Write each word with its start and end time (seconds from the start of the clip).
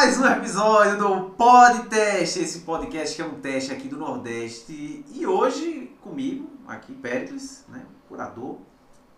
mais 0.00 0.18
um 0.18 0.24
episódio 0.24 0.96
do 0.96 1.30
Podcast, 1.32 2.40
esse 2.40 2.60
podcast 2.60 3.14
que 3.14 3.20
é 3.20 3.24
um 3.26 3.34
teste 3.34 3.70
aqui 3.70 3.86
do 3.86 3.98
Nordeste. 3.98 5.04
E 5.12 5.26
hoje 5.26 5.94
comigo, 6.00 6.48
aqui 6.66 6.94
Pericles, 6.94 7.66
né, 7.68 7.84
curador. 8.08 8.56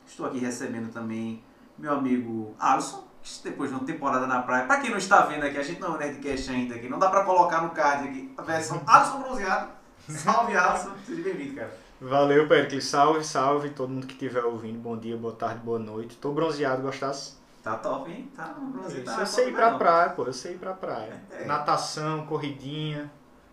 Estou 0.05 0.27
aqui 0.27 0.39
recebendo 0.39 0.93
também 0.93 1.41
meu 1.79 1.93
amigo 1.93 2.57
Alisson, 2.59 3.07
depois 3.45 3.71
de 3.71 3.77
uma 3.77 3.87
temporada 3.87 4.27
na 4.27 4.43
praia. 4.43 4.67
Para 4.67 4.81
quem 4.81 4.91
não 4.91 4.99
está 4.99 5.21
vendo 5.21 5.45
aqui, 5.45 5.57
a 5.57 5.63
gente 5.63 5.81
não 5.81 5.95
é 5.95 5.99
Nerdcast 5.99 6.51
ainda 6.51 6.75
aqui, 6.75 6.89
não 6.89 6.99
dá 6.99 7.09
para 7.09 7.23
colocar 7.23 7.63
no 7.63 7.71
card 7.71 8.09
aqui 8.09 8.35
a 8.37 8.43
versão 8.43 8.83
Alisson 8.85 9.21
bronzeado. 9.21 9.71
Salve 10.09 10.57
Alisson, 10.57 10.91
seja 11.07 11.23
bem-vindo, 11.23 11.55
cara. 11.55 11.79
Valeu, 12.01 12.49
Pericles. 12.49 12.87
Salve, 12.87 13.23
salve 13.23 13.71
todo 13.71 13.91
mundo 13.91 14.09
que 14.09 14.15
estiver 14.15 14.45
ouvindo. 14.45 14.81
Bom 14.81 14.99
dia, 14.99 15.17
boa 15.17 15.33
tarde, 15.33 15.61
boa 15.61 15.79
noite. 15.79 16.17
Tô 16.17 16.33
bronzeado, 16.33 16.83
gostasse? 16.83 17.41
Tá 17.63 17.77
top, 17.77 18.11
hein? 18.11 18.31
Tá. 18.35 18.57
Isso, 18.89 19.05
Tá 19.05 19.21
eu 19.21 19.27
sei 19.27 19.49
ir 19.51 19.53
pra 19.55 19.71
não. 19.71 19.79
praia, 19.79 20.11
pô. 20.11 20.25
Eu 20.25 20.33
sei 20.33 20.55
ir 20.55 20.59
pra 20.59 20.73
praia. 20.75 21.23
É. 21.31 21.45
Natação, 21.45 22.27
corridinha. 22.27 23.11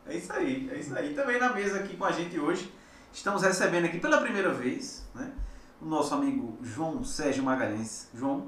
É 0.08 0.16
isso 0.18 0.34
aí, 0.34 0.70
é 0.74 0.78
isso 0.80 0.96
aí. 0.98 1.14
Também 1.14 1.40
na 1.40 1.54
mesa 1.54 1.80
aqui 1.80 1.96
com 1.96 2.06
a 2.06 2.12
gente 2.12 2.40
hoje, 2.40 2.74
estamos 3.14 3.44
recebendo 3.44 3.86
aqui 3.86 4.00
pela 4.00 4.20
primeira 4.20 4.52
vez, 4.52 5.08
né? 5.14 5.32
O 5.80 5.86
nosso 5.86 6.16
amigo 6.16 6.58
João 6.64 7.04
Sérgio 7.04 7.44
Magalhães. 7.44 8.10
João, 8.14 8.48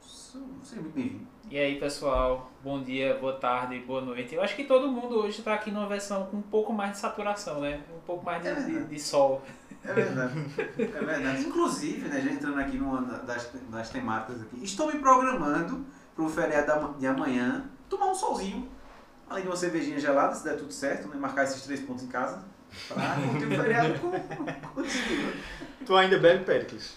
seja 0.00 0.82
muito 0.82 0.94
bem-vindo. 0.94 1.26
E 1.48 1.56
aí 1.56 1.78
pessoal, 1.78 2.50
bom 2.64 2.82
dia, 2.82 3.16
boa 3.20 3.34
tarde, 3.34 3.78
boa 3.78 4.00
noite. 4.00 4.34
Eu 4.34 4.42
acho 4.42 4.56
que 4.56 4.64
todo 4.64 4.88
mundo 4.90 5.20
hoje 5.20 5.38
está 5.38 5.54
aqui 5.54 5.70
numa 5.70 5.86
versão 5.86 6.26
com 6.26 6.38
um 6.38 6.42
pouco 6.42 6.72
mais 6.72 6.90
de 6.92 6.98
saturação, 6.98 7.60
né? 7.60 7.80
Um 7.96 8.00
pouco 8.00 8.24
mais 8.26 8.42
de, 8.42 8.48
É 8.48 8.54
de, 8.54 8.84
de 8.86 8.98
sol. 9.00 9.40
É 9.86 9.92
verdade. 9.92 10.46
É 10.78 11.04
verdade. 11.04 11.42
Inclusive, 11.46 12.08
né, 12.08 12.20
já 12.20 12.30
entrando 12.30 12.58
aqui 12.60 12.76
numa 12.76 13.02
das, 13.02 13.50
das 13.70 13.90
temáticas 13.90 14.42
aqui, 14.42 14.62
estou 14.62 14.92
me 14.92 14.98
programando 14.98 15.84
para 16.14 16.24
o 16.24 16.28
feriado 16.28 16.94
de 16.98 17.06
amanhã 17.06 17.70
tomar 17.88 18.06
um 18.06 18.14
solzinho, 18.14 18.68
além 19.28 19.42
de 19.42 19.48
uma 19.48 19.56
cervejinha 19.56 19.98
gelada, 20.00 20.34
se 20.34 20.44
der 20.44 20.56
tudo 20.56 20.72
certo, 20.72 21.08
né? 21.08 21.16
Marcar 21.16 21.44
esses 21.44 21.62
três 21.62 21.80
pontos 21.80 22.04
em 22.04 22.08
casa. 22.08 22.44
Pra 22.88 22.96
curtir 23.30 23.46
o 23.46 23.62
feriado 23.62 23.98
com, 24.00 24.10
contigo. 24.74 25.32
Tu 25.84 25.96
ainda 25.96 26.18
bebe, 26.18 26.44
Pericles? 26.44 26.96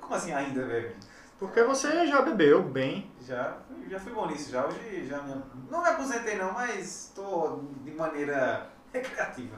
Como 0.00 0.14
assim 0.14 0.32
ainda, 0.32 0.64
velho? 0.64 0.94
Porque 1.38 1.62
você 1.64 2.06
já 2.06 2.22
bebeu 2.22 2.62
bem. 2.62 3.10
Já, 3.26 3.58
já 3.88 3.98
fui 3.98 4.12
bom 4.12 4.26
nisso, 4.28 4.52
já. 4.52 4.64
Hoje 4.64 5.06
já 5.08 5.20
me, 5.22 5.42
não 5.68 5.82
me 5.82 5.88
aposentei 5.88 6.36
não, 6.36 6.52
mas 6.52 7.06
estou 7.08 7.68
de 7.82 7.90
maneira 7.90 8.68
recreativa. 8.92 9.56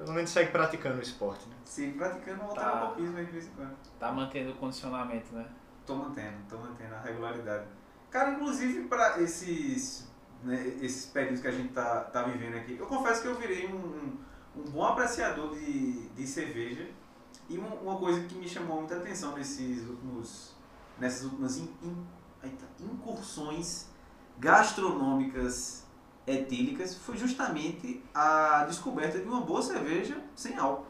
Pelo 0.00 0.14
menos 0.14 0.30
segue 0.30 0.50
praticando 0.50 0.98
o 0.98 1.02
esporte, 1.02 1.46
né? 1.46 1.54
Sim, 1.62 1.92
praticando 1.92 2.40
voltar 2.40 2.70
Tá. 2.70 2.86
pouquinho 2.86 3.12
de 3.14 3.22
vez 3.24 3.46
em 3.46 3.50
quando. 3.50 3.76
Tá 3.98 4.10
mantendo 4.10 4.52
o 4.52 4.54
condicionamento, 4.54 5.34
né? 5.34 5.46
Tô 5.84 5.94
mantendo, 5.94 6.36
tô 6.48 6.56
mantendo 6.56 6.94
a 6.94 7.00
regularidade. 7.02 7.66
Cara, 8.10 8.30
inclusive 8.30 8.84
para 8.84 9.20
esses, 9.20 10.08
né, 10.42 10.66
esses 10.80 11.04
períodos 11.04 11.40
que 11.42 11.48
a 11.48 11.52
gente 11.52 11.74
tá, 11.74 12.00
tá 12.04 12.22
vivendo 12.22 12.56
aqui, 12.56 12.78
eu 12.78 12.86
confesso 12.86 13.20
que 13.20 13.28
eu 13.28 13.34
virei 13.34 13.66
um, 13.68 13.76
um, 13.76 14.18
um 14.56 14.70
bom 14.70 14.84
apreciador 14.86 15.54
de, 15.54 16.08
de 16.08 16.26
cerveja 16.26 16.88
e 17.50 17.58
um- 17.58 17.74
uma 17.82 17.98
coisa 17.98 18.22
que 18.22 18.34
me 18.36 18.48
chamou 18.48 18.78
muita 18.78 18.96
atenção 18.96 19.36
nesses 19.36 19.86
últimos, 19.86 20.56
nessas 20.98 21.24
últimas 21.24 21.58
in- 21.58 21.76
in- 21.82 22.06
eita, 22.42 22.64
incursões 22.80 23.86
gastronômicas 24.38 25.84
etílicas 26.26 26.96
foi 26.96 27.16
justamente 27.16 28.02
a 28.14 28.64
descoberta 28.64 29.18
de 29.18 29.28
uma 29.28 29.40
boa 29.40 29.62
cerveja 29.62 30.16
sem 30.34 30.56
álcool. 30.56 30.86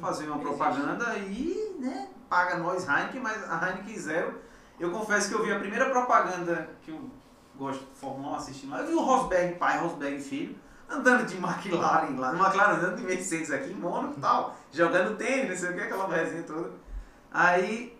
Fazer 0.00 0.26
uma 0.26 0.38
propaganda 0.38 1.16
e, 1.16 1.76
né, 1.78 2.08
paga 2.28 2.58
nós 2.58 2.86
Heineken, 2.86 3.20
mas 3.20 3.42
a 3.50 3.68
Heineken 3.68 3.98
zero. 3.98 4.38
Eu 4.78 4.90
confesso 4.90 5.28
que 5.28 5.34
eu 5.34 5.42
vi 5.42 5.52
a 5.52 5.58
primeira 5.58 5.90
propaganda 5.90 6.68
que 6.82 6.90
eu 6.90 7.10
gosto 7.56 7.84
de 7.84 7.98
Fórmula 7.98 8.34
1 8.34 8.36
assistindo 8.36 8.70
lá. 8.70 8.80
Eu 8.80 8.86
vi 8.86 8.94
o 8.94 9.00
Rosberg 9.00 9.56
pai, 9.56 9.78
Rosberg 9.78 10.20
filho, 10.20 10.56
andando 10.88 11.26
de 11.26 11.36
McLaren 11.36 12.16
lá, 12.16 12.32
McLaren 12.36 12.76
andando 12.76 12.96
de 12.96 13.02
Mercedes 13.02 13.50
aqui 13.50 13.72
em 13.72 13.74
Mônaco 13.74 14.14
e 14.18 14.20
tal, 14.20 14.56
jogando 14.70 15.16
tênis, 15.16 15.48
não 15.48 15.56
sei 15.56 15.70
o 15.70 15.74
que, 15.74 15.80
aquela 15.80 16.06
resenha 16.08 16.42
toda. 16.44 16.70
Aí, 17.32 17.98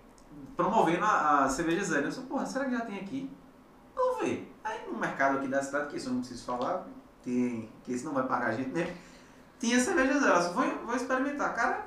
promovendo 0.56 1.04
a, 1.04 1.44
a 1.44 1.48
cerveja 1.48 1.84
zero. 1.84 2.04
Eu 2.04 2.08
disse, 2.08 2.20
porra, 2.22 2.47
será 2.47 2.66
que 2.66 2.72
já 2.72 2.81
tem 2.82 2.98
aqui? 2.98 3.31
Vamos 3.98 4.20
ver. 4.22 4.54
Aí 4.64 4.86
no 4.91 4.97
mercado 4.98 5.38
aqui 5.38 5.48
da 5.48 5.62
cidade, 5.62 5.88
que 5.88 5.97
isso 5.97 6.09
eu 6.09 6.12
não 6.12 6.20
preciso 6.20 6.44
falar, 6.44 6.86
tem, 7.22 7.69
que 7.82 7.92
esse 7.92 8.04
não 8.04 8.12
vai 8.14 8.26
pagar 8.26 8.47
a 8.48 8.53
gente 8.53 8.70
mesmo, 8.70 8.92
tinha 9.59 9.78
cerveja 9.81 10.20
zero. 10.20 10.38
Disse, 10.38 10.54
vou, 10.54 10.64
vou 10.86 10.94
experimentar. 10.94 11.54
Cara, 11.54 11.86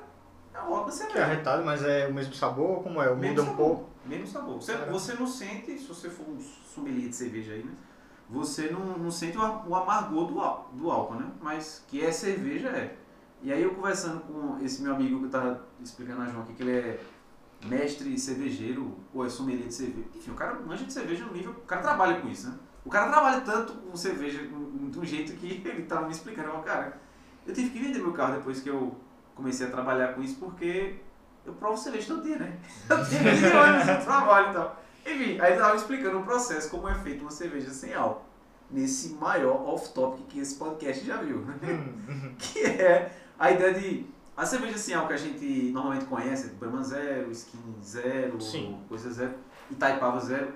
é 0.54 0.58
uma 0.58 0.70
ótima 0.70 0.84
Que 0.84 0.90
é 0.90 0.92
cerveja. 1.06 1.24
arretado, 1.24 1.64
mas 1.64 1.82
é 1.82 2.06
o 2.06 2.12
mesmo 2.14 2.34
sabor? 2.34 2.82
Como 2.82 3.02
é? 3.02 3.14
Mesmo 3.14 3.36
Muda 3.36 3.42
um 3.42 3.56
pouco? 3.56 3.88
Mesmo 4.04 4.26
sabor. 4.26 4.56
Você, 4.60 4.72
Caramba. 4.74 4.92
você 4.92 5.14
não 5.14 5.26
sente, 5.26 5.78
se 5.78 5.86
você 5.86 6.10
for 6.10 6.28
um 6.28 6.38
sommelier 6.40 7.08
de 7.08 7.16
cerveja 7.16 7.52
aí, 7.54 7.62
né? 7.62 7.72
Você 8.28 8.70
não, 8.70 8.98
não 8.98 9.10
sente 9.10 9.36
o, 9.38 9.40
o 9.42 9.74
amargor 9.74 10.26
do, 10.26 10.34
do 10.78 10.90
álcool, 10.90 11.14
né? 11.16 11.30
Mas 11.40 11.82
que 11.88 12.04
é 12.04 12.12
cerveja, 12.12 12.68
é. 12.68 12.96
E 13.42 13.52
aí 13.52 13.62
eu 13.62 13.74
conversando 13.74 14.20
com 14.20 14.58
esse 14.64 14.82
meu 14.82 14.94
amigo 14.94 15.18
que 15.18 15.24
eu 15.26 15.30
tava 15.30 15.64
explicando 15.82 16.22
a 16.22 16.26
João 16.26 16.42
aqui, 16.42 16.54
que 16.54 16.62
ele 16.62 16.78
é 16.78 17.00
mestre 17.64 18.18
cervejeiro, 18.18 18.98
ou 19.14 19.24
é 19.24 19.28
sommelier 19.28 19.68
de 19.68 19.74
cerveja. 19.74 20.08
Enfim, 20.14 20.30
o 20.30 20.34
cara 20.34 20.54
manja 20.54 20.84
de 20.84 20.92
cerveja 20.92 21.24
no 21.24 21.32
nível... 21.32 21.52
O 21.52 21.66
cara 21.66 21.82
trabalha 21.82 22.20
com 22.20 22.28
isso, 22.28 22.48
né? 22.48 22.58
O 22.84 22.90
cara 22.90 23.10
trabalha 23.10 23.40
tanto 23.42 23.74
com 23.74 23.96
cerveja 23.96 24.38
de 24.42 24.98
um 24.98 25.04
jeito 25.04 25.34
que 25.34 25.62
ele 25.68 25.84
tava 25.84 26.06
me 26.06 26.12
explicando. 26.12 26.48
Eu, 26.48 26.58
cara, 26.60 26.98
eu 27.46 27.54
tive 27.54 27.70
que 27.70 27.78
vender 27.78 28.00
meu 28.00 28.12
carro 28.12 28.34
depois 28.34 28.60
que 28.60 28.68
eu 28.68 28.96
comecei 29.34 29.66
a 29.66 29.70
trabalhar 29.70 30.14
com 30.14 30.22
isso, 30.22 30.36
porque 30.36 30.96
eu 31.44 31.52
provo 31.54 31.76
cerveja 31.76 32.08
todo 32.08 32.22
dia, 32.22 32.38
né? 32.38 32.58
Eu 32.88 33.04
tenho 33.04 33.22
mil 33.22 33.60
anos 33.60 33.86
de 33.86 34.04
trabalho 34.04 34.50
e 34.50 34.54
tal. 34.54 34.82
Enfim, 35.04 35.40
aí 35.40 35.56
tava 35.56 35.70
me 35.70 35.76
explicando 35.78 36.18
o 36.20 36.22
processo, 36.22 36.70
como 36.70 36.88
é 36.88 36.94
feito 36.94 37.22
uma 37.22 37.30
cerveja 37.30 37.70
sem 37.70 37.92
álcool. 37.92 38.24
Nesse 38.70 39.14
maior 39.14 39.68
off-topic 39.68 40.26
que 40.28 40.38
esse 40.38 40.54
podcast 40.54 41.04
já 41.04 41.16
viu. 41.16 41.38
né? 41.38 41.56
que 42.38 42.60
é 42.60 43.12
a 43.38 43.50
ideia 43.50 43.74
de... 43.74 44.06
A 44.42 44.46
cerveja 44.46 44.96
álcool 44.96 45.08
que 45.08 45.14
a 45.14 45.16
gente 45.16 45.70
normalmente 45.72 46.04
conhece, 46.06 46.48
Brahma 46.54 46.82
Zero, 46.82 47.30
Skin 47.30 47.76
Zero, 47.80 48.40
Sim. 48.40 48.76
Coisa 48.88 49.08
Zero, 49.12 49.34
Itaipava 49.70 50.18
Zero. 50.18 50.52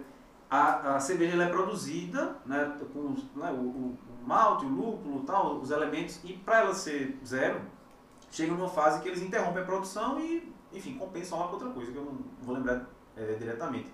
A, 0.51 0.97
a 0.97 1.01
cerveja 1.01 1.41
é 1.41 1.49
produzida 1.49 2.37
né, 2.45 2.77
com 2.93 3.15
né, 3.37 3.51
o, 3.53 3.55
o- 3.55 3.99
o 4.25 4.27
malte, 4.27 4.65
o 4.65 4.69
lúpulo, 4.69 5.21
tal, 5.25 5.59
os 5.59 5.71
elementos, 5.71 6.19
e 6.25 6.33
para 6.33 6.61
ela 6.61 6.75
ser 6.75 7.17
zero, 7.25 7.61
chega 8.31 8.53
numa 8.53 8.69
fase 8.69 9.01
que 9.01 9.09
eles 9.09 9.23
interrompem 9.23 9.63
a 9.63 9.67
produção 9.67 10.19
e, 10.21 10.53
enfim, 10.73 10.99
compensam 10.99 11.39
lá 11.39 11.47
com 11.47 11.53
outra 11.55 11.71
coisa, 11.71 11.93
que 11.93 11.99
eu 11.99 12.05
não 12.05 12.19
vou 12.43 12.57
lembrar 12.57 12.87
é, 13.17 13.35
diretamente 13.35 13.89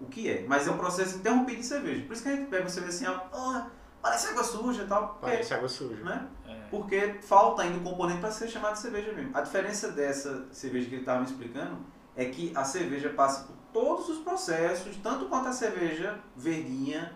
o 0.00 0.06
que 0.06 0.28
é. 0.28 0.44
Mas 0.48 0.66
é 0.66 0.70
um 0.72 0.78
processo 0.78 1.16
interrompido 1.18 1.58
de 1.60 1.66
cerveja. 1.66 2.04
Por 2.06 2.12
isso 2.12 2.22
que 2.24 2.28
a 2.28 2.34
gente 2.36 2.48
pega 2.48 2.64
uma 2.64 2.68
cerveja 2.70 3.06
assim, 3.06 3.06
ah, 3.32 3.66
parece 4.02 4.28
água 4.28 4.44
suja 4.44 4.82
e 4.82 4.86
tal. 4.86 5.08
porque, 5.08 5.26
Parece 5.26 5.54
água 5.54 5.68
suja. 5.68 6.02
né? 6.04 6.28
É. 6.46 6.54
Porque 6.70 7.18
falta 7.22 7.62
ainda 7.62 7.78
o 7.78 7.82
componente 7.82 8.20
para 8.20 8.30
ser 8.30 8.48
chamado 8.48 8.74
de 8.74 8.80
cerveja 8.80 9.12
mesmo. 9.12 9.36
A 9.36 9.40
diferença 9.40 9.90
dessa 9.92 10.46
cerveja 10.52 10.88
que 10.88 10.94
ele 10.94 11.02
estava 11.02 11.20
me 11.20 11.26
explicando 11.26 11.78
é 12.16 12.24
que 12.26 12.52
a 12.56 12.64
cerveja 12.64 13.10
passa 13.10 13.44
por 13.44 13.56
todos 13.72 14.08
os 14.08 14.18
processos, 14.18 14.96
tanto 14.96 15.26
quanto 15.26 15.48
a 15.48 15.52
cerveja 15.52 16.18
verdinha, 16.36 17.12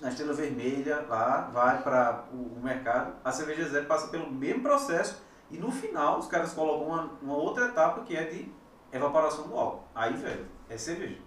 na 0.00 0.08
estrela 0.08 0.32
vermelha, 0.32 1.04
lá, 1.08 1.42
vai 1.52 1.82
para 1.82 2.24
o, 2.32 2.58
o 2.58 2.60
mercado. 2.62 3.14
A 3.24 3.32
cerveja 3.32 3.68
zero 3.68 3.86
passa 3.86 4.08
pelo 4.08 4.30
mesmo 4.30 4.62
processo 4.62 5.22
e 5.50 5.56
no 5.56 5.70
final 5.70 6.18
os 6.18 6.26
caras 6.26 6.52
colocam 6.52 6.88
uma, 6.88 7.10
uma 7.22 7.34
outra 7.36 7.66
etapa 7.66 8.02
que 8.02 8.16
é 8.16 8.24
de 8.24 8.52
evaporação 8.92 9.48
do 9.48 9.56
álcool. 9.56 9.84
Aí, 9.94 10.14
velho, 10.14 10.46
é 10.68 10.76
cerveja. 10.76 11.18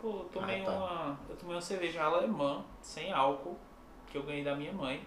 Pô, 0.00 0.08
eu 0.08 0.24
tomei, 0.32 0.62
Ah, 0.62 0.64
tá. 0.64 0.70
uma, 0.72 1.18
eu 1.28 1.36
tomei 1.36 1.54
uma 1.56 1.62
cerveja 1.62 2.02
alemã, 2.04 2.64
sem 2.80 3.12
álcool, 3.12 3.58
que 4.14 4.18
eu 4.18 4.22
ganhei 4.22 4.44
da 4.44 4.54
minha 4.54 4.72
mãe. 4.72 5.04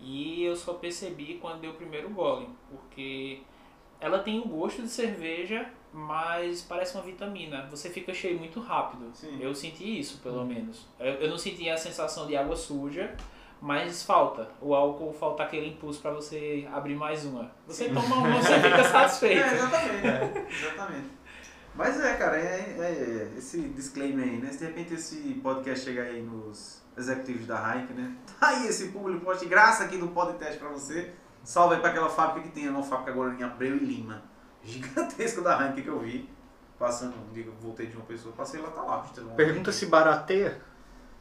E 0.00 0.42
eu 0.42 0.56
só 0.56 0.74
percebi 0.74 1.38
quando 1.40 1.60
deu 1.60 1.70
o 1.70 1.74
primeiro 1.74 2.10
gole, 2.10 2.48
porque 2.68 3.40
ela 4.00 4.18
tem 4.18 4.40
o 4.40 4.44
gosto 4.48 4.82
de 4.82 4.88
cerveja, 4.88 5.70
mas 5.92 6.60
parece 6.60 6.96
uma 6.96 7.04
vitamina. 7.04 7.68
Você 7.70 7.88
fica 7.88 8.12
cheio 8.12 8.36
muito 8.36 8.58
rápido. 8.58 9.10
Sim. 9.14 9.38
Eu 9.40 9.54
senti 9.54 10.00
isso, 10.00 10.18
pelo 10.20 10.44
menos. 10.44 10.88
Eu, 10.98 11.14
eu 11.14 11.30
não 11.30 11.38
senti 11.38 11.70
a 11.70 11.76
sensação 11.76 12.26
de 12.26 12.36
água 12.36 12.56
suja, 12.56 13.14
mas 13.60 14.02
falta. 14.02 14.50
O 14.60 14.74
álcool 14.74 15.12
falta 15.12 15.44
aquele 15.44 15.68
impulso 15.68 16.00
para 16.00 16.10
você 16.10 16.66
abrir 16.72 16.96
mais 16.96 17.24
uma. 17.24 17.52
Você 17.68 17.88
toma 17.90 18.16
uma, 18.16 18.38
você 18.42 18.54
fica 18.60 18.82
satisfeito. 18.82 19.40
É, 19.40 19.54
exatamente. 19.54 20.52
exatamente. 20.52 21.08
Mas 21.76 22.00
é, 22.00 22.16
cara, 22.16 22.38
é, 22.40 22.74
é- 22.76 23.30
é 23.34 23.38
esse 23.38 23.60
disclaimer 23.68 24.24
aí, 24.28 24.36
né? 24.38 24.50
Se 24.50 24.58
de 24.58 24.64
repente 24.64 24.94
esse 24.94 25.34
podcast 25.42 25.84
chegar 25.84 26.02
aí 26.06 26.20
nos 26.20 26.81
executivos 26.96 27.46
da 27.46 27.56
Heineken, 27.56 27.96
né? 27.96 28.16
Tá 28.38 28.48
aí 28.48 28.66
esse 28.66 28.88
público 28.88 29.24
poste 29.24 29.46
graça 29.46 29.84
aqui 29.84 29.96
no 29.96 30.08
podcast 30.08 30.58
pra 30.58 30.68
você. 30.68 31.12
Salve 31.44 31.74
aí 31.74 31.80
pra 31.80 31.90
aquela 31.90 32.08
fábrica 32.08 32.48
que 32.48 32.54
tem, 32.54 32.68
a 32.68 32.70
nova 32.70 32.86
fábrica 32.86 33.10
agora 33.10 33.34
em 33.34 33.42
Abreu 33.42 33.76
e 33.76 33.80
Lima. 33.80 34.22
Gigantesca 34.62 35.40
da 35.42 35.58
Heineken 35.60 35.82
que 35.82 35.90
eu 35.90 35.98
vi. 35.98 36.30
Passando, 36.78 37.14
um 37.14 37.36
eu 37.36 37.52
voltei 37.60 37.86
de 37.86 37.96
uma 37.96 38.04
pessoa, 38.04 38.34
passei 38.34 38.60
lá, 38.60 38.70
tá 38.70 38.82
lá. 38.82 39.06
Pergunta 39.36 39.70
se 39.70 39.86
barateia. 39.86 40.60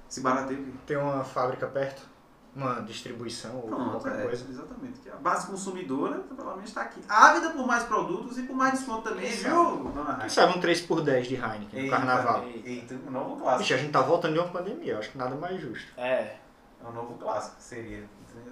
Se 0.07 0.19
barateio. 0.19 0.73
Tem 0.87 0.97
uma 0.97 1.23
fábrica 1.23 1.67
perto? 1.67 2.10
Uma 2.53 2.81
distribuição 2.81 3.55
ou 3.55 3.61
Pronto, 3.63 3.91
qualquer 3.91 4.19
é, 4.19 4.23
coisa? 4.23 4.45
exatamente. 4.49 4.99
Que 4.99 5.09
a 5.09 5.15
base 5.15 5.47
consumidora, 5.47 6.19
pelo 6.19 6.49
menos, 6.51 6.65
está 6.69 6.81
aqui. 6.81 6.99
Ávida 7.07 7.51
por 7.51 7.65
mais 7.65 7.83
produtos 7.83 8.37
e 8.37 8.43
por 8.43 8.55
mais 8.55 8.73
desconto 8.73 9.03
também, 9.09 9.29
Quem 9.29 9.37
viu, 9.37 9.89
dona 9.93 10.15
Quem 10.15 10.29
sabe 10.29 10.57
um 10.57 10.61
3x10 10.61 11.21
de 11.21 11.35
Heineken 11.35 11.69
no 11.71 11.79
Eita, 11.79 11.95
carnaval. 11.95 12.43
Eita, 12.45 12.95
um 13.07 13.11
novo 13.11 13.37
clássico. 13.37 13.59
Vixe, 13.59 13.73
a 13.73 13.77
gente 13.77 13.91
tá 13.91 14.01
voltando 14.01 14.33
de 14.33 14.39
uma 14.39 14.49
pandemia, 14.49 14.93
eu 14.93 14.99
acho 14.99 15.11
que 15.11 15.17
nada 15.17 15.33
mais 15.35 15.61
justo. 15.61 15.87
É, 15.97 16.35
É 16.83 16.87
um 16.87 16.91
novo 16.91 17.13
clássico, 17.13 17.55
seria. 17.59 18.03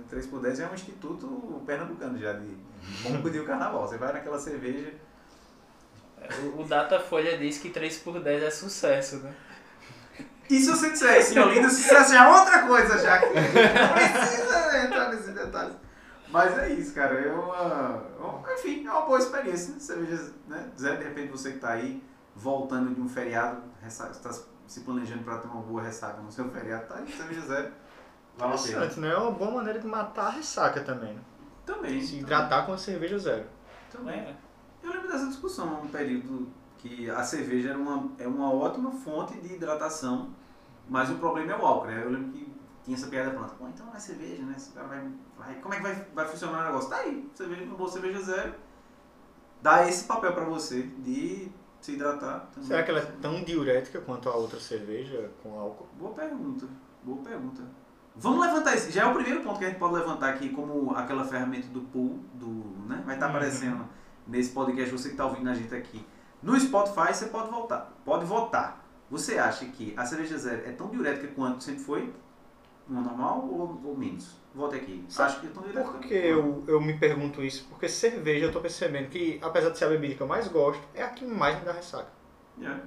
3 0.10 0.28
por 0.28 0.42
10 0.42 0.60
é 0.62 0.68
um 0.68 0.74
instituto 0.74 1.62
pernambucano 1.66 2.18
já 2.20 2.34
de 2.34 2.58
bom 3.04 3.22
pedir 3.22 3.40
o 3.42 3.46
carnaval. 3.46 3.88
Você 3.88 3.98
vai 3.98 4.14
naquela 4.14 4.40
cerveja. 4.40 4.94
O, 6.56 6.62
o 6.62 6.64
Datafolha 6.66 7.38
diz 7.38 7.58
que 7.60 7.70
3 7.70 7.98
por 8.00 8.20
10 8.20 8.44
é 8.44 8.52
sucesso, 8.52 9.18
né? 9.18 9.34
E 10.50 10.60
se 10.60 10.70
você 10.72 10.90
disser 10.92 11.20
isso 11.20 11.38
em 11.38 11.42
Olinda, 11.42 11.70
sucesso 11.70 12.12
já 12.14 12.26
é 12.26 12.38
outra 12.40 12.68
coisa 12.68 12.98
já. 13.00 13.20
que 13.20 13.26
Não 13.28 13.94
precisa 13.94 14.78
entrar 14.86 15.10
nesses 15.10 15.34
detalhes. 15.34 15.74
Mas 16.30 16.58
é 16.58 16.70
isso, 16.74 16.94
cara. 16.94 17.14
É 17.20 17.32
uma, 17.32 18.04
uma- 18.20 18.54
enfim, 18.54 18.86
é 18.86 18.92
uma 18.92 19.02
boa 19.02 19.20
experiência. 19.20 19.80
Cerveja, 19.80 20.32
né? 20.48 20.70
Zé, 20.80 20.96
de 20.96 21.04
repente 21.04 21.32
você 21.32 21.52
que 21.54 21.60
tá 21.60 21.70
aí, 21.70 22.04
voltando 22.36 22.94
de 22.94 23.02
um 23.02 23.08
feriado, 23.10 23.62
está 23.86 24.10
se 24.68 24.80
planejando 24.82 25.24
para 25.24 25.38
ter 25.38 25.48
uma 25.48 25.62
boa 25.62 25.82
ressaca 25.84 26.22
no 26.22 26.32
seu 26.32 26.50
feriado, 26.50 26.86
tá 26.88 26.96
aí, 26.96 27.42
zero. 27.42 27.72
Pena. 28.38 28.54
Interessante, 28.56 29.00
né? 29.00 29.10
É 29.12 29.18
uma 29.18 29.32
boa 29.32 29.52
maneira 29.52 29.80
de 29.80 29.88
matar 29.88 30.28
a 30.28 30.30
ressaca 30.30 30.80
também, 30.82 31.14
né? 31.14 31.22
Também. 31.66 32.02
Se 32.02 32.18
hidratar 32.20 32.66
com 32.66 32.74
a 32.74 32.78
cerveja 32.78 33.18
zero. 33.20 33.46
Também. 33.92 34.20
É. 34.20 34.36
Eu 34.82 34.92
lembro 34.92 35.10
dessa 35.12 35.28
discussão, 35.28 35.82
um 35.84 35.88
período 35.90 36.48
que 36.78 37.10
a 37.10 37.22
cerveja 37.24 37.72
era 37.72 37.78
uma, 37.78 38.10
é 38.18 38.26
uma 38.28 38.54
ótima 38.54 38.92
fonte 38.92 39.34
de 39.42 39.56
hidratação, 39.56 40.30
mas 40.90 41.10
o 41.10 41.16
problema 41.16 41.52
é 41.54 41.58
o 41.58 41.66
álcool, 41.66 41.88
né? 41.88 42.02
Eu 42.04 42.10
lembro 42.10 42.32
que 42.32 42.52
tinha 42.84 42.98
essa 42.98 43.08
piada 43.08 43.32
pronta. 43.32 43.54
Pô, 43.56 43.68
então 43.68 43.86
não 43.86 43.96
é 43.96 44.00
cerveja, 44.00 44.44
né? 44.44 44.54
Esse 44.58 44.72
cara 44.74 44.88
vai, 44.88 45.08
vai- 45.38 45.56
como 45.56 45.74
é 45.74 45.78
que 45.78 45.84
vai, 45.84 45.96
vai 46.14 46.26
funcionar 46.28 46.62
o 46.64 46.66
negócio? 46.66 46.90
Tá 46.90 46.98
aí, 46.98 47.30
cerveja, 47.34 47.64
uma 47.64 47.76
boa 47.76 47.90
cerveja 47.90 48.20
zero, 48.22 48.54
dá 49.62 49.88
esse 49.88 50.06
papel 50.06 50.34
pra 50.34 50.46
você 50.46 50.84
de 50.84 51.52
se 51.82 51.94
hidratar. 51.94 52.48
também. 52.54 52.68
Será 52.68 52.84
que 52.84 52.92
ela 52.92 53.00
é 53.00 53.06
tão 53.22 53.44
diurética 53.44 54.02
quanto 54.02 54.30
a 54.30 54.36
outra 54.36 54.60
cerveja 54.60 55.32
com 55.44 55.58
álcool? 55.60 55.88
Boa 55.98 56.12
pergunta, 56.14 56.68
boa 57.04 57.20
pergunta. 57.22 57.62
Vamos 58.16 58.46
levantar 58.46 58.76
isso. 58.76 58.92
Já 58.92 59.04
é 59.04 59.06
o 59.06 59.14
primeiro 59.14 59.42
ponto 59.42 59.60
que 59.60 59.66
a 59.66 59.70
gente 59.70 59.80
pode 59.80 59.94
levantar 59.94 60.30
aqui 60.34 60.50
como 60.50 60.94
aquela 60.96 61.24
ferramenta 61.24 61.68
do 61.70 61.82
pool, 61.82 62.20
do, 62.34 62.48
né? 62.88 63.02
Vai 63.06 63.16
estar 63.16 63.28
Uhum. 63.28 63.36
aparecendo 63.36 63.86
nesse 64.28 64.52
podcast, 64.52 64.92
você 64.92 65.10
que 65.10 65.14
está 65.14 65.26
ouvindo 65.26 65.50
a 65.50 65.54
gente 65.54 65.74
aqui. 65.74 66.06
No 66.44 66.60
Spotify 66.60 67.14
você 67.14 67.28
pode 67.28 67.50
voltar, 67.50 67.92
pode 68.04 68.26
votar. 68.26 68.84
Você 69.10 69.38
acha 69.38 69.66
que 69.66 69.94
a 69.98 70.06
cerveja 70.06 70.38
zero 70.38 70.68
é 70.68 70.72
tão 70.72 70.90
diurética 70.90 71.28
quanto 71.36 71.64
sempre 71.64 71.82
foi? 71.82 72.14
Uma 72.88 73.02
normal 73.02 73.48
ou, 73.48 73.82
ou 73.84 73.98
menos? 73.98 74.36
Volte 74.54 74.76
aqui. 74.76 75.06
Sabe 75.10 75.32
Acho 75.32 75.42
que 75.42 75.48
é 75.48 75.50
tão 75.50 75.64
diurética. 75.64 75.92
Por 75.92 76.02
que 76.02 76.14
eu, 76.14 76.64
eu 76.68 76.82
me 76.82 76.98
pergunto 76.98 77.44
isso? 77.44 77.66
Porque 77.70 77.88
cerveja 77.88 78.46
eu 78.46 78.52
tô 78.52 78.60
percebendo 78.60 79.10
que, 79.10 79.40
apesar 79.42 79.70
de 79.70 79.78
ser 79.78 79.86
a 79.86 79.90
bebida 79.90 80.16
que 80.16 80.22
eu 80.22 80.28
mais 80.28 80.48
gosto, 80.48 80.82
é 80.94 81.04
a 81.04 81.10
que 81.10 81.26
mais 81.26 81.58
me 81.60 81.66
dá 81.66 81.72
ressaca. 81.72 82.12
Yeah. 82.58 82.84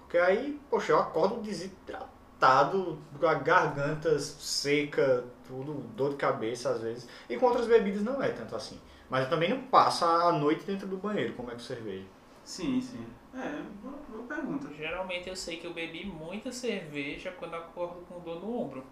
Porque 0.00 0.18
aí, 0.18 0.60
poxa, 0.70 0.92
eu 0.92 0.98
acordo 0.98 1.40
desidratado, 1.40 2.98
com 3.18 3.26
a 3.26 3.34
garganta 3.34 4.18
seca, 4.18 5.24
tudo, 5.46 5.74
dor 5.96 6.10
de 6.10 6.16
cabeça 6.16 6.70
às 6.70 6.82
vezes. 6.82 7.08
E 7.28 7.36
com 7.36 7.46
outras 7.46 7.66
bebidas 7.66 8.02
não 8.02 8.22
é 8.22 8.28
tanto 8.30 8.54
assim. 8.54 8.78
Mas 9.08 9.24
eu 9.24 9.30
também 9.30 9.50
não 9.50 9.62
passo 9.62 10.04
a 10.04 10.32
noite 10.32 10.64
dentro 10.64 10.86
do 10.86 10.96
banheiro, 10.96 11.34
como 11.34 11.50
é 11.50 11.54
com 11.54 11.60
cerveja. 11.60 12.06
Sim, 12.44 12.80
sim. 12.80 13.06
É, 13.34 13.62
boa, 13.82 14.22
pergunta. 14.28 14.72
Geralmente 14.74 15.28
eu 15.28 15.34
sei 15.36 15.56
que 15.56 15.66
eu 15.66 15.74
bebi 15.74 16.06
muita 16.06 16.52
cerveja 16.52 17.32
quando 17.32 17.54
acordo 17.54 18.00
com 18.06 18.20
dor 18.20 18.40
no 18.40 18.60
ombro. 18.60 18.84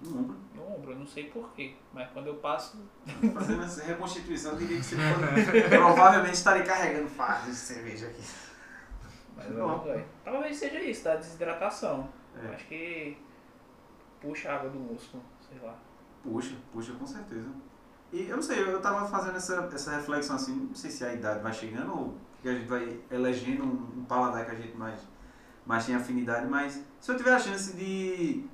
No 0.00 0.20
ombro. 0.20 0.36
No 0.54 0.74
ombro, 0.76 0.92
eu 0.92 0.98
não 0.98 1.06
sei 1.06 1.24
porquê. 1.24 1.74
Mas 1.92 2.08
quando 2.10 2.28
eu 2.28 2.36
passo. 2.36 2.78
Fazendo 3.34 3.62
essa 3.62 3.84
reconstituição, 3.84 4.52
eu 4.52 4.58
diria 4.58 4.78
que 4.78 4.84
você 4.84 4.96
provavelmente 5.68 6.34
estaria 6.34 6.62
carregando 6.62 7.08
fardos 7.08 7.48
de 7.50 7.56
cerveja 7.56 8.06
aqui. 8.06 8.22
Mas 9.36 9.50
Não. 9.50 9.84
não. 9.84 10.04
Talvez 10.24 10.56
seja 10.56 10.80
isso, 10.80 11.04
da 11.04 11.16
desidratação. 11.16 12.08
É. 12.42 12.54
Acho 12.54 12.66
que 12.66 13.18
puxa 14.20 14.50
a 14.50 14.56
água 14.56 14.70
do 14.70 14.78
músculo, 14.78 15.22
sei 15.48 15.58
lá. 15.60 15.76
Puxa, 16.22 16.54
puxa, 16.72 16.92
com 16.92 17.06
certeza. 17.06 17.48
E 18.12 18.28
eu 18.28 18.36
não 18.36 18.42
sei, 18.42 18.60
eu 18.62 18.80
tava 18.80 19.06
fazendo 19.08 19.36
essa, 19.36 19.68
essa 19.72 19.96
reflexão 19.96 20.36
assim, 20.36 20.54
não 20.54 20.74
sei 20.74 20.90
se 20.90 21.04
a 21.04 21.14
idade 21.14 21.40
vai 21.40 21.52
chegando 21.52 21.92
ou 21.92 22.16
que 22.40 22.48
a 22.48 22.52
gente 22.52 22.68
vai 22.68 22.98
elegendo 23.10 23.64
um, 23.64 24.00
um 24.00 24.04
paladar 24.04 24.44
que 24.44 24.52
a 24.52 24.54
gente 24.54 24.76
mais, 24.76 25.00
mais 25.66 25.86
tem 25.86 25.94
afinidade, 25.94 26.48
mas 26.48 26.82
se 27.00 27.10
eu 27.10 27.16
tiver 27.16 27.34
a 27.34 27.38
chance 27.38 27.76
de 27.76 28.44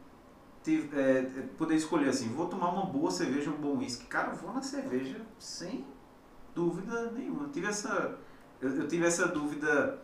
é, 0.68 1.18
é, 1.18 1.22
poder 1.56 1.76
escolher 1.76 2.08
assim, 2.08 2.28
vou 2.28 2.48
tomar 2.48 2.70
uma 2.70 2.86
boa 2.86 3.10
cerveja, 3.10 3.50
um 3.50 3.56
bom 3.56 3.76
uísque, 3.76 4.06
cara, 4.06 4.32
eu 4.32 4.36
vou 4.36 4.52
na 4.52 4.62
cerveja 4.62 5.20
sem 5.38 5.86
dúvida 6.54 7.12
nenhuma. 7.12 7.44
Eu 7.44 7.50
tive 7.50 7.68
essa, 7.68 8.18
eu, 8.60 8.70
eu 8.70 8.88
tive 8.88 9.06
essa 9.06 9.28
dúvida 9.28 10.00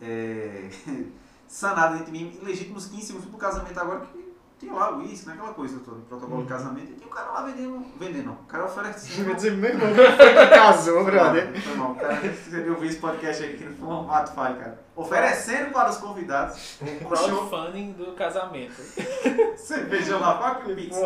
é, 0.00 0.70
sanada 1.46 1.98
entre 1.98 2.10
mim, 2.10 2.38
legítimos 2.42 2.86
15 2.86 3.02
segundos 3.02 3.28
pro 3.28 3.38
casamento 3.38 3.78
agora, 3.78 4.06
que 4.06 4.25
tinha 4.58 4.72
lá 4.72 4.92
o 4.92 5.00
uísque, 5.00 5.26
né, 5.26 5.34
aquela 5.34 5.52
coisa 5.52 5.78
toda, 5.80 6.00
protocolo 6.08 6.42
de 6.42 6.48
casamento, 6.48 6.92
e 6.92 6.94
tinha 6.94 7.06
o 7.06 7.10
cara 7.10 7.30
lá 7.30 7.42
vendendo, 7.42 7.84
vendendo, 7.98 8.32
o 8.32 8.36
cara 8.46 8.64
oferecendo. 8.64 9.34
dizer, 9.34 9.52
meu 9.52 9.70
irmão, 9.70 9.94
foi 9.94 10.34
que 10.34 10.46
casou, 10.46 11.04
brother? 11.04 11.50
Não, 11.50 11.60
foi 11.60 11.74
mal. 11.74 11.90
O 11.92 11.94
cara 11.94 12.16
você 12.16 12.70
ouviu 12.70 12.88
esse 12.88 12.98
podcast 12.98 13.44
aqui 13.44 13.58
que 13.58 13.64
não 13.64 13.74
foi 13.74 13.88
um 13.88 14.10
ato 14.10 14.32
falho, 14.32 14.56
cara. 14.58 14.86
Oferecendo 14.96 15.72
para 15.72 15.90
os 15.90 15.98
convidados 15.98 16.80
O 16.80 16.84
um 16.86 16.98
crowdfunding 17.04 17.92
do 17.92 18.12
casamento. 18.12 18.80
cervejão 19.58 20.20
lá, 20.20 20.38
quatro 20.38 20.74
pix. 20.74 20.96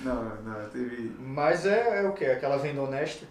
Não, 0.00 0.24
não, 0.36 0.70
teve. 0.70 1.14
Mas 1.20 1.66
é, 1.66 2.04
é 2.04 2.08
o 2.08 2.14
quê? 2.14 2.24
Aquela 2.24 2.56
venda 2.56 2.82
honesta? 2.82 3.26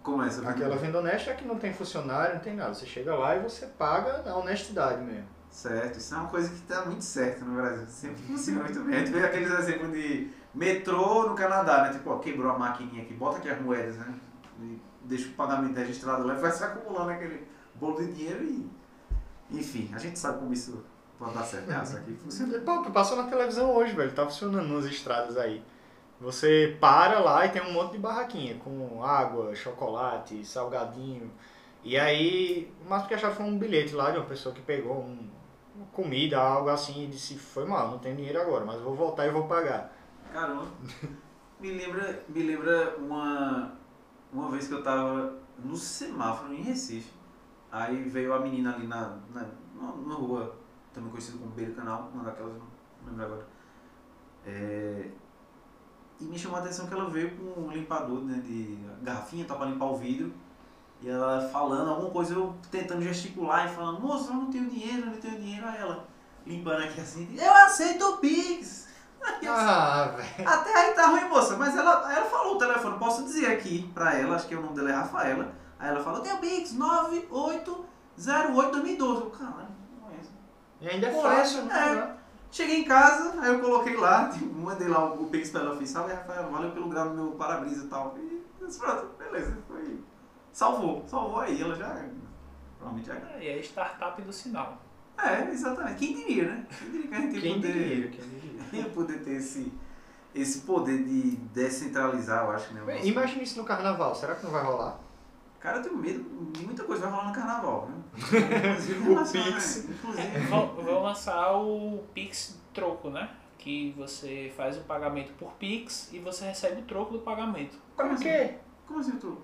Como 0.00 0.22
é 0.22 0.28
essa? 0.28 0.48
Aquela 0.48 0.76
venda 0.76 1.00
honesta 1.00 1.32
é 1.32 1.34
que 1.34 1.44
não 1.44 1.56
tem 1.56 1.74
funcionário, 1.74 2.34
não 2.34 2.40
tem 2.40 2.54
nada. 2.54 2.72
Você 2.72 2.86
chega 2.86 3.16
lá 3.16 3.36
e 3.36 3.40
você 3.40 3.66
paga 3.66 4.22
na 4.22 4.36
honestidade 4.36 5.02
mesmo. 5.02 5.39
Certo, 5.50 5.98
isso 5.98 6.14
é 6.14 6.18
uma 6.18 6.28
coisa 6.28 6.48
que 6.48 6.54
está 6.54 6.84
muito 6.86 7.02
certa 7.04 7.44
no 7.44 7.56
Brasil. 7.56 7.84
Sempre 7.88 8.22
funciona 8.22 8.62
muito 8.62 8.80
bem. 8.84 8.94
A 8.94 8.98
gente 9.00 9.10
vê 9.10 9.24
aqueles 9.24 9.50
exemplos 9.50 9.92
de 9.92 10.30
metrô 10.54 11.28
no 11.28 11.34
Canadá, 11.34 11.82
né? 11.82 11.92
Tipo, 11.92 12.10
ó, 12.10 12.18
quebrou 12.18 12.50
a 12.52 12.58
maquininha 12.58 13.02
aqui, 13.02 13.14
bota 13.14 13.38
aqui 13.38 13.50
as 13.50 13.60
moedas, 13.60 13.96
né? 13.96 14.14
E 14.60 14.80
deixa 15.02 15.28
o 15.28 15.32
pagamento 15.32 15.76
registrado 15.76 16.24
lá 16.24 16.34
e 16.34 16.40
vai 16.40 16.52
se 16.52 16.62
acumulando 16.62 17.10
aquele 17.10 17.46
bolo 17.74 17.96
de 17.96 18.12
dinheiro 18.12 18.44
e. 18.44 18.70
Enfim, 19.50 19.90
a 19.92 19.98
gente 19.98 20.16
sabe 20.18 20.38
como 20.38 20.52
isso 20.52 20.84
pode 21.18 21.34
dar 21.34 21.42
certo. 21.42 21.66
né? 21.66 21.80
Isso 21.82 21.96
aqui 21.96 22.14
funciona. 22.14 22.58
Pô, 22.60 22.88
passou 22.90 23.16
na 23.16 23.24
televisão 23.28 23.74
hoje, 23.74 23.92
velho. 23.92 24.12
Tá 24.12 24.24
funcionando 24.24 24.68
nas 24.68 24.84
estradas 24.84 25.36
aí. 25.36 25.62
Você 26.20 26.76
para 26.80 27.18
lá 27.18 27.46
e 27.46 27.48
tem 27.48 27.62
um 27.62 27.72
monte 27.72 27.92
de 27.92 27.98
barraquinha 27.98 28.56
com 28.58 29.02
água, 29.02 29.54
chocolate, 29.54 30.44
salgadinho. 30.44 31.30
E 31.82 31.98
aí, 31.98 32.72
o 32.84 32.88
máximo 32.88 33.08
que 33.08 33.14
acharam 33.14 33.34
foi 33.34 33.46
um 33.46 33.58
bilhete 33.58 33.94
lá 33.94 34.10
de 34.10 34.18
uma 34.18 34.26
pessoa 34.26 34.54
que 34.54 34.60
pegou 34.60 35.00
um, 35.00 35.30
uma 35.74 35.86
comida, 35.86 36.38
algo 36.38 36.68
assim, 36.68 37.04
e 37.04 37.06
disse: 37.06 37.38
Foi 37.38 37.64
mal, 37.64 37.90
não 37.90 37.98
tenho 37.98 38.16
dinheiro 38.16 38.40
agora, 38.40 38.64
mas 38.64 38.80
vou 38.80 38.94
voltar 38.94 39.26
e 39.26 39.30
vou 39.30 39.46
pagar. 39.46 39.92
Caramba. 40.32 40.66
Me 41.58 41.72
lembra, 41.72 42.24
me 42.28 42.42
lembra 42.42 42.96
uma, 42.96 43.72
uma 44.32 44.50
vez 44.50 44.66
que 44.66 44.72
eu 44.72 44.82
tava 44.82 45.38
no 45.58 45.76
semáforo 45.76 46.54
em 46.54 46.62
Recife. 46.62 47.12
Aí 47.70 48.02
veio 48.08 48.32
a 48.32 48.40
menina 48.40 48.74
ali 48.74 48.86
na, 48.86 49.18
na, 49.34 49.46
numa 49.74 50.14
rua, 50.14 50.56
também 50.92 51.10
conhecida 51.10 51.36
como 51.36 51.50
Beira 51.50 51.72
Canal, 51.74 52.10
uma 52.14 52.24
daquelas, 52.24 52.54
não 52.54 52.64
lembro 53.06 53.24
agora. 53.26 53.46
É, 54.46 55.10
e 56.18 56.24
me 56.24 56.38
chamou 56.38 56.58
a 56.58 56.60
atenção 56.60 56.86
que 56.86 56.94
ela 56.94 57.08
veio 57.08 57.36
com 57.36 57.60
um 57.60 57.70
limpador 57.70 58.22
né, 58.22 58.40
de 58.44 58.78
garrafinha, 59.02 59.44
tá 59.44 59.54
pra 59.54 59.66
limpar 59.66 59.86
o 59.86 59.96
vidro. 59.96 60.32
E 61.02 61.08
ela 61.08 61.48
falando 61.48 61.90
alguma 61.90 62.10
coisa, 62.10 62.34
eu 62.34 62.54
tentando 62.70 63.02
gesticular 63.02 63.66
e 63.66 63.74
falando, 63.74 64.00
moça, 64.00 64.30
eu 64.30 64.36
não 64.36 64.50
tenho 64.50 64.68
dinheiro, 64.68 65.00
eu 65.00 65.06
não 65.06 65.14
tenho 65.14 65.36
dinheiro. 65.36 65.66
Aí 65.66 65.78
ela 65.78 66.06
limpando 66.46 66.82
aqui 66.82 67.00
assim, 67.00 67.36
eu 67.38 67.52
aceito 67.52 68.04
o 68.04 68.16
Pix. 68.18 68.88
Aí 69.22 69.46
Ah, 69.46 70.14
velho. 70.16 70.48
até 70.48 70.74
aí 70.74 70.94
tá 70.94 71.06
ruim, 71.08 71.28
moça, 71.28 71.56
mas 71.56 71.76
ela, 71.76 72.12
ela 72.12 72.26
falou 72.26 72.56
o 72.56 72.58
telefone, 72.58 72.98
posso 72.98 73.22
dizer 73.24 73.46
aqui 73.52 73.90
pra 73.94 74.14
ela, 74.18 74.36
acho 74.36 74.48
que 74.48 74.54
o 74.54 74.62
nome 74.62 74.74
dela 74.74 74.90
é 74.90 74.94
Rafaela. 74.94 75.52
Aí 75.78 75.88
ela 75.88 76.02
falou, 76.02 76.20
tem 76.20 76.32
o 76.32 76.38
Pix 76.38 76.72
9808 76.72 77.86
2012. 78.70 79.20
Eu, 79.22 79.30
caralho, 79.30 79.68
não 79.92 80.08
conheço. 80.08 80.30
E 80.80 80.88
ainda 80.88 81.06
é 81.06 81.22
fácil, 81.22 81.60
é. 81.60 81.64
né? 81.64 82.16
Cheguei 82.50 82.80
em 82.80 82.84
casa, 82.84 83.40
aí 83.40 83.52
eu 83.52 83.60
coloquei 83.60 83.96
lá, 83.96 84.28
tipo, 84.28 84.52
mandei 84.52 84.88
lá 84.88 85.04
o, 85.04 85.22
o 85.22 85.26
Pix 85.30 85.50
pra 85.50 85.60
ela, 85.60 85.76
fiz, 85.76 85.88
salve 85.88 86.12
Rafaela, 86.12 86.48
valeu 86.48 86.72
pelo 86.72 86.88
grau 86.88 87.06
no 87.06 87.14
meu 87.14 87.32
para-brisa 87.32 87.84
e 87.84 87.88
tal. 87.88 88.16
E 88.18 88.42
pronto, 88.78 89.06
beleza, 89.18 89.56
foi. 89.68 90.00
Salvou, 90.52 91.04
salvou 91.06 91.40
aí, 91.40 91.60
ela 91.60 91.74
já. 91.74 92.04
Provavelmente 92.78 93.06
já. 93.06 93.14
É, 93.14 93.44
e 93.44 93.58
a 93.58 93.60
startup 93.62 94.20
do 94.22 94.32
sinal. 94.32 94.78
É, 95.18 95.50
exatamente. 95.50 95.98
Quem 95.98 96.14
diria, 96.16 96.44
né? 96.48 96.66
Quem 96.78 96.90
diria 96.90 97.08
que 97.08 97.14
a 97.14 97.20
gente 97.20 97.34
ia 97.36 97.40
Quem 97.42 97.54
poder. 97.54 97.72
diria, 97.72 98.08
quem 98.10 98.28
diria. 98.28 98.60
ia 98.84 98.88
poder 98.90 99.22
ter 99.22 99.32
esse, 99.32 99.72
esse 100.34 100.60
poder 100.60 101.04
de 101.04 101.36
descentralizar, 101.52 102.44
eu 102.44 102.50
acho, 102.52 102.72
né? 102.74 102.82
o 102.82 102.86
Bem, 102.86 103.06
Imagina 103.06 103.42
isso 103.42 103.58
no 103.58 103.64
carnaval, 103.64 104.14
será 104.14 104.34
que 104.34 104.44
não 104.44 104.50
vai 104.52 104.64
rolar? 104.64 104.98
Cara, 105.60 105.76
eu 105.78 105.82
tenho 105.82 105.96
medo 105.98 106.24
de 106.52 106.64
muita 106.64 106.84
coisa 106.84 107.02
vai 107.02 107.10
rolar 107.12 107.28
no 107.28 107.34
carnaval, 107.34 107.88
viu? 107.88 108.40
Inclusive, 108.40 109.10
O 109.12 109.44
Pix. 109.52 109.84
né? 109.84 109.94
Inclusive. 109.94 110.38
Vão, 110.46 110.66
vão 110.76 111.02
lançar 111.02 111.52
o 111.54 112.02
Pix 112.14 112.58
troco, 112.72 113.10
né? 113.10 113.28
Que 113.58 113.92
você 113.94 114.50
faz 114.56 114.78
o 114.78 114.80
pagamento 114.84 115.34
por 115.34 115.52
Pix 115.52 116.10
e 116.14 116.18
você 116.18 116.46
recebe 116.46 116.80
o 116.80 116.84
troco 116.86 117.12
do 117.12 117.18
pagamento. 117.18 117.76
Como 117.94 118.08
o 118.08 118.14
assim? 118.14 118.22
quê? 118.24 118.54
Como 118.86 119.00
assim, 119.00 119.12
tu? 119.18 119.18
Troco. 119.18 119.42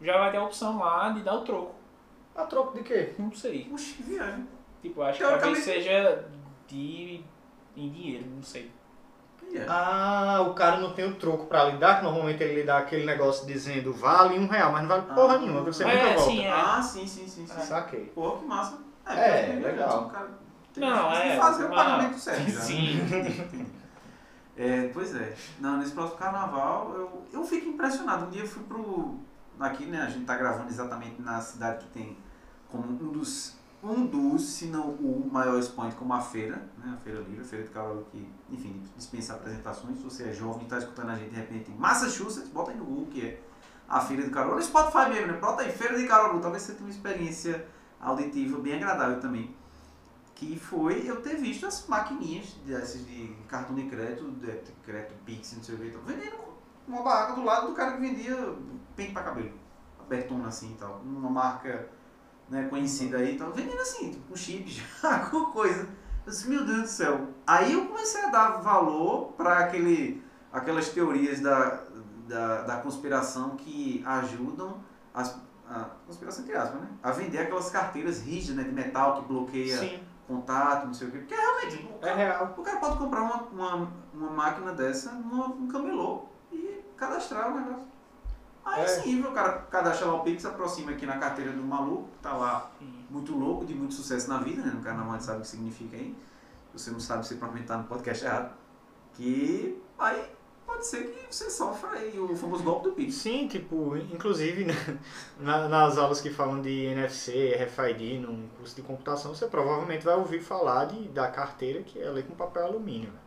Já 0.00 0.18
vai 0.18 0.30
ter 0.30 0.36
a 0.38 0.44
opção 0.44 0.78
lá 0.78 1.08
de 1.10 1.20
dar 1.22 1.34
o 1.34 1.40
troco. 1.42 1.74
A 2.36 2.42
troco 2.44 2.76
de 2.76 2.82
quê? 2.84 3.14
Não 3.18 3.32
sei. 3.32 3.64
Puxa, 3.64 3.94
que 3.96 4.02
viagem. 4.02 4.46
Tipo, 4.82 5.02
acho 5.02 5.18
que 5.18 5.24
talvez 5.24 5.58
seja 5.64 6.24
de 6.66 7.22
em 7.76 7.90
dinheiro, 7.90 8.26
não 8.34 8.42
sei. 8.42 8.70
E 9.50 9.58
é. 9.58 9.66
Ah, 9.68 10.44
o 10.48 10.54
cara 10.54 10.78
não 10.78 10.92
tem 10.94 11.04
o 11.08 11.14
troco 11.16 11.46
pra 11.46 11.64
lhe 11.64 11.76
dar, 11.78 11.98
que 11.98 12.04
normalmente 12.04 12.42
ele 12.42 12.54
lhe 12.56 12.62
dá 12.64 12.78
aquele 12.78 13.04
negócio 13.04 13.46
dizendo 13.46 13.92
vale 13.92 14.38
um 14.38 14.46
real, 14.46 14.72
mas 14.72 14.82
não 14.82 14.88
vale 14.88 15.02
porra 15.14 15.34
Ah. 15.34 15.38
nenhuma, 15.38 15.58
porque 15.60 15.72
você 15.74 15.84
É, 15.84 15.94
nunca 15.94 16.06
volta. 16.16 16.30
sim, 16.30 16.44
é. 16.44 16.50
Ah, 16.52 16.82
sim, 16.82 17.06
sim, 17.06 17.26
sim, 17.28 17.46
sim. 17.46 17.60
Saquei. 17.60 18.06
Pô, 18.14 18.32
que 18.32 18.44
massa. 18.46 18.78
É, 19.06 19.52
porque, 19.52 19.66
legal. 19.66 20.04
o 20.04 20.10
cara 20.10 20.30
tem 20.72 20.82
Não, 20.88 21.10
que 21.10 21.16
é, 21.16 21.36
fazer 21.36 21.64
o 21.66 21.68
mas- 21.70 21.76
pagamento 21.84 22.18
certo. 22.18 22.40
né? 22.40 22.48
Sim. 22.50 23.74
É, 24.56 24.88
pois 24.88 25.14
é. 25.14 25.34
Não, 25.58 25.78
nesse 25.78 25.92
próximo 25.92 26.18
carnaval 26.18 26.92
eu, 26.94 27.22
eu 27.32 27.44
fico 27.44 27.68
impressionado. 27.68 28.26
Um 28.26 28.30
dia 28.30 28.42
eu 28.42 28.48
fui 28.48 28.62
pro. 28.64 29.18
Aqui, 29.58 29.86
né? 29.86 30.02
A 30.02 30.08
gente 30.08 30.24
tá 30.24 30.36
gravando 30.36 30.68
exatamente 30.68 31.20
na 31.22 31.40
cidade 31.40 31.84
que 31.84 31.90
tem 31.90 32.16
como 32.68 32.90
um 32.90 33.12
dos. 33.12 33.56
Um 33.82 34.06
dos, 34.06 34.42
se 34.48 34.66
não 34.66 34.92
o 34.92 35.28
maior 35.30 35.58
expoente 35.58 35.94
como 35.96 36.14
a 36.14 36.20
feira, 36.20 36.56
né? 36.78 36.94
A 36.94 37.04
Feira 37.04 37.20
Livre, 37.20 37.42
a 37.42 37.44
Feira 37.44 37.64
de 37.66 37.70
Caruaru 37.70 38.06
que, 38.10 38.26
enfim, 38.50 38.82
dispensa 38.96 39.34
apresentações. 39.34 39.98
Se 39.98 40.04
você 40.04 40.30
é 40.30 40.32
jovem 40.32 40.62
e 40.62 40.64
está 40.64 40.78
escutando 40.78 41.10
a 41.10 41.16
gente 41.16 41.30
de 41.30 41.36
repente 41.36 41.70
em 41.70 41.76
Massachusetts, 41.76 42.48
bota 42.48 42.70
aí 42.70 42.78
no 42.78 42.84
Google 42.84 43.06
que 43.06 43.20
é 43.20 43.42
a 43.88 44.00
Feira 44.00 44.22
de. 44.22 44.30
No 44.30 44.62
Spotify 44.62 45.10
mesmo, 45.10 45.26
né? 45.26 45.38
Bota 45.38 45.62
aí, 45.62 45.70
Feira 45.70 45.98
de 45.98 46.06
Caruaru. 46.06 46.40
Talvez 46.40 46.62
você 46.62 46.72
tenha 46.72 46.86
uma 46.86 46.90
experiência 46.90 47.66
auditiva 48.00 48.58
bem 48.58 48.74
agradável 48.76 49.20
também 49.20 49.54
que 50.34 50.58
foi 50.58 51.08
eu 51.08 51.22
ter 51.22 51.36
visto 51.36 51.66
as 51.66 51.86
maquininhas 51.86 52.52
dessas 52.66 53.06
de 53.06 53.28
cartão 53.48 53.74
de 53.74 53.84
crédito, 53.84 54.30
de, 54.32 54.72
crédito 54.84 55.14
Pix, 55.24 55.56
não 55.56 55.62
sei 55.62 55.74
o 55.74 55.78
que, 55.78 55.86
então, 55.88 56.02
vendendo 56.02 56.36
uma 56.86 57.02
barraca 57.02 57.34
do 57.34 57.44
lado 57.44 57.68
do 57.68 57.74
cara 57.74 57.92
que 57.92 58.00
vendia 58.00 58.36
pente 58.96 59.12
pra 59.12 59.22
cabelo, 59.22 59.52
abertona 60.00 60.48
assim 60.48 60.72
e 60.72 60.74
tal, 60.74 61.00
uma 61.04 61.30
marca 61.30 61.88
né, 62.48 62.66
conhecida 62.68 63.18
aí 63.18 63.34
e 63.34 63.38
tal, 63.38 63.52
vendendo 63.52 63.80
assim, 63.80 64.10
tipo, 64.10 64.28
com 64.28 64.36
chip 64.36 64.68
já, 65.00 65.20
com 65.30 65.46
coisa. 65.46 65.88
Eu 66.26 66.32
disse, 66.32 66.48
meu 66.48 66.64
Deus 66.64 66.82
do 66.82 66.88
céu. 66.88 67.28
Aí 67.46 67.72
eu 67.72 67.86
comecei 67.86 68.24
a 68.24 68.28
dar 68.28 68.60
valor 68.60 69.32
para 69.32 69.58
aquele, 69.58 70.22
aquelas 70.52 70.88
teorias 70.88 71.40
da, 71.40 71.84
da, 72.26 72.62
da 72.62 72.76
conspiração 72.78 73.56
que 73.56 74.02
ajudam 74.06 74.82
as, 75.12 75.38
a 75.68 75.90
conspiração 76.06 76.44
entre 76.44 76.56
aspas, 76.56 76.80
né? 76.80 76.88
A 77.02 77.10
vender 77.10 77.38
aquelas 77.38 77.70
carteiras 77.70 78.22
rígidas, 78.22 78.56
né, 78.56 78.64
de 78.64 78.72
metal 78.72 79.20
que 79.20 79.28
bloqueia 79.28 79.78
Sim, 79.78 80.00
contato, 80.26 80.86
não 80.86 80.94
sei 80.94 81.08
o 81.08 81.10
quê. 81.10 81.18
Porque 81.18 81.34
realmente, 81.34 81.76
o 81.76 81.96
é 82.04 82.08
cara, 82.08 82.14
real. 82.16 82.54
o 82.56 82.62
cara 82.62 82.78
pode 82.78 82.98
comprar 82.98 83.22
uma, 83.22 83.42
uma, 83.44 83.88
uma 84.12 84.30
máquina 84.30 84.72
dessa 84.72 85.12
num 85.12 85.68
camelô 85.68 86.24
e 86.52 86.80
cadastrar 86.96 87.52
o 87.52 87.60
negócio. 87.60 87.94
Aí 88.64 88.82
É. 88.82 88.86
sim, 88.86 89.20
o 89.22 89.32
cara 89.32 89.52
cadastra 89.70 90.06
lá 90.06 90.14
o 90.14 90.20
Pix, 90.22 90.44
aproxima 90.46 90.92
aqui 90.92 91.04
na 91.04 91.18
carteira 91.18 91.52
do 91.52 91.62
maluco, 91.62 92.08
tá 92.22 92.32
lá 92.34 92.70
Sim. 92.78 93.04
muito 93.10 93.36
louco, 93.36 93.64
de 93.66 93.74
muito 93.74 93.92
sucesso 93.92 94.28
na 94.28 94.38
vida, 94.38 94.62
né? 94.62 94.72
No 94.74 94.80
carnaval 94.82 95.10
a 95.12 95.16
gente 95.16 95.24
sabe 95.26 95.38
o 95.38 95.40
que 95.42 95.48
significa 95.48 95.96
aí. 95.96 96.16
Se 96.74 96.78
você 96.84 96.90
não 96.90 96.98
sabe, 97.00 97.26
você 97.26 97.34
provavelmente 97.34 97.68
tá 97.68 97.76
no 97.76 97.84
podcast 97.84 98.24
errado. 98.24 98.54
Que 99.12 99.82
aí 99.98 100.32
pode 100.66 100.86
ser 100.86 101.04
que 101.04 101.34
você 101.34 101.50
sofra 101.50 101.90
aí 101.90 102.18
o 102.18 102.34
famoso 102.36 102.62
golpe 102.62 102.88
do 102.88 102.92
Pix. 102.94 103.14
Sim, 103.14 103.46
tipo, 103.48 103.96
inclusive 103.96 104.64
né, 104.64 104.74
na- 105.38 105.68
nas 105.68 105.96
aulas 105.98 106.20
que 106.20 106.30
falam 106.30 106.60
de 106.60 106.70
NFC, 106.86 107.54
RFID, 107.54 108.18
num 108.18 108.48
curso 108.58 108.74
de 108.76 108.82
computação, 108.82 109.34
você 109.34 109.46
provavelmente 109.46 110.04
vai 110.04 110.14
ouvir 110.16 110.40
falar 110.40 110.86
de, 110.86 111.08
da 111.08 111.28
carteira 111.28 111.82
que 111.82 112.00
é 112.00 112.08
ler 112.10 112.24
com 112.26 112.34
papel 112.34 112.64
alumínio. 112.66 113.10
né? 113.10 113.18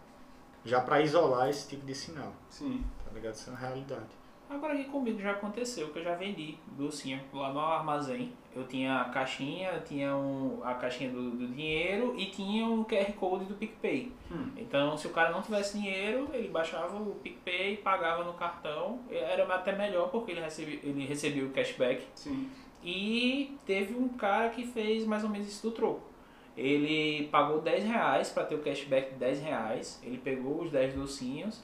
Já 0.66 0.82
para 0.82 1.02
isolar 1.02 1.50
esse 1.50 1.68
tipo 1.68 1.86
de 1.86 1.96
sinal, 1.96 2.34
Sim. 2.50 2.84
tá 3.06 3.12
ligado? 3.14 3.36
Isso 3.36 3.50
é 3.50 3.54
uma 3.54 3.60
realidade. 3.60 4.10
Agora 4.50 4.74
aqui 4.74 4.86
comigo 4.86 5.20
já 5.20 5.32
aconteceu, 5.32 5.90
que 5.90 6.00
eu 6.00 6.04
já 6.04 6.16
vendi 6.16 6.56
docinho 6.78 7.20
lá 7.34 7.52
no 7.52 7.60
armazém. 7.60 8.32
Eu 8.56 8.66
tinha 8.66 9.02
a 9.02 9.06
caixinha, 9.06 9.70
eu 9.72 9.84
tinha 9.84 10.16
um, 10.16 10.62
a 10.64 10.74
caixinha 10.74 11.10
do, 11.12 11.32
do 11.32 11.48
dinheiro 11.48 12.16
e 12.18 12.28
tinha 12.28 12.66
um 12.66 12.84
QR 12.84 13.12
Code 13.14 13.46
do 13.46 13.56
PicPay. 13.56 14.12
Hum. 14.32 14.52
Então, 14.56 14.98
se 14.98 15.06
o 15.06 15.10
cara 15.10 15.32
não 15.32 15.42
tivesse 15.42 15.78
dinheiro, 15.78 16.30
ele 16.34 16.48
baixava 16.48 16.98
o 16.98 17.16
PicPay, 17.16 17.78
pagava 17.78 18.24
no 18.24 18.34
cartão. 18.34 19.00
Era 19.12 19.44
até 19.54 19.76
melhor 19.76 20.10
porque 20.10 20.32
ele 20.32 20.42
recebia, 20.42 20.80
ele 20.82 21.06
recebia 21.06 21.46
o 21.46 21.50
cashback. 21.50 22.08
Sim. 22.16 22.50
E 22.84 23.58
teve 23.66 23.96
um 23.96 24.08
cara 24.08 24.50
que 24.50 24.66
fez 24.66 25.06
mais 25.06 25.24
ou 25.24 25.30
menos 25.30 25.48
isso 25.48 25.70
do 25.70 25.76
troco. 25.76 26.08
Ele 26.56 27.28
pagou 27.28 27.62
10 27.62 27.84
reais 27.84 28.30
para 28.30 28.44
ter 28.46 28.56
o 28.56 28.60
cashback 28.60 29.12
de 29.12 29.20
10 29.20 29.42
reais. 29.42 30.02
Ele 30.04 30.18
pegou 30.18 30.64
os 30.64 30.72
10 30.72 30.96
docinhos 30.96 31.62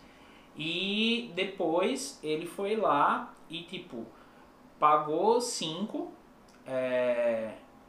e 0.57 1.31
depois 1.35 2.19
ele 2.23 2.45
foi 2.45 2.75
lá 2.75 3.33
e 3.49 3.61
tipo 3.63 4.05
pagou 4.79 5.39
5 5.41 6.11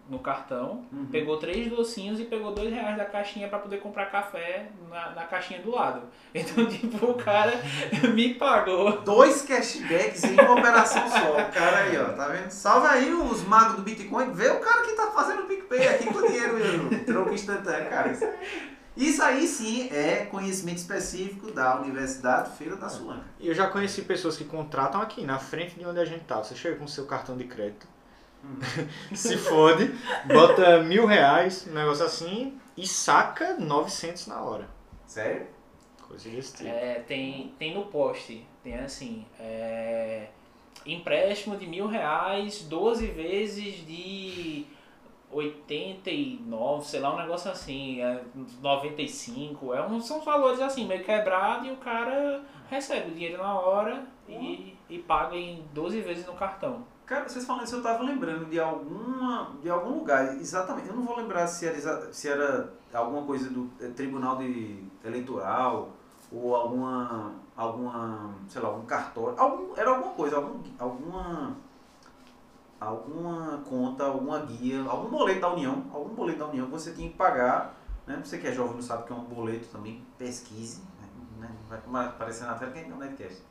no 0.08 0.18
cartão, 0.18 0.84
Uhum. 0.92 1.06
pegou 1.06 1.38
três 1.38 1.66
docinhos 1.70 2.20
e 2.20 2.24
pegou 2.24 2.52
2 2.52 2.70
reais 2.70 2.94
da 2.96 3.06
caixinha 3.06 3.48
para 3.48 3.58
poder 3.58 3.78
comprar 3.78 4.06
café 4.10 4.66
na, 4.90 5.10
na 5.12 5.24
caixinha 5.24 5.60
do 5.62 5.70
lado. 5.70 6.02
Então, 6.34 6.66
tipo, 6.66 7.06
o 7.06 7.14
cara 7.14 7.52
me 8.14 8.34
pagou 8.34 9.00
Dois 9.00 9.42
cashbacks 9.42 10.24
em 10.24 10.34
uma 10.38 10.52
operação 10.52 11.08
só. 11.08 11.32
O 11.32 11.52
cara 11.52 11.78
aí, 11.84 11.96
ó, 11.96 12.12
tá 12.12 12.28
vendo? 12.28 12.50
Salve 12.50 12.86
aí 12.88 13.14
os 13.14 13.42
magos 13.44 13.76
do 13.76 13.82
Bitcoin. 13.82 14.30
Vê 14.32 14.48
o 14.50 14.60
cara 14.60 14.82
que 14.84 14.92
tá 14.92 15.06
fazendo 15.12 15.44
o 15.44 15.46
PicPay 15.46 15.88
aqui 15.88 16.06
com 16.12 16.20
dinheiro. 16.26 16.58
Troco 17.06 17.32
instantâneo, 17.32 17.88
cara. 17.88 18.10
Isso 18.12 18.28
isso 18.96 19.22
aí 19.22 19.46
sim 19.46 19.88
é 19.90 20.26
conhecimento 20.26 20.78
específico 20.78 21.50
da 21.50 21.80
Universidade 21.80 22.56
Feira 22.56 22.76
da 22.76 22.88
Sulanca. 22.88 23.24
E 23.40 23.48
eu 23.48 23.54
já 23.54 23.66
conheci 23.66 24.02
pessoas 24.02 24.36
que 24.36 24.44
contratam 24.44 25.00
aqui, 25.00 25.24
na 25.24 25.38
frente 25.38 25.76
de 25.76 25.84
onde 25.84 25.98
a 25.98 26.04
gente 26.04 26.24
tá. 26.24 26.42
Você 26.42 26.54
chega 26.54 26.76
com 26.76 26.84
o 26.84 26.88
seu 26.88 27.04
cartão 27.04 27.36
de 27.36 27.44
crédito, 27.44 27.88
se 29.14 29.36
fode, 29.36 29.92
bota 30.26 30.82
mil 30.82 31.06
reais, 31.06 31.66
um 31.68 31.74
negócio 31.74 32.04
assim, 32.04 32.58
e 32.76 32.86
saca 32.86 33.56
900 33.58 34.26
na 34.28 34.40
hora. 34.42 34.68
Sério? 35.06 35.46
Coisa 36.02 36.28
desse 36.28 36.56
tipo. 36.58 36.68
É, 36.68 37.00
tem, 37.00 37.54
tem 37.58 37.74
no 37.74 37.86
poste, 37.86 38.46
tem 38.62 38.74
assim, 38.76 39.26
é, 39.40 40.28
empréstimo 40.86 41.56
de 41.56 41.66
mil 41.66 41.86
reais, 41.86 42.62
12 42.62 43.06
vezes 43.06 43.86
de 43.86 44.66
89, 45.34 46.84
sei 46.84 47.00
lá, 47.00 47.14
um 47.14 47.18
negócio 47.18 47.50
assim, 47.50 48.00
é, 48.00 48.22
95, 48.60 49.74
é 49.74 49.86
um, 49.86 50.00
são 50.00 50.20
valores 50.20 50.60
assim, 50.60 50.86
meio 50.86 51.04
quebrado 51.04 51.66
e 51.66 51.72
o 51.72 51.76
cara 51.76 52.42
recebe 52.68 53.10
o 53.10 53.14
dinheiro 53.14 53.42
na 53.42 53.58
hora 53.58 54.06
e, 54.28 54.76
e 54.88 54.98
paga 54.98 55.36
em 55.36 55.64
12 55.72 56.00
vezes 56.00 56.26
no 56.26 56.34
cartão. 56.34 56.84
Cara, 57.04 57.28
vocês 57.28 57.44
falando 57.44 57.64
isso, 57.64 57.76
eu 57.76 57.82
tava 57.82 58.02
lembrando 58.02 58.46
de 58.46 58.58
alguma 58.58 59.50
de 59.62 59.68
algum 59.68 59.98
lugar, 59.98 60.36
exatamente. 60.36 60.88
Eu 60.88 60.96
não 60.96 61.02
vou 61.02 61.16
lembrar 61.16 61.46
se 61.46 61.66
era, 61.66 62.12
se 62.12 62.28
era 62.28 62.72
alguma 62.92 63.26
coisa 63.26 63.50
do 63.50 63.70
eh, 63.78 63.88
Tribunal 63.88 64.38
de 64.38 64.82
Eleitoral 65.04 65.90
ou 66.32 66.56
alguma 66.56 67.34
alguma, 67.56 68.34
sei 68.48 68.60
lá, 68.60 68.68
algum 68.68 68.86
cartório, 68.86 69.38
algum, 69.38 69.76
era 69.76 69.90
alguma 69.90 70.12
coisa, 70.14 70.36
algum, 70.36 70.60
alguma 70.78 71.56
alguma 72.80 73.58
conta, 73.68 74.04
alguma 74.04 74.40
guia, 74.40 74.82
algum 74.88 75.08
boleto 75.08 75.40
da 75.40 75.52
União, 75.52 75.84
algum 75.92 76.14
boleto 76.14 76.38
da 76.38 76.46
União 76.46 76.66
que 76.66 76.72
você 76.72 76.92
tinha 76.92 77.08
que 77.08 77.16
pagar, 77.16 77.76
né? 78.06 78.20
Você 78.22 78.38
que 78.38 78.46
é 78.46 78.52
jovem 78.52 78.74
não 78.74 78.82
sabe 78.82 79.02
o 79.02 79.06
que 79.06 79.12
é 79.12 79.16
um 79.16 79.24
boleto 79.24 79.68
também, 79.68 80.04
pesquise, 80.18 80.82
né? 81.38 81.50
Não 81.70 81.92
vai 81.92 82.06
aparecer 82.06 82.44
na 82.46 82.54
tela 82.54 82.72
que 82.72 82.78
é 82.78 82.94
um 82.94 82.98
netcast. 82.98 83.42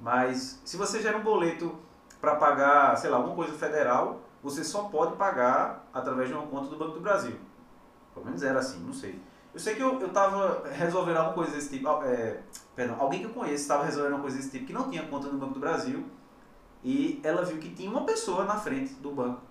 Mas 0.00 0.60
se 0.64 0.76
você 0.76 1.00
gera 1.00 1.16
um 1.16 1.22
boleto 1.22 1.74
para 2.20 2.36
pagar, 2.36 2.96
sei 2.96 3.10
lá, 3.10 3.18
alguma 3.18 3.36
coisa 3.36 3.52
federal, 3.52 4.20
você 4.42 4.64
só 4.64 4.84
pode 4.84 5.16
pagar 5.16 5.86
através 5.92 6.28
de 6.28 6.34
uma 6.34 6.46
conta 6.46 6.68
do 6.68 6.76
Banco 6.76 6.92
do 6.92 7.00
Brasil. 7.00 7.36
Pelo 8.14 8.26
menos 8.26 8.42
era 8.42 8.58
assim, 8.58 8.80
não 8.80 8.92
sei. 8.92 9.20
Eu 9.52 9.60
sei 9.60 9.74
que 9.74 9.82
eu, 9.82 10.00
eu 10.00 10.10
tava 10.10 10.68
resolvendo 10.68 11.16
alguma 11.16 11.34
coisa 11.34 11.52
desse 11.52 11.70
tipo, 11.70 11.88
ah, 11.88 12.06
é, 12.06 12.40
perdão, 12.74 12.96
alguém 13.00 13.20
que 13.20 13.26
eu 13.26 13.30
conheço 13.30 13.62
estava 13.62 13.84
resolvendo 13.84 14.14
uma 14.14 14.20
coisa 14.20 14.36
desse 14.36 14.50
tipo 14.50 14.66
que 14.66 14.72
não 14.72 14.88
tinha 14.88 15.06
conta 15.06 15.28
no 15.28 15.38
Banco 15.38 15.54
do 15.54 15.60
Brasil 15.60 16.04
e 16.82 17.20
ela 17.22 17.44
viu 17.44 17.58
que 17.58 17.70
tinha 17.70 17.90
uma 17.90 18.04
pessoa 18.04 18.44
na 18.44 18.56
frente 18.56 18.94
do 18.94 19.10
banco, 19.10 19.42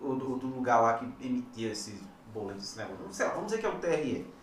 ou 0.00 0.16
do, 0.16 0.36
do 0.36 0.46
lugar 0.48 0.80
lá 0.80 0.94
que 0.94 1.04
emitia 1.24 1.70
esses 1.70 2.00
boletos, 2.32 2.64
esse 2.64 2.78
negócio, 2.78 3.06
sei 3.10 3.26
lá, 3.26 3.32
vamos 3.32 3.46
dizer 3.46 3.60
que 3.60 3.66
é 3.66 3.68
o 3.68 3.78
TRE. 3.78 4.36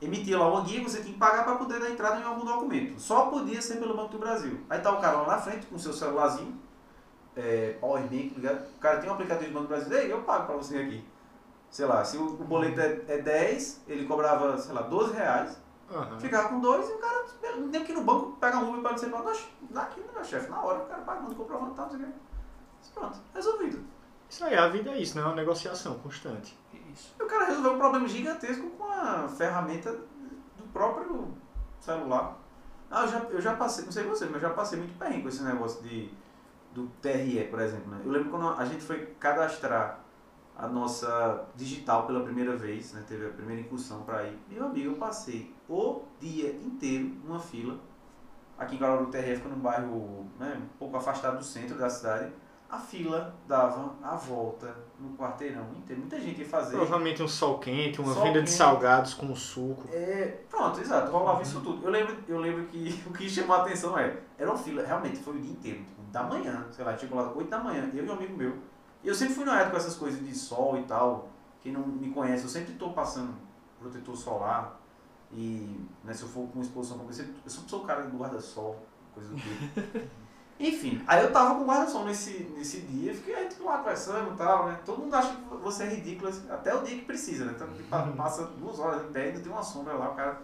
Emitia 0.00 0.38
lá 0.38 0.48
uma 0.48 0.64
guia, 0.64 0.82
você 0.82 1.00
tinha 1.00 1.12
que 1.12 1.18
pagar 1.18 1.44
para 1.44 1.56
poder 1.56 1.78
dar 1.78 1.90
entrada 1.90 2.20
em 2.20 2.24
algum 2.24 2.44
documento. 2.44 3.00
Só 3.00 3.26
podia 3.26 3.62
ser 3.62 3.76
pelo 3.76 3.96
Banco 3.96 4.12
do 4.12 4.18
Brasil. 4.18 4.58
Aí 4.68 4.80
tá 4.80 4.90
o 4.90 5.00
cara 5.00 5.18
lá 5.18 5.36
na 5.36 5.38
frente 5.38 5.66
com 5.66 5.78
seu 5.78 5.92
celularzinho, 5.92 6.60
é, 7.36 7.76
Powerbank, 7.80 8.34
ligado? 8.34 8.66
O 8.76 8.78
cara 8.78 8.98
tem 8.98 9.08
um 9.08 9.12
aplicativo 9.12 9.50
do 9.50 9.54
Banco 9.54 9.66
do 9.66 9.68
Brasil, 9.68 9.96
ei, 9.96 10.12
eu 10.12 10.22
pago 10.22 10.46
para 10.46 10.56
você 10.56 10.78
aqui. 10.78 11.04
Sei 11.70 11.86
lá, 11.86 12.04
se 12.04 12.16
o, 12.16 12.26
o 12.26 12.44
boleto 12.44 12.80
é, 12.80 13.02
é 13.08 13.18
10, 13.18 13.82
ele 13.86 14.04
cobrava, 14.04 14.58
sei 14.58 14.74
lá, 14.74 14.82
12 14.82 15.14
reais. 15.14 15.61
Aham. 15.92 16.18
Ficava 16.18 16.48
com 16.48 16.60
dois 16.60 16.88
e 16.88 16.92
o 16.92 16.98
cara, 16.98 17.24
nem 17.70 17.84
que 17.84 17.92
no 17.92 18.02
banco, 18.02 18.36
pega 18.40 18.56
um 18.58 18.70
Uber 18.70 18.82
para 18.82 18.96
falar, 18.96 19.34
dá 19.70 19.82
aqui, 19.82 20.00
meu 20.12 20.24
chefe, 20.24 20.50
na 20.50 20.60
hora, 20.62 20.82
o 20.82 20.86
cara 20.86 21.02
paga, 21.02 21.20
manda 21.20 21.34
comprovando, 21.34 21.74
tá, 21.74 21.82
não 21.82 21.90
sei 21.90 22.00
o 22.00 22.02
quê. 22.04 22.12
Pronto, 22.94 23.18
resolvido. 23.34 23.84
Isso 24.28 24.44
aí, 24.44 24.56
a 24.56 24.68
vida 24.68 24.90
é 24.90 24.98
isso, 24.98 25.16
né? 25.16 25.22
É 25.22 25.26
uma 25.26 25.34
negociação 25.34 25.98
constante. 25.98 26.58
Isso. 26.92 27.14
E 27.20 27.22
o 27.22 27.26
cara 27.26 27.44
resolveu 27.44 27.74
um 27.74 27.78
problema 27.78 28.08
gigantesco 28.08 28.70
com 28.70 28.84
a 28.84 29.28
ferramenta 29.28 29.92
do 29.92 30.64
próprio 30.72 31.34
celular. 31.78 32.38
Ah, 32.90 33.02
eu 33.02 33.08
já, 33.08 33.18
eu 33.30 33.40
já 33.40 33.56
passei, 33.56 33.84
não 33.84 33.92
sei 33.92 34.04
você, 34.04 34.24
mas 34.24 34.34
eu 34.34 34.40
já 34.40 34.50
passei 34.50 34.78
muito 34.78 34.98
perrengue 34.98 35.22
com 35.22 35.28
esse 35.28 35.42
negócio 35.42 35.82
de, 35.82 36.10
do 36.72 36.86
TRE, 37.02 37.46
por 37.50 37.60
exemplo. 37.60 37.90
Né? 37.90 38.00
Eu 38.04 38.10
lembro 38.10 38.30
quando 38.30 38.48
a 38.48 38.64
gente 38.64 38.82
foi 38.82 39.06
cadastrar 39.18 40.01
a 40.56 40.66
nossa 40.68 41.44
digital 41.56 42.06
pela 42.06 42.20
primeira 42.22 42.56
vez, 42.56 42.92
né? 42.92 43.02
Teve 43.08 43.26
a 43.26 43.30
primeira 43.30 43.60
incursão 43.60 44.02
para 44.02 44.24
ir. 44.24 44.38
Meu 44.48 44.66
amigo, 44.66 44.90
eu 44.90 44.96
passei 44.96 45.54
o 45.68 46.02
dia 46.20 46.50
inteiro 46.52 47.10
numa 47.24 47.38
fila. 47.40 47.78
Aqui 48.58 48.76
em 48.76 48.78
Caruaru 48.78 49.06
Terra 49.06 49.34
fica 49.36 49.48
num 49.48 49.58
bairro 49.60 50.26
né, 50.38 50.60
um 50.62 50.78
pouco 50.78 50.96
afastado 50.96 51.38
do 51.38 51.44
centro 51.44 51.76
da 51.76 51.88
cidade. 51.90 52.30
A 52.70 52.78
fila 52.78 53.34
dava 53.46 53.92
a 54.02 54.14
volta 54.14 54.74
no 54.98 55.14
quarteirão 55.16 55.66
inteiro. 55.76 56.00
Muita 56.00 56.18
gente 56.20 56.40
ia 56.40 56.48
fazer. 56.48 56.76
Provavelmente 56.76 57.22
um 57.22 57.28
sol 57.28 57.58
quente, 57.58 58.00
uma 58.00 58.14
Sol 58.14 58.22
venda 58.22 58.40
de 58.40 58.46
quente. 58.46 58.56
salgados 58.56 59.12
com 59.14 59.34
suco. 59.34 59.88
É, 59.92 60.38
pronto, 60.48 60.80
exato, 60.80 61.10
rolava 61.10 61.42
isso 61.42 61.60
tudo. 61.60 61.84
Eu 61.84 61.90
lembro, 61.90 62.16
eu 62.26 62.38
lembro 62.38 62.64
que 62.66 63.02
o 63.06 63.12
que 63.12 63.28
chamou 63.28 63.56
a 63.56 63.60
atenção 63.62 63.98
é, 63.98 64.16
era 64.38 64.48
uma 64.48 64.56
fila, 64.56 64.82
realmente, 64.82 65.18
foi 65.18 65.36
o 65.36 65.40
dia 65.40 65.50
inteiro, 65.52 65.78
tipo, 65.80 66.00
da 66.10 66.22
manhã, 66.22 66.66
sei 66.70 66.82
lá, 66.84 66.96
chegou 66.96 67.18
lá 67.18 67.30
8 67.34 67.50
da 67.50 67.58
manhã, 67.58 67.90
eu 67.92 68.06
e 68.06 68.08
um 68.08 68.12
amigo 68.12 68.36
meu. 68.36 68.54
E 69.02 69.08
eu 69.08 69.14
sempre 69.14 69.34
fui 69.34 69.44
noiado 69.44 69.70
com 69.70 69.76
essas 69.76 69.96
coisas 69.96 70.24
de 70.24 70.34
sol 70.34 70.78
e 70.78 70.82
tal. 70.84 71.28
Quem 71.60 71.72
não 71.72 71.86
me 71.86 72.10
conhece, 72.10 72.44
eu 72.44 72.48
sempre 72.48 72.72
estou 72.72 72.92
passando 72.92 73.34
protetor 73.80 74.16
solar. 74.16 74.80
E 75.32 75.80
né, 76.04 76.12
se 76.12 76.22
eu 76.22 76.28
for 76.28 76.46
com 76.48 76.60
exposição 76.60 76.98
como 76.98 77.10
eu 77.10 77.14
sempre, 77.14 77.34
sou 77.46 77.80
o 77.80 77.84
cara 77.84 78.02
do 78.02 78.16
guarda-sol, 78.18 78.76
coisa 79.14 79.30
do 79.30 79.36
tipo. 79.36 80.10
Enfim, 80.60 81.02
aí 81.08 81.24
eu 81.24 81.32
tava 81.32 81.56
com 81.56 81.64
guarda-sol 81.64 82.04
nesse, 82.04 82.44
nesse 82.56 82.82
dia, 82.82 83.12
fiquei 83.14 83.34
aí 83.34 83.48
tipo, 83.48 83.64
lá 83.64 83.78
conversando 83.78 84.34
e 84.34 84.36
tal, 84.36 84.68
né? 84.68 84.78
Todo 84.84 85.00
mundo 85.00 85.14
acha 85.14 85.34
que 85.34 85.56
você 85.56 85.84
é 85.84 85.88
ridículo, 85.88 86.28
assim, 86.28 86.48
até 86.50 86.72
o 86.74 86.82
dia 86.82 86.98
que 86.98 87.04
precisa, 87.04 87.46
né? 87.46 87.54
Pa- 87.90 88.02
passa 88.16 88.44
duas 88.46 88.78
horas 88.78 89.02
em 89.02 89.12
pé, 89.12 89.24
ainda 89.28 89.40
tem 89.40 89.50
uma 89.50 89.62
sombra 89.62 89.94
lá, 89.94 90.10
o 90.10 90.14
cara. 90.14 90.40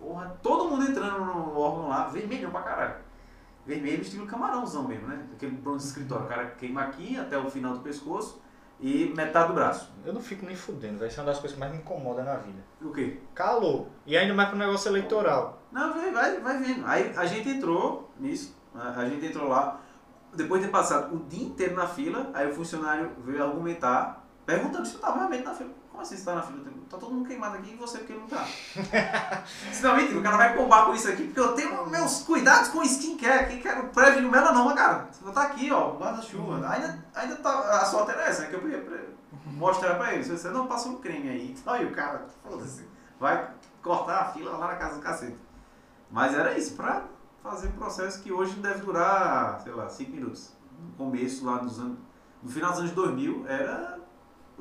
Porra, 0.00 0.36
todo 0.42 0.68
mundo 0.68 0.90
entrando 0.90 1.24
no 1.24 1.58
órgão 1.58 1.88
lá, 1.88 2.08
vermelhão 2.08 2.50
pra 2.50 2.62
caralho. 2.62 2.96
Vermelho 3.68 4.00
estilo 4.00 4.26
camarãozão 4.26 4.88
mesmo, 4.88 5.06
né? 5.08 5.26
Aquele 5.34 5.52
bronze 5.52 5.88
escritório. 5.88 6.24
O 6.24 6.28
cara 6.28 6.46
queima 6.52 6.80
aqui 6.80 7.18
até 7.18 7.36
o 7.36 7.50
final 7.50 7.74
do 7.74 7.80
pescoço 7.80 8.40
e 8.80 9.12
metade 9.14 9.48
do 9.48 9.52
braço. 9.52 9.92
Eu 10.06 10.14
não 10.14 10.22
fico 10.22 10.46
nem 10.46 10.56
fudendo, 10.56 10.98
vai 10.98 11.10
ser 11.10 11.20
uma 11.20 11.26
das 11.26 11.38
coisas 11.38 11.52
que 11.52 11.60
mais 11.60 11.70
me 11.70 11.76
incomoda 11.76 12.22
na 12.24 12.36
vida. 12.36 12.64
O 12.80 12.90
quê? 12.90 13.20
Calor. 13.34 13.88
E 14.06 14.16
ainda 14.16 14.32
mais 14.32 14.48
pro 14.48 14.56
negócio 14.56 14.88
eleitoral. 14.88 15.62
Não, 15.70 15.92
vai, 15.92 16.10
vai, 16.10 16.40
vai 16.40 16.58
vendo. 16.62 16.86
Aí 16.86 17.12
a 17.14 17.26
gente 17.26 17.46
entrou 17.46 18.10
nisso, 18.18 18.56
a 18.74 18.88
a 18.88 19.06
gente 19.06 19.26
entrou 19.26 19.46
lá, 19.46 19.78
depois 20.32 20.62
de 20.62 20.68
ter 20.68 20.72
passado 20.72 21.14
o 21.14 21.18
dia 21.28 21.44
inteiro 21.44 21.74
na 21.74 21.86
fila, 21.86 22.30
aí 22.32 22.50
o 22.50 22.54
funcionário 22.54 23.12
veio 23.22 23.44
argumentar, 23.44 24.26
perguntando 24.46 24.86
se 24.86 24.94
eu 24.94 25.00
estava 25.00 25.18
realmente 25.18 25.44
na 25.44 25.52
fila. 25.52 25.70
Como 25.98 26.06
assim 26.06 26.14
você 26.14 26.20
está 26.20 26.34
na 26.36 26.42
fila? 26.42 26.64
Tá 26.88 26.96
todo 26.96 27.12
mundo 27.12 27.26
queimado 27.26 27.56
aqui 27.56 27.72
e 27.72 27.76
você 27.76 27.98
porque 27.98 28.14
não 28.14 28.28
tá. 28.28 28.46
Se 29.72 29.82
não, 29.82 29.96
mentira, 29.96 30.20
o 30.20 30.22
cara 30.22 30.36
vai 30.36 30.56
combar 30.56 30.86
com 30.86 30.94
isso 30.94 31.08
aqui, 31.08 31.24
porque 31.24 31.40
eu 31.40 31.54
tenho 31.54 31.90
meus 31.90 32.22
cuidados 32.22 32.68
com 32.68 32.84
skincare, 32.84 33.46
aqui 33.46 33.60
quero 33.60 33.88
prevenir 33.88 34.30
melanoma, 34.30 34.76
cara. 34.76 35.08
Você 35.10 35.32
tá 35.32 35.42
aqui, 35.42 35.72
ó, 35.72 35.96
guarda-chuva. 35.96 36.64
Ainda, 36.68 37.04
ainda 37.12 37.34
tá, 37.38 37.50
a 37.50 38.12
era 38.12 38.22
essa, 38.28 38.42
né, 38.42 38.46
que 38.46 38.54
eu 38.54 38.68
ia 38.68 39.08
mostrar 39.46 39.96
pra 39.96 40.14
ele. 40.14 40.22
Você 40.22 40.48
não 40.50 40.68
passou 40.68 40.92
um 40.92 41.00
creme 41.00 41.30
aí. 41.30 41.56
Aí 41.66 41.84
o 41.84 41.90
cara, 41.90 42.28
foda-se, 42.44 42.86
vai 43.18 43.50
cortar 43.82 44.20
a 44.20 44.24
fila 44.26 44.56
lá 44.56 44.68
na 44.68 44.76
casa 44.76 44.94
do 44.94 45.00
cacete. 45.00 45.36
Mas 46.12 46.32
era 46.32 46.56
isso, 46.56 46.76
pra 46.76 47.06
fazer 47.42 47.66
um 47.70 47.72
processo 47.72 48.22
que 48.22 48.32
hoje 48.32 48.54
deve 48.60 48.82
durar, 48.82 49.60
sei 49.62 49.72
lá, 49.72 49.88
5 49.88 50.12
minutos. 50.12 50.52
No 50.80 50.92
começo, 50.92 51.44
lá 51.44 51.58
dos 51.58 51.80
anos. 51.80 51.98
No 52.40 52.48
final 52.48 52.70
dos 52.70 52.78
anos 52.82 52.92
2000, 52.92 53.46
era 53.48 53.97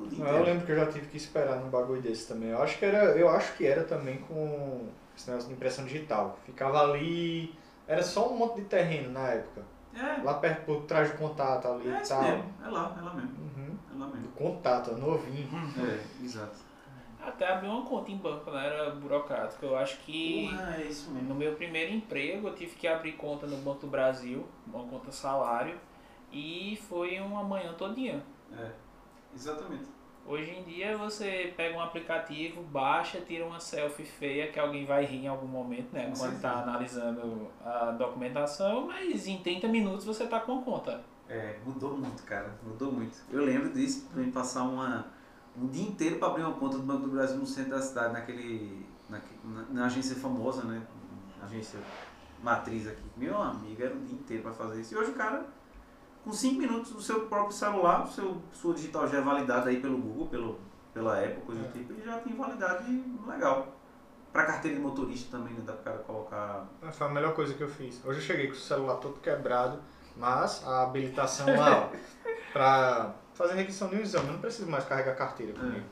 dia 0.05 0.23
Eu 0.25 0.43
lembro 0.43 0.65
que 0.65 0.71
eu 0.71 0.75
já 0.75 0.85
tive 0.87 1.07
que 1.07 1.17
esperar 1.17 1.57
num 1.57 1.69
bagulho 1.69 2.01
desse 2.01 2.27
também. 2.27 2.49
Eu 2.49 2.61
acho 2.61 2.77
que 2.77 2.85
era, 2.85 3.05
eu 3.17 3.29
acho 3.29 3.53
que 3.55 3.65
era 3.65 3.83
também 3.83 4.17
com 4.19 4.87
esse 5.15 5.27
negócio 5.29 5.49
de 5.49 5.55
impressão 5.55 5.85
digital. 5.85 6.37
Ficava 6.45 6.81
ali. 6.81 7.53
Era 7.87 8.03
só 8.03 8.29
um 8.31 8.37
monte 8.37 8.57
de 8.61 8.65
terreno 8.67 9.11
na 9.11 9.27
época. 9.29 9.61
É, 9.95 10.21
Lá 10.21 10.35
perto 10.35 10.65
por 10.65 10.81
trás 10.83 11.09
do 11.11 11.17
contato 11.17 11.67
ali 11.67 11.89
é 11.89 12.03
e 12.03 12.07
tal. 12.07 12.21
mesmo. 12.21 12.53
É 12.63 12.69
lá, 12.69 12.95
é 12.97 13.01
lá 13.01 13.13
mesmo. 13.15 13.37
Uhum. 13.39 13.77
É 13.95 13.99
lá 13.99 14.05
mesmo. 14.07 14.21
Do 14.21 14.29
contato, 14.29 14.91
novinho. 14.95 15.49
É, 15.79 16.23
exato. 16.23 16.67
Até 17.19 17.51
abrir 17.51 17.67
uma 17.67 17.83
conta 17.83 18.11
em 18.11 18.17
banco, 18.17 18.51
né? 18.51 18.67
Era 18.67 18.91
burocrático. 18.91 19.65
Eu 19.65 19.75
acho 19.75 19.97
que 19.99 20.49
é 20.77 20.83
isso 20.83 21.09
mesmo. 21.11 21.27
no 21.29 21.35
meu 21.35 21.55
primeiro 21.55 21.91
emprego 21.91 22.47
eu 22.47 22.55
tive 22.55 22.75
que 22.75 22.87
abrir 22.87 23.13
conta 23.13 23.47
no 23.47 23.57
Banco 23.57 23.81
do 23.81 23.87
Brasil, 23.87 24.45
uma 24.67 24.83
conta 24.85 25.11
salário, 25.11 25.77
e 26.31 26.79
foi 26.87 27.19
uma 27.19 27.43
manhã 27.43 27.73
todinha. 27.73 28.23
É, 28.53 28.69
exatamente. 29.35 29.85
Hoje 30.25 30.51
em 30.51 30.63
dia 30.63 30.97
você 30.97 31.53
pega 31.55 31.77
um 31.77 31.81
aplicativo, 31.81 32.61
baixa, 32.63 33.21
tira 33.21 33.45
uma 33.45 33.61
selfie 33.61 34.03
feia 34.03 34.51
que 34.51 34.59
alguém 34.59 34.85
vai 34.85 35.05
rir 35.05 35.23
em 35.23 35.27
algum 35.27 35.47
momento, 35.47 35.93
né? 35.93 36.07
Com 36.11 36.17
Quando 36.17 36.35
está 36.35 36.63
analisando 36.63 37.47
a 37.63 37.91
documentação, 37.91 38.87
mas 38.87 39.25
em 39.25 39.37
30 39.41 39.69
minutos 39.69 40.05
você 40.05 40.25
está 40.25 40.39
com 40.41 40.59
a 40.59 40.61
conta. 40.61 41.01
É, 41.29 41.57
mudou 41.65 41.97
muito, 41.97 42.23
cara. 42.23 42.53
Mudou 42.61 42.91
muito. 42.91 43.17
Eu 43.31 43.45
lembro 43.45 43.69
disso, 43.71 44.05
pra 44.11 44.21
mim 44.21 44.29
passar 44.31 44.63
uma, 44.63 45.07
um 45.57 45.67
dia 45.67 45.87
inteiro 45.87 46.17
pra 46.17 46.27
abrir 46.27 46.43
uma 46.43 46.53
conta 46.55 46.77
do 46.77 46.83
Banco 46.83 47.03
do 47.03 47.11
Brasil 47.11 47.37
no 47.37 47.45
centro 47.47 47.71
da 47.71 47.81
cidade, 47.81 48.11
naquele. 48.13 48.85
naque- 49.09 49.35
na, 49.45 49.61
na 49.69 49.85
agência 49.85 50.15
famosa, 50.17 50.63
né? 50.65 50.81
Agência 51.41 51.79
matriz 52.43 52.85
aqui. 52.87 53.03
Meu 53.15 53.41
amigo, 53.41 53.81
era 53.81 53.93
um 53.95 54.03
dia 54.03 54.15
inteiro 54.17 54.43
pra 54.43 54.51
fazer 54.51 54.81
isso. 54.81 54.93
E 54.93 54.97
hoje 54.97 55.11
o 55.11 55.15
cara, 55.15 55.45
com 56.27 56.33
5 56.33 56.59
minutos 56.59 56.91
do 56.91 57.01
seu 57.01 57.21
próprio 57.27 57.53
celular, 57.53 58.03
o 58.03 58.07
seu, 58.07 58.41
sua 58.51 58.73
digital 58.73 59.07
já 59.07 59.19
é 59.19 59.21
validada 59.21 59.69
aí 59.69 59.79
pelo 59.79 59.97
Google, 59.97 60.27
pelo, 60.27 60.59
pela 60.93 61.17
Apple, 61.23 61.41
coisa 61.45 61.61
do 61.61 61.67
É. 61.69 61.71
tipo, 61.71 61.93
e 61.93 62.03
já 62.03 62.17
tem 62.19 62.35
validade 62.35 63.03
legal. 63.25 63.67
Pra 64.33 64.45
carteira 64.45 64.75
de 64.75 64.83
motorista 64.83 65.37
também, 65.37 65.53
né? 65.53 65.61
Dá 65.65 65.71
pro 65.71 65.83
cara 65.83 65.97
colocar. 65.99 66.67
Foi 66.91 67.07
a 67.07 67.09
melhor 67.09 67.33
coisa 67.33 67.53
que 67.53 67.61
eu 67.63 67.69
fiz. 67.69 68.03
Hoje 68.05 68.19
eu 68.19 68.23
cheguei 68.23 68.47
com 68.47 68.53
o 68.53 68.57
celular 68.57 68.95
todo 68.97 69.19
quebrado, 69.21 69.79
mas 70.17 70.67
a 70.67 70.83
habilitação 70.83 71.47
lá, 71.55 71.85
ó, 71.85 71.89
pra 72.51 73.15
fazer 73.33 73.53
requisição 73.53 73.87
de 73.87 73.95
um 73.95 73.99
exame, 74.01 74.27
eu 74.27 74.33
não 74.33 74.41
preciso 74.41 74.69
mais 74.69 74.83
carregar 74.83 75.15
carteira 75.15 75.53
comigo. 75.53 75.85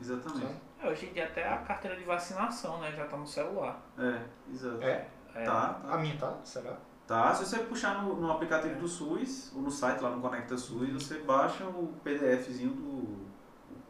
Exatamente. 0.00 0.40
sabe? 0.42 0.54
É, 0.80 0.88
hoje 0.88 1.06
em 1.06 1.12
dia 1.12 1.24
até 1.26 1.46
a 1.46 1.58
carteira 1.58 1.96
de 1.96 2.04
vacinação, 2.04 2.78
né? 2.80 2.92
Já 2.92 3.04
está 3.04 3.16
no 3.16 3.26
celular. 3.26 3.82
É, 3.98 4.20
exato. 4.50 4.80
É? 4.82 5.08
É, 5.34 5.44
Tá, 5.44 5.74
tá. 5.82 5.94
A 5.94 5.98
minha 5.98 6.16
tá? 6.16 6.36
Será? 6.44 6.76
Tá, 7.06 7.34
se 7.34 7.44
você 7.44 7.58
puxar 7.58 8.02
no, 8.02 8.14
no 8.16 8.30
aplicativo 8.30 8.76
do 8.78 8.88
SUS, 8.88 9.52
ou 9.54 9.62
no 9.62 9.70
site 9.70 10.00
lá 10.00 10.10
no 10.10 10.20
Conecta 10.22 10.56
SUS, 10.56 10.92
você 10.92 11.18
baixa 11.18 11.64
o 11.64 11.92
PDFzinho 12.02 12.70
do. 12.70 13.22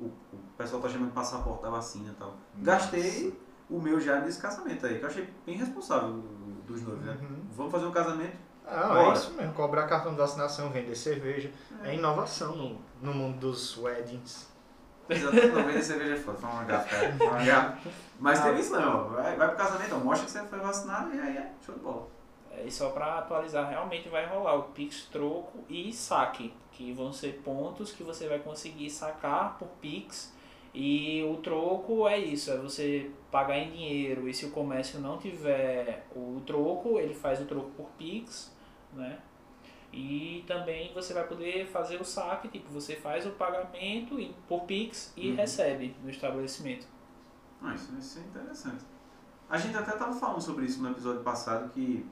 O, 0.00 0.06
o 0.32 0.38
pessoal 0.58 0.80
tá 0.82 0.88
chamando 0.88 1.08
de 1.10 1.14
passaporte 1.14 1.62
da 1.62 1.70
vacina 1.70 2.10
e 2.10 2.14
tal. 2.14 2.34
Gastei 2.56 3.38
o 3.70 3.80
meu 3.80 4.00
já 4.00 4.20
nesse 4.20 4.40
casamento 4.40 4.86
aí, 4.86 4.98
que 4.98 5.04
eu 5.04 5.08
achei 5.08 5.28
bem 5.46 5.56
responsável 5.56 6.14
do- 6.14 6.62
dos 6.66 6.82
noivos, 6.82 7.04
né? 7.04 7.16
Uhum. 7.20 7.42
Vamos 7.52 7.70
fazer 7.72 7.86
um 7.86 7.92
casamento? 7.92 8.36
Ah, 8.66 8.88
Bora. 8.88 9.10
é 9.10 9.12
isso 9.12 9.32
mesmo. 9.34 9.52
Cobrar 9.54 9.86
cartão 9.86 10.12
de 10.12 10.18
vacinação, 10.18 10.70
vender 10.70 10.94
cerveja. 10.96 11.50
É 11.84 11.94
inovação 11.94 12.56
no, 12.56 12.80
no 13.00 13.12
mundo 13.14 13.38
dos 13.38 13.76
weddings. 13.78 14.48
Exatamente, 15.08 15.48
não, 15.48 15.64
vender 15.64 15.82
cerveja 15.82 16.14
é 16.14 16.16
foda, 16.16 16.38
foi 16.38 16.50
uma 16.50 16.64
gafa, 16.64 16.88
cara. 16.88 17.16
Uma 17.20 17.44
gafa. 17.44 17.90
Mas 18.18 18.40
teve 18.42 18.60
isso 18.60 18.72
não, 18.72 19.08
vai, 19.10 19.36
vai 19.36 19.48
pro 19.48 19.56
casamento, 19.56 19.94
mostra 19.96 20.26
que 20.26 20.32
você 20.32 20.44
foi 20.44 20.58
vacinado 20.60 21.14
e 21.14 21.20
aí 21.20 21.36
é 21.36 21.52
show 21.64 21.74
de 21.74 21.80
bola. 21.82 22.08
É, 22.54 22.64
e 22.66 22.70
só 22.70 22.90
para 22.90 23.18
atualizar, 23.18 23.68
realmente 23.68 24.08
vai 24.08 24.26
rolar 24.26 24.54
o 24.56 24.64
Pix 24.64 25.06
Troco 25.10 25.64
e 25.68 25.92
Saque, 25.92 26.52
que 26.70 26.92
vão 26.92 27.12
ser 27.12 27.40
pontos 27.42 27.92
que 27.92 28.02
você 28.02 28.28
vai 28.28 28.38
conseguir 28.38 28.90
sacar 28.90 29.58
por 29.58 29.68
Pix. 29.80 30.34
E 30.74 31.22
o 31.24 31.36
troco 31.38 32.06
é 32.08 32.18
isso, 32.18 32.50
é 32.50 32.56
você 32.56 33.10
pagar 33.30 33.58
em 33.58 33.70
dinheiro. 33.70 34.28
E 34.28 34.32
se 34.34 34.46
o 34.46 34.50
comércio 34.50 34.98
não 35.00 35.18
tiver 35.18 36.06
o 36.14 36.40
troco, 36.46 36.98
ele 36.98 37.12
faz 37.14 37.40
o 37.40 37.44
troco 37.44 37.70
por 37.72 37.86
Pix, 37.98 38.54
né? 38.92 39.18
E 39.92 40.42
também 40.46 40.90
você 40.94 41.12
vai 41.12 41.26
poder 41.26 41.66
fazer 41.66 42.00
o 42.00 42.04
saque, 42.04 42.48
tipo, 42.48 42.70
você 42.70 42.96
faz 42.96 43.26
o 43.26 43.30
pagamento 43.32 44.16
por 44.48 44.62
Pix 44.62 45.12
e 45.16 45.30
Uhum. 45.30 45.36
recebe 45.36 45.94
no 46.02 46.08
estabelecimento. 46.08 46.86
Ah, 47.60 47.74
isso, 47.74 47.94
isso 47.98 48.18
é 48.18 48.22
interessante. 48.22 48.84
A 49.50 49.58
gente 49.58 49.76
até 49.76 49.92
estava 49.92 50.14
falando 50.14 50.40
sobre 50.40 50.64
isso 50.64 50.82
no 50.82 50.90
episódio 50.90 51.22
passado, 51.22 51.68
que 51.70 52.06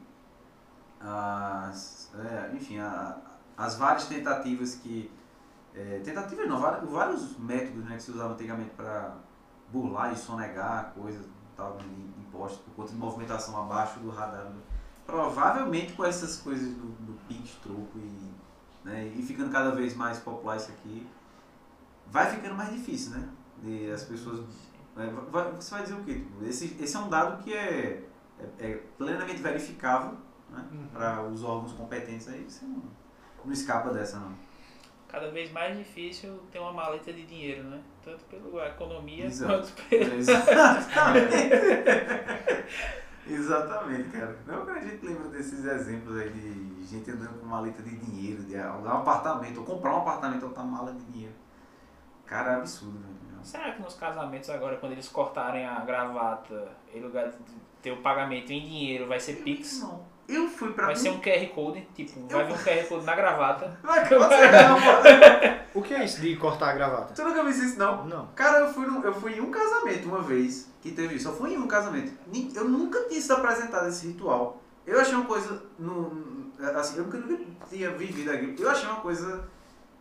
as, 1.00 2.10
é, 2.14 2.50
enfim, 2.54 2.78
a- 2.78 3.16
as 3.56 3.76
várias 3.76 4.06
tentativas 4.06 4.74
que. 4.76 5.10
É, 5.74 6.00
tentativas 6.04 6.48
não, 6.48 6.60
vários, 6.60 6.90
vários 6.90 7.38
métodos 7.38 7.84
né, 7.84 7.96
que 7.96 8.02
se 8.02 8.10
usavam 8.10 8.32
antigamente 8.32 8.70
para 8.70 9.14
burlar 9.72 10.12
e 10.12 10.16
sonegar 10.16 10.92
coisas 10.94 11.24
impostos 12.18 12.60
por 12.62 12.74
conta 12.74 12.90
de 12.92 12.96
movimentação 12.96 13.56
abaixo 13.62 14.00
do 14.00 14.10
radar. 14.10 14.44
né? 14.46 14.60
Provavelmente 15.06 15.92
com 15.92 16.04
essas 16.04 16.36
coisas 16.38 16.68
do, 16.74 16.86
do 17.06 17.18
Pix, 17.28 17.50
troco 17.62 17.98
e, 17.98 18.32
né, 18.84 19.06
e 19.14 19.22
ficando 19.22 19.50
cada 19.50 19.70
vez 19.72 19.94
mais 19.94 20.18
popular 20.18 20.56
isso 20.56 20.70
aqui, 20.70 21.06
vai 22.06 22.30
ficando 22.34 22.54
mais 22.54 22.70
difícil, 22.72 23.12
né? 23.12 23.28
De 23.62 23.90
as 23.90 24.02
pessoas 24.04 24.40
é, 24.96 25.06
vai- 25.30 25.52
você 25.52 25.70
vai 25.74 25.82
dizer 25.82 25.94
o 25.94 26.04
quê? 26.04 26.14
Tipo, 26.14 26.44
Esse, 26.44 26.76
esse 26.80 26.96
é 26.96 26.98
um 26.98 27.08
dado 27.08 27.42
que 27.44 27.52
é, 27.52 28.08
é, 28.58 28.70
é 28.70 28.74
plenamente 28.98 29.40
verificável 29.42 30.16
né? 30.50 30.64
Uhum. 30.72 30.86
para 30.92 31.22
os 31.22 31.42
órgãos 31.44 31.72
competentes 31.72 32.28
aí, 32.28 32.44
você 32.48 32.64
não, 32.64 32.82
não 33.44 33.52
escapa 33.52 33.90
dessa 33.90 34.18
não. 34.18 34.34
Cada 35.08 35.30
vez 35.30 35.50
mais 35.50 35.76
difícil 35.76 36.40
ter 36.52 36.60
uma 36.60 36.72
maleta 36.72 37.12
de 37.12 37.26
dinheiro, 37.26 37.64
né? 37.64 37.80
Tanto 38.04 38.24
pela 38.26 38.68
economia 38.68 39.24
Exato. 39.24 39.52
quanto 39.52 39.88
pelo 39.88 40.14
Exatamente. 40.14 41.34
Exatamente, 43.26 44.08
cara. 44.10 44.36
Não 44.46 44.64
que 44.64 44.70
a 44.70 44.80
gente 44.80 45.04
lembra 45.04 45.28
desses 45.28 45.64
exemplos 45.64 46.16
aí 46.16 46.30
de 46.30 46.84
gente 46.84 47.10
andando 47.10 47.40
com 47.40 47.46
maleta 47.46 47.82
de 47.82 47.96
dinheiro, 47.96 48.42
de 48.44 48.56
alugar 48.56 48.96
um 48.96 49.00
apartamento, 49.00 49.58
ou 49.58 49.66
comprar 49.66 49.94
um 49.94 49.98
apartamento 49.98 50.44
ou 50.44 50.52
uma 50.52 50.64
mala 50.64 50.92
de 50.92 51.04
dinheiro. 51.06 51.34
Cara, 52.24 52.52
é 52.52 52.56
absurdo, 52.56 52.98
velho. 52.98 53.20
Será 53.42 53.72
que 53.72 53.82
nos 53.82 53.94
casamentos 53.94 54.50
agora, 54.50 54.76
quando 54.76 54.92
eles 54.92 55.08
cortarem 55.08 55.66
a 55.66 55.80
gravata, 55.80 56.68
em 56.94 57.00
lugar 57.00 57.30
de 57.30 57.36
ter 57.80 57.90
o 57.90 58.02
pagamento 58.02 58.52
em 58.52 58.60
dinheiro, 58.60 59.06
vai 59.06 59.18
ser 59.18 59.36
Pix? 59.42 59.80
Não. 59.80 60.04
Eu 60.34 60.48
fui 60.48 60.72
pra. 60.72 60.86
Vai 60.86 60.96
ser 60.96 61.10
um 61.10 61.20
QR 61.20 61.46
Code, 61.54 61.86
tipo, 61.94 62.26
vai 62.28 62.44
vir 62.46 62.52
um 62.52 62.56
QR 62.58 62.86
Code 62.88 63.04
na 63.06 63.14
gravata. 63.16 63.78
Vai, 63.82 64.06
pode 64.08 64.34
ser, 64.34 64.52
não. 64.52 65.60
O 65.74 65.82
que 65.82 65.94
é 65.94 66.04
isso 66.04 66.20
de 66.20 66.36
cortar 66.36 66.70
a 66.70 66.72
gravata? 66.72 67.14
Tu 67.14 67.22
nunca 67.22 67.42
viu 67.42 67.50
isso, 67.50 67.78
não? 67.78 68.04
Não. 68.06 68.26
Cara, 68.34 68.60
eu 68.60 68.72
fui, 68.72 68.86
num- 68.86 69.02
eu 69.02 69.14
fui 69.14 69.34
em 69.34 69.40
um 69.40 69.50
casamento 69.50 70.08
uma 70.08 70.20
vez 70.22 70.70
que 70.80 70.90
teve 70.92 71.14
isso. 71.16 71.28
Eu 71.28 71.36
fui 71.36 71.52
em 71.54 71.58
um 71.58 71.66
casamento. 71.68 72.12
Eu 72.54 72.64
nunca 72.64 73.00
tinha 73.08 73.20
sido 73.20 73.34
apresentado 73.34 73.88
esse 73.88 74.06
ritual. 74.08 74.60
Eu 74.86 75.00
achei 75.00 75.14
uma 75.14 75.26
coisa. 75.26 75.62
No, 75.78 76.50
assim, 76.76 76.96
eu 76.98 77.04
nunca, 77.04 77.18
nunca 77.18 77.44
tinha 77.68 77.90
vivido 77.90 78.30
aquilo. 78.32 78.56
Eu 78.58 78.70
achei 78.70 78.88
uma 78.88 79.00
coisa 79.00 79.44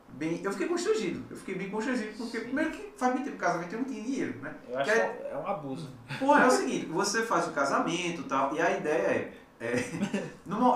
bem. 0.10 0.42
Eu 0.44 0.52
fiquei 0.52 0.68
constrangido. 0.68 1.24
Eu 1.30 1.38
fiquei 1.38 1.54
bem 1.56 1.70
constrangido 1.70 2.14
porque, 2.18 2.40
primeiro, 2.40 2.72
que 2.72 2.92
faz 2.98 3.14
muito 3.14 3.26
tempo 3.26 3.38
que 3.38 3.44
casamento 3.44 3.74
eu 3.74 3.80
não 3.80 3.86
tinha 3.86 4.04
dinheiro, 4.04 4.40
né? 4.42 4.54
Eu 4.68 4.80
acho 4.80 4.90
Que 4.92 4.96
que 4.98 5.02
é- 5.04 5.30
é 5.34 5.38
um 5.38 5.48
abuso. 5.48 5.92
Pô, 6.18 6.36
é 6.36 6.48
o 6.48 6.52
seguinte: 6.52 6.88
você 6.88 7.22
faz 7.24 7.48
o 7.48 7.52
casamento 7.52 8.22
e 8.22 8.24
tal, 8.24 8.54
e 8.56 8.62
a 8.62 8.72
ideia 8.78 9.02
é. 9.08 9.34
É 9.60 9.76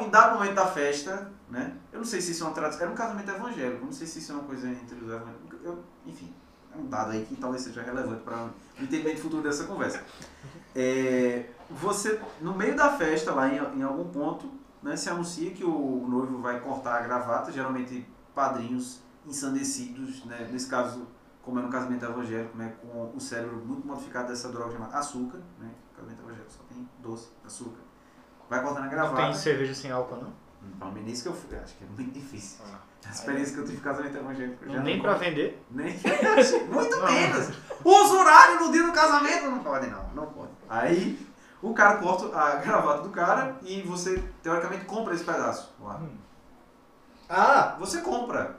em 0.04 0.10
dado 0.10 0.38
momento 0.38 0.56
da 0.56 0.68
festa, 0.68 1.32
né? 1.50 1.78
Eu 1.92 2.00
não 2.00 2.06
sei 2.06 2.22
se 2.22 2.32
isso 2.32 2.44
é 2.44 2.48
uma 2.48 2.54
tradição. 2.54 2.84
Era 2.84 2.92
um 2.92 2.96
casamento 2.96 3.32
evangélico, 3.32 3.86
não 3.86 3.94
sei 3.94 4.06
se 4.06 4.20
isso 4.20 4.32
é 4.32 4.36
uma 4.36 4.44
coisa 4.44 4.68
entre 4.68 4.96
os. 4.96 5.10
Eu, 5.64 5.84
enfim, 6.06 6.34
é 6.74 6.78
um 6.78 6.88
dado 6.88 7.12
aí 7.12 7.26
que 7.26 7.36
talvez 7.36 7.62
seja 7.62 7.82
relevante 7.82 8.24
para 8.24 8.46
o 8.46 8.84
entendimento 8.84 9.22
futuro 9.22 9.44
dessa 9.44 9.66
conversa. 9.66 10.04
É, 10.76 11.50
você, 11.70 12.20
no 12.42 12.54
meio 12.54 12.76
da 12.76 12.98
festa, 12.98 13.34
lá 13.34 13.48
em, 13.48 13.80
em 13.80 13.84
algum 13.84 14.10
ponto, 14.10 14.52
né, 14.82 14.98
se 14.98 15.10
anuncia 15.10 15.52
que 15.52 15.64
o 15.64 16.06
noivo 16.08 16.42
vai 16.42 16.60
cortar 16.60 17.00
a 17.00 17.02
gravata, 17.02 17.52
geralmente 17.52 18.06
padrinhos 18.36 19.02
ensandecidos, 19.26 20.26
né, 20.26 20.50
nesse 20.52 20.68
caso, 20.68 21.08
como 21.42 21.60
é 21.60 21.62
no 21.62 21.70
casamento 21.70 22.04
evangélico, 22.04 22.58
né, 22.58 22.76
com 22.82 23.16
o 23.16 23.20
cérebro 23.20 23.58
muito 23.66 23.88
modificado 23.88 24.28
dessa 24.28 24.50
droga 24.50 24.74
chamada 24.74 24.98
açúcar, 24.98 25.40
né, 25.60 25.72
casamento 25.96 26.22
evangélico 26.24 26.52
só 26.52 26.64
tem 26.64 26.90
doce, 27.02 27.30
açúcar, 27.46 27.80
vai 28.54 28.62
cortando 28.62 28.80
a 28.80 28.86
Não 28.86 28.90
gravata. 28.90 29.22
tem 29.24 29.34
cerveja 29.34 29.74
sem 29.74 29.92
álcool, 29.92 30.18
não? 30.18 30.34
Pelo 30.80 30.92
menos 30.92 31.10
nisso 31.10 31.24
que 31.24 31.30
eu 31.30 31.34
fui, 31.34 31.58
acho 31.58 31.76
que 31.76 31.84
é 31.84 31.88
muito 31.88 32.12
difícil. 32.14 32.60
A 33.06 33.10
experiência 33.10 33.54
que 33.54 33.60
eu 33.60 33.66
tive 33.66 33.78
em 33.78 33.82
casamento 33.82 34.18
evangélico. 34.18 34.66
Não, 34.66 34.82
nem 34.82 34.96
não 34.96 35.04
pra 35.04 35.14
vender? 35.16 35.62
nem 35.72 35.94
muito 36.72 36.96
Não. 36.98 37.06
menos. 37.06 37.50
Uso 37.84 38.18
horário 38.18 38.60
no 38.62 38.72
dia 38.72 38.84
do 38.84 38.94
casamento 38.94 39.50
não 39.50 39.60
pode 39.60 39.88
não, 39.88 40.08
não 40.16 40.26
pode. 40.28 40.52
Aí 40.70 41.20
o 41.62 41.74
cara 41.74 41.98
corta 41.98 42.34
a 42.38 42.56
gravata 42.64 43.02
do 43.04 43.10
cara 43.10 43.56
e 43.62 43.82
você 43.82 44.24
teoricamente 44.42 44.86
compra 44.86 45.14
esse 45.14 45.24
pedaço. 45.24 45.74
lá. 45.82 46.00
Ah! 47.30 47.76
Você 47.80 48.00
compra. 48.02 48.56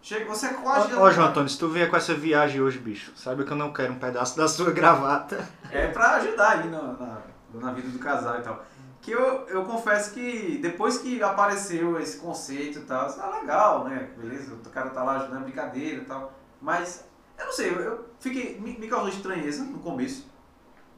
Chega, 0.00 0.26
você 0.26 0.48
Ó, 0.48 0.62
quase 0.62 0.94
ó, 0.94 1.10
João 1.10 1.28
Antônio, 1.28 1.48
se 1.48 1.58
tu 1.58 1.68
vier 1.68 1.88
com 1.90 1.96
essa 1.96 2.14
viagem 2.14 2.60
hoje, 2.60 2.78
bicho, 2.78 3.12
saiba 3.16 3.42
que 3.42 3.50
eu 3.50 3.56
não 3.56 3.72
quero 3.72 3.92
um 3.94 3.98
pedaço 3.98 4.36
da 4.36 4.46
sua 4.46 4.70
gravata. 4.72 5.48
É 5.70 5.88
pra 5.88 6.16
ajudar 6.16 6.58
aí 6.58 6.68
na, 6.68 6.82
na, 6.92 7.18
na 7.54 7.72
vida 7.72 7.88
do 7.88 7.98
casal 7.98 8.38
e 8.38 8.42
tal. 8.42 8.62
Que 9.04 9.10
eu, 9.10 9.46
eu 9.48 9.66
confesso 9.66 10.14
que 10.14 10.56
depois 10.62 10.96
que 10.96 11.22
apareceu 11.22 12.00
esse 12.00 12.16
conceito 12.16 12.78
e 12.78 12.82
tal, 12.84 13.06
ah, 13.20 13.38
legal, 13.38 13.84
né? 13.84 14.10
Beleza, 14.16 14.54
o 14.54 14.70
cara 14.70 14.88
tá 14.88 15.04
lá 15.04 15.16
ajudando 15.16 15.42
brincadeira 15.42 16.00
e 16.00 16.04
tal. 16.06 16.32
Mas, 16.58 17.04
eu 17.38 17.44
não 17.44 17.52
sei, 17.52 17.68
eu, 17.70 17.80
eu 17.80 18.04
fiquei. 18.18 18.58
Me, 18.58 18.78
me 18.78 18.88
causou 18.88 19.10
estranheza 19.10 19.62
no 19.62 19.78
começo. 19.80 20.26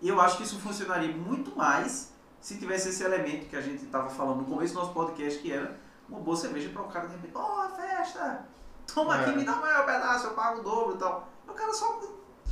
E 0.00 0.08
eu 0.08 0.20
acho 0.20 0.36
que 0.36 0.44
isso 0.44 0.56
funcionaria 0.60 1.12
muito 1.16 1.56
mais 1.56 2.12
se 2.40 2.56
tivesse 2.58 2.90
esse 2.90 3.02
elemento 3.02 3.48
que 3.48 3.56
a 3.56 3.60
gente 3.60 3.84
tava 3.86 4.08
falando 4.08 4.42
no 4.42 4.44
começo 4.44 4.72
do 4.74 4.78
nosso 4.78 4.92
podcast, 4.92 5.40
que 5.42 5.50
era 5.52 5.76
uma 6.08 6.20
boa 6.20 6.36
cerveja 6.36 6.68
para 6.68 6.82
o 6.82 6.88
cara 6.88 7.08
de 7.08 7.14
repente, 7.16 7.32
ó, 7.34 7.68
festa! 7.70 8.46
Toma 8.94 9.16
aqui, 9.16 9.30
É. 9.30 9.34
me 9.34 9.44
dá 9.44 9.54
o 9.54 9.60
maior 9.60 9.84
pedaço, 9.84 10.28
eu 10.28 10.34
pago 10.34 10.60
o 10.60 10.62
dobro 10.62 10.94
e 10.94 10.98
tal. 10.98 11.28
O 11.48 11.52
cara 11.52 11.72
só 11.72 12.00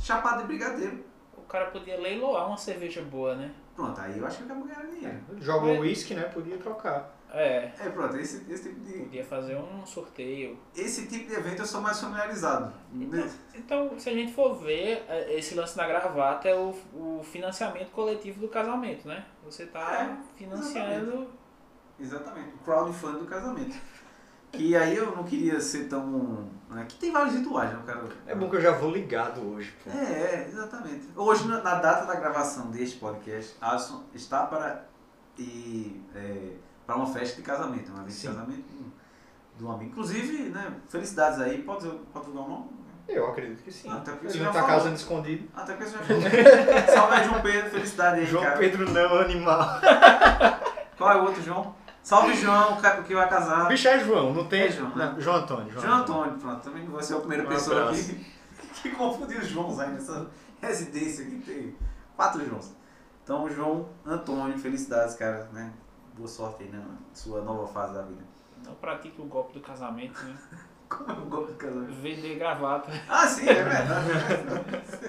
chapado 0.01 0.41
de 0.41 0.47
brigadeiro. 0.47 1.05
O 1.37 1.43
cara 1.43 1.67
podia 1.67 1.97
leiloar 1.97 2.45
uma 2.47 2.57
cerveja 2.57 3.01
boa, 3.01 3.35
né? 3.35 3.53
Pronto, 3.75 3.99
aí 3.99 4.17
eu 4.17 4.25
acho 4.25 4.37
que 4.37 4.43
acabou 4.43 4.63
ganhando 4.65 4.89
dinheiro. 4.91 5.19
Jogou 5.39 5.75
É. 5.75 5.79
uísque, 5.79 6.13
né? 6.13 6.23
Podia 6.23 6.57
trocar. 6.57 7.13
É, 7.33 7.71
É, 7.79 7.89
pronto, 7.89 8.15
esse, 8.15 8.49
esse, 8.49 8.69
tipo 8.69 8.79
de, 8.79 8.93
podia 8.99 9.25
fazer 9.25 9.57
um 9.57 9.85
sorteio. 9.85 10.57
esse 10.73 11.05
tipo 11.07 11.27
de 11.27 11.33
evento 11.33 11.61
eu 11.61 11.65
sou 11.65 11.81
mais 11.81 11.99
familiarizado. 11.99 12.71
Então, 12.93 13.27
então, 13.53 13.99
se 13.99 14.09
a 14.09 14.13
gente 14.13 14.31
for 14.31 14.55
ver, 14.55 15.03
é, 15.09 15.37
esse 15.37 15.53
lance 15.53 15.75
da 15.75 15.85
gravata 15.85 16.47
é 16.47 16.55
o, 16.55 16.73
o 16.93 17.21
financiamento 17.23 17.91
coletivo 17.91 18.39
do 18.39 18.47
casamento, 18.47 19.05
né? 19.05 19.25
Você 19.43 19.65
tá 19.65 20.17
É, 20.23 20.37
financiando. 20.37 21.27
Exatamente, 21.99 22.53
o 22.55 22.57
crowdfunding 22.59 23.19
do 23.19 23.25
casamento. 23.25 23.75
Que 24.55 24.75
aí 24.75 24.95
eu 24.95 25.15
não 25.15 25.23
queria 25.23 25.59
ser 25.59 25.87
tão. 25.87 26.47
Né, 26.69 26.85
que 26.89 26.95
tem 26.95 27.11
vários 27.11 27.35
rituais, 27.35 27.71
né? 27.71 27.79
Cara, 27.85 28.03
É 28.25 28.35
bom 28.35 28.49
que 28.49 28.55
eu 28.55 28.61
já 28.61 28.71
vou 28.71 28.91
ligado 28.91 29.41
hoje, 29.53 29.73
pô. 29.83 29.91
É, 29.91 30.03
é, 30.03 30.47
exatamente. 30.51 31.07
Hoje, 31.15 31.47
na, 31.47 31.59
data 31.59 32.05
da 32.05 32.15
gravação 32.15 32.71
deste 32.71 32.97
podcast, 32.97 33.55
Alisson 33.61 34.03
está 34.13 34.45
para 34.45 34.83
ir 35.37 36.03
é, 36.15 36.53
para 36.85 36.95
uma 36.95 37.07
festa 37.07 37.37
de 37.37 37.43
casamento, 37.43 37.91
uma 37.91 38.03
vez 38.03 38.19
de 38.19 38.27
casamento 38.27 38.63
de 39.57 39.63
um 39.63 39.71
amigo. 39.71 39.91
Inclusive, 39.91 40.49
né, 40.49 40.73
felicidades 40.89 41.39
aí, 41.39 41.61
pode, 41.61 41.87
pode 42.11 42.25
divulgar 42.25 42.45
o 42.45 42.49
nome? 42.49 42.69
Eu 43.07 43.27
acredito 43.27 43.63
que 43.63 43.71
sim. 43.71 43.89
Até 43.89 44.11
porque 44.11 44.25
Ele 44.27 44.33
você 44.33 44.43
não 44.43 44.51
tá 44.51 44.61
falou. 44.61 44.75
casando 44.77 44.95
escondido. 44.95 45.47
Até 45.55 45.73
porque 45.73 45.89
você 45.89 45.97
já 45.97 46.03
falou. 46.03 46.21
Salve 46.93 47.23
João 47.23 47.41
Pedro, 47.41 47.69
felicidade 47.69 48.19
aí, 48.19 48.25
João 48.25 48.43
cara. 48.43 48.57
Pedro 48.57 48.91
não, 48.91 49.19
animal. 49.19 49.79
Qual 50.97 51.11
é 51.11 51.21
o 51.21 51.25
outro 51.25 51.41
João? 51.43 51.75
Salve 52.05 52.35
João, 52.35 52.77
o 52.77 53.03
que 53.03 53.15
vai 53.15 53.27
casar. 53.27 53.67
Bicho 53.67 53.87
é 53.87 53.97
João, 53.97 54.31
não 54.31 54.45
tem. 54.45 54.61
É 54.61 54.69
João, 54.69 54.95
né? 54.95 55.11
Não, 55.11 55.19
João 55.19 55.37
Antônio. 55.37 55.71
João 55.73 55.93
Antônio, 55.95 56.37
pronto, 56.37 56.61
também 56.61 56.85
você 56.85 57.15
é 57.15 57.17
a 57.17 57.19
primeira 57.19 57.43
Um 57.43 57.47
pessoa 57.47 57.81
abraço. 57.81 58.13
que, 58.13 58.25
que 58.83 58.89
confundiu 58.91 59.39
os 59.39 59.47
Joãos 59.47 59.79
aí 59.79 59.89
nessa 59.91 60.27
residência 60.61 61.25
aqui, 61.25 61.39
tem 61.39 61.75
quatro 62.15 62.45
Joãos. 62.45 62.75
Então, 63.23 63.49
João 63.49 63.89
Antônio, 64.05 64.55
felicidades, 64.55 65.15
cara, 65.15 65.49
né? 65.51 65.73
Boa 66.15 66.27
sorte 66.27 66.65
aí 66.65 66.71
na 66.71 66.83
sua 67.11 67.41
nova 67.41 67.65
fase 67.65 67.95
da 67.95 68.03
vida. 68.03 68.21
Não 68.63 68.75
pratique 68.75 69.19
o 69.19 69.25
golpe 69.25 69.53
do 69.53 69.61
casamento, 69.61 70.23
né? 70.25 70.37
Como 70.87 71.09
é 71.09 71.13
o 71.13 71.25
golpe 71.25 71.53
do 71.53 71.57
casamento? 71.57 72.01
Vender 72.01 72.35
gravata. 72.35 72.91
Ah, 73.09 73.25
sim, 73.25 73.49
é 73.49 73.63
verdade. 73.63 74.09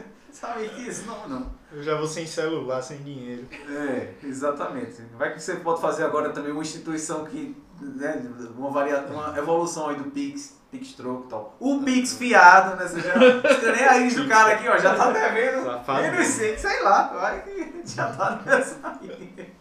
Sabe 0.38 0.68
que 0.68 0.83
isso? 0.83 1.07
Não, 1.07 1.27
não. 1.27 1.51
Eu 1.72 1.83
já 1.83 1.96
vou 1.96 2.07
sem 2.07 2.27
celular, 2.27 2.83
sem 2.83 2.99
dinheiro. 2.99 3.49
É, 3.70 4.12
exatamente. 4.22 5.01
Vai 5.16 5.33
que 5.33 5.40
você 5.40 5.57
pode 5.57 5.81
fazer 5.81 6.05
agora 6.05 6.29
também 6.29 6.53
uma 6.53 6.61
instituição 6.61 7.25
que, 7.25 7.57
né, 7.81 8.22
uma, 8.55 8.70
varia... 8.70 9.01
uma 9.07 9.37
evolução 9.38 9.88
aí 9.88 9.96
do 9.96 10.11
Pix, 10.11 10.61
Pix 10.70 10.92
Troco 10.92 11.25
e 11.25 11.31
tal. 11.31 11.57
O 11.59 11.83
Pix 11.83 12.18
fiado, 12.18 12.77
né? 12.77 12.87
Você 12.87 13.01
já 13.01 13.14
escaneia 13.51 13.88
a 13.88 13.92
raiz 13.92 14.14
do 14.14 14.29
cara 14.29 14.53
aqui, 14.53 14.68
ó, 14.68 14.77
já 14.77 14.94
tá 14.94 15.11
devendo. 15.11 15.64
Menos 16.03 16.27
sei, 16.27 16.59
sei 16.59 16.83
lá, 16.83 17.09
vai 17.14 17.40
que 17.40 17.83
já 17.87 18.12
tá 18.12 18.42
nessa 18.44 18.99
aí. 19.01 19.56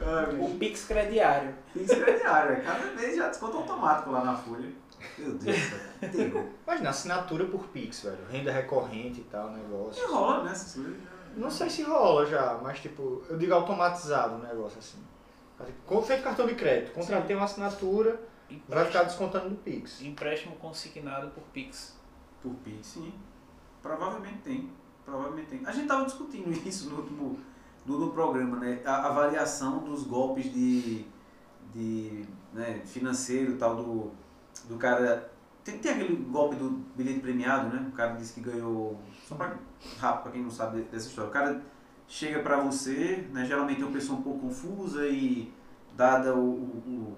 Ai. 0.00 0.36
O 0.40 0.58
Pix 0.58 0.84
crediário. 0.84 1.54
Pix 1.72 1.88
crediário, 1.88 2.52
é. 2.52 2.60
cada 2.60 2.86
vez 2.94 3.16
já 3.16 3.28
desconto 3.28 3.56
automático 3.56 4.10
lá 4.10 4.24
na 4.24 4.36
folha. 4.36 4.70
Meu 5.16 5.32
Deus. 5.34 5.56
Terror. 6.00 6.44
Imagina, 6.66 6.90
assinatura 6.90 7.44
por 7.46 7.66
Pix, 7.68 8.02
velho. 8.02 8.18
Renda 8.30 8.52
recorrente 8.52 9.20
e 9.20 9.24
tal, 9.24 9.50
negócio. 9.50 10.02
E 10.02 10.06
rola, 10.10 10.44
né? 10.44 10.52
Não 11.36 11.50
sei 11.50 11.70
se 11.70 11.82
rola 11.82 12.26
já, 12.26 12.58
mas 12.62 12.80
tipo, 12.80 13.22
eu 13.28 13.36
digo 13.36 13.54
automatizado 13.54 14.36
o 14.36 14.38
negócio 14.38 14.78
assim. 14.78 14.98
Como 15.86 16.02
feito 16.02 16.22
cartão 16.22 16.46
de 16.46 16.54
crédito, 16.54 16.92
contratei 16.92 17.34
uma 17.34 17.44
assinatura, 17.44 18.20
vai 18.68 18.84
ficar 18.84 19.04
descontando 19.04 19.50
do 19.50 19.56
Pix. 19.56 20.00
Empréstimo 20.02 20.56
consignado 20.56 21.30
por 21.30 21.42
Pix. 21.52 21.96
Por 22.42 22.54
Pix, 22.64 22.86
sim. 22.86 23.12
Provavelmente 23.82 24.38
tem. 24.38 24.72
Provavelmente 25.04 25.48
tem. 25.48 25.66
A 25.66 25.72
gente 25.72 25.88
tava 25.88 26.04
discutindo 26.04 26.50
isso 26.66 26.90
no 26.90 27.00
último 27.00 27.38
no, 27.88 27.98
no 27.98 28.10
programa, 28.12 28.58
né? 28.58 28.80
A 28.84 29.08
avaliação 29.08 29.78
dos 29.84 30.04
golpes 30.04 30.52
de, 30.52 31.04
de 31.74 32.24
né, 32.52 32.80
financeiro 32.84 33.56
tal 33.56 33.76
do, 33.76 34.10
do 34.68 34.76
cara. 34.78 35.30
Tem, 35.64 35.78
tem 35.78 35.92
aquele 35.92 36.16
golpe 36.16 36.56
do 36.56 36.70
bilhete 36.96 37.20
premiado, 37.20 37.68
né? 37.74 37.86
O 37.88 37.92
cara 37.96 38.14
disse 38.14 38.34
que 38.34 38.40
ganhou. 38.40 38.98
Só 39.26 39.34
pra 39.34 39.56
rápido, 39.98 40.22
pra 40.22 40.32
quem 40.32 40.42
não 40.42 40.50
sabe 40.50 40.82
dessa 40.82 41.08
história. 41.08 41.30
O 41.30 41.32
cara 41.32 41.62
chega 42.06 42.40
pra 42.40 42.60
você, 42.60 43.28
né? 43.32 43.44
Geralmente 43.44 43.82
é 43.82 43.84
uma 43.84 43.92
pessoa 43.92 44.18
um 44.18 44.22
pouco 44.22 44.40
confusa 44.40 45.06
e 45.06 45.52
dada 45.96 46.34
o, 46.34 46.40
o- 46.40 46.82
o, 46.86 47.16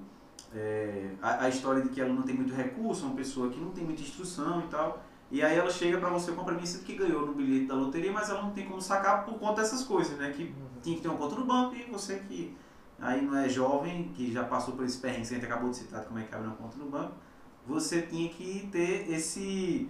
é, 0.55 1.11
a, 1.23 1.45
a 1.45 1.49
história 1.49 1.83
de 1.83 1.91
que 1.91 2.01
ela 2.01 2.13
não 2.13 2.23
tem 2.23 2.35
muito 2.35 2.53
recurso, 2.55 3.05
é 3.05 3.07
uma 3.09 3.15
pessoa 3.17 3.51
que 3.51 3.61
não 3.61 3.71
tem 3.71 3.85
muita 3.85 4.03
instrução 4.03 4.61
e 4.61 4.69
tal. 4.69 5.03
E 5.31 5.43
aí 5.43 5.57
ela 5.57 5.71
chega 5.71 5.99
pra 5.99 6.09
você 6.09 6.33
com 6.33 6.40
a 6.40 6.45
premissa 6.45 6.81
que 6.81 6.97
ganhou 6.97 7.25
no 7.25 7.35
bilhete 7.35 7.66
da 7.66 7.75
loteria, 7.75 8.12
mas 8.12 8.29
ela 8.29 8.43
não 8.43 8.51
tem 8.51 8.66
como 8.66 8.83
sacar 8.83 9.25
por 9.25 9.38
conta 9.38 9.62
dessas 9.62 9.85
coisas, 9.85 10.19
né? 10.19 10.33
Que 10.37 10.53
tinha 10.83 10.97
que 10.97 11.03
ter 11.03 11.09
uma 11.09 11.16
conta 11.16 11.37
no 11.37 11.45
banco 11.45 11.77
e 11.77 11.85
você 11.85 12.16
que 12.16 12.57
aí 13.01 13.23
não 13.23 13.37
é 13.37 13.49
jovem, 13.49 14.12
que 14.14 14.33
já 14.33 14.45
passou 14.45 14.75
por 14.75 14.85
esse 14.85 14.99
perrengue 14.99 15.29
que 15.29 15.35
a 15.35 15.37
gente 15.37 15.47
acabou 15.47 15.71
de 15.71 15.77
citar 15.77 16.05
como 16.05 16.19
é 16.19 16.25
que 16.25 16.35
abre 16.35 16.49
uma 16.49 16.57
conta 16.57 16.77
no 16.77 16.87
banco, 16.87 17.14
você 17.66 18.03
tinha 18.03 18.29
que 18.29 18.69
ter 18.73 19.09
esse. 19.11 19.88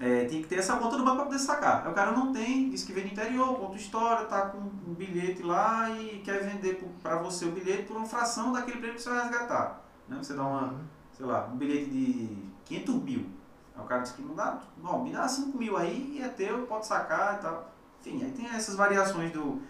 é, 0.00 0.24
tinha 0.24 0.42
que 0.42 0.48
ter 0.48 0.56
essa 0.56 0.76
conta 0.76 0.98
no 0.98 1.04
banco 1.04 1.18
para 1.18 1.26
poder 1.26 1.38
sacar. 1.38 1.84
Aí 1.84 1.92
o 1.92 1.94
cara 1.94 2.10
não 2.10 2.32
tem, 2.32 2.68
diz 2.68 2.82
que 2.82 2.92
vem 2.92 3.04
do 3.04 3.12
interior, 3.12 3.56
conta 3.56 3.76
história, 3.76 4.26
tá 4.26 4.48
com 4.48 4.58
um 4.58 4.94
bilhete 4.94 5.42
lá 5.42 5.88
e 5.90 6.20
quer 6.24 6.42
vender 6.42 6.82
para 7.00 7.16
você 7.22 7.44
o 7.44 7.52
bilhete 7.52 7.84
por 7.84 7.96
uma 7.96 8.06
fração 8.06 8.52
daquele 8.52 8.78
prêmio 8.78 8.96
que 8.96 9.02
você 9.02 9.10
vai 9.10 9.22
resgatar. 9.22 9.84
Né? 10.08 10.18
Você 10.20 10.34
dá 10.34 10.42
uma, 10.42 10.80
sei 11.12 11.26
lá, 11.26 11.46
um 11.46 11.56
bilhete 11.56 11.90
de 11.90 12.38
500 12.64 12.94
mil. 12.96 13.43
Aí 13.74 13.82
o 13.82 13.86
cara 13.86 14.02
disse 14.02 14.14
que 14.14 14.22
não 14.22 14.34
dá, 14.34 14.60
bom, 14.76 15.02
me 15.02 15.12
dá 15.12 15.26
5 15.26 15.56
mil 15.56 15.76
aí, 15.76 16.20
é 16.22 16.28
teu, 16.28 16.66
pode 16.66 16.86
sacar 16.86 17.38
e 17.38 17.42
tal. 17.42 17.72
Enfim, 18.00 18.24
aí 18.24 18.30
tem 18.32 18.46
essas 18.46 18.76
variações 18.76 19.32
do, 19.32 19.60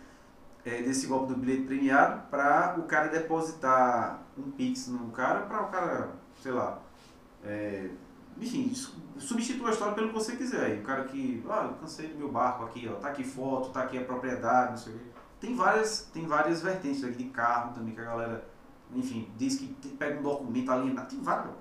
é, 0.64 0.82
desse 0.82 1.06
golpe 1.06 1.32
do 1.32 1.38
bilhete 1.38 1.62
premiado 1.62 2.22
para 2.30 2.76
o 2.78 2.82
cara 2.84 3.08
depositar 3.08 4.22
um 4.36 4.50
Pix 4.50 4.88
no 4.88 5.10
cara, 5.10 5.40
para 5.40 5.62
o 5.62 5.68
cara, 5.68 6.10
sei 6.42 6.52
lá, 6.52 6.80
é, 7.44 7.90
enfim, 8.38 8.72
substitua 9.18 9.68
a 9.68 9.72
história 9.72 9.94
pelo 9.94 10.08
que 10.08 10.14
você 10.14 10.36
quiser. 10.36 10.64
Aí 10.64 10.80
o 10.80 10.82
cara 10.82 11.04
que, 11.04 11.44
ah, 11.48 11.68
eu 11.70 11.74
cansei 11.74 12.08
do 12.08 12.18
meu 12.18 12.30
barco 12.32 12.64
aqui, 12.64 12.88
ó, 12.88 12.96
tá 12.96 13.08
aqui 13.08 13.22
foto, 13.22 13.70
tá 13.70 13.82
aqui 13.82 13.98
a 13.98 14.04
propriedade, 14.04 14.70
não 14.70 14.78
sei 14.78 14.94
o 14.94 14.98
quê. 14.98 15.04
Tem 15.40 15.54
várias, 15.54 16.10
tem 16.12 16.26
várias 16.26 16.62
vertentes 16.62 17.04
aqui 17.04 17.24
de 17.24 17.30
carro 17.30 17.74
também 17.74 17.94
que 17.94 18.00
a 18.00 18.04
galera, 18.04 18.48
enfim, 18.92 19.30
diz 19.36 19.56
que 19.56 19.68
pega 19.96 20.18
um 20.18 20.22
documento 20.22 20.72
ali, 20.72 20.94
tem 21.08 21.20
várias, 21.20 21.52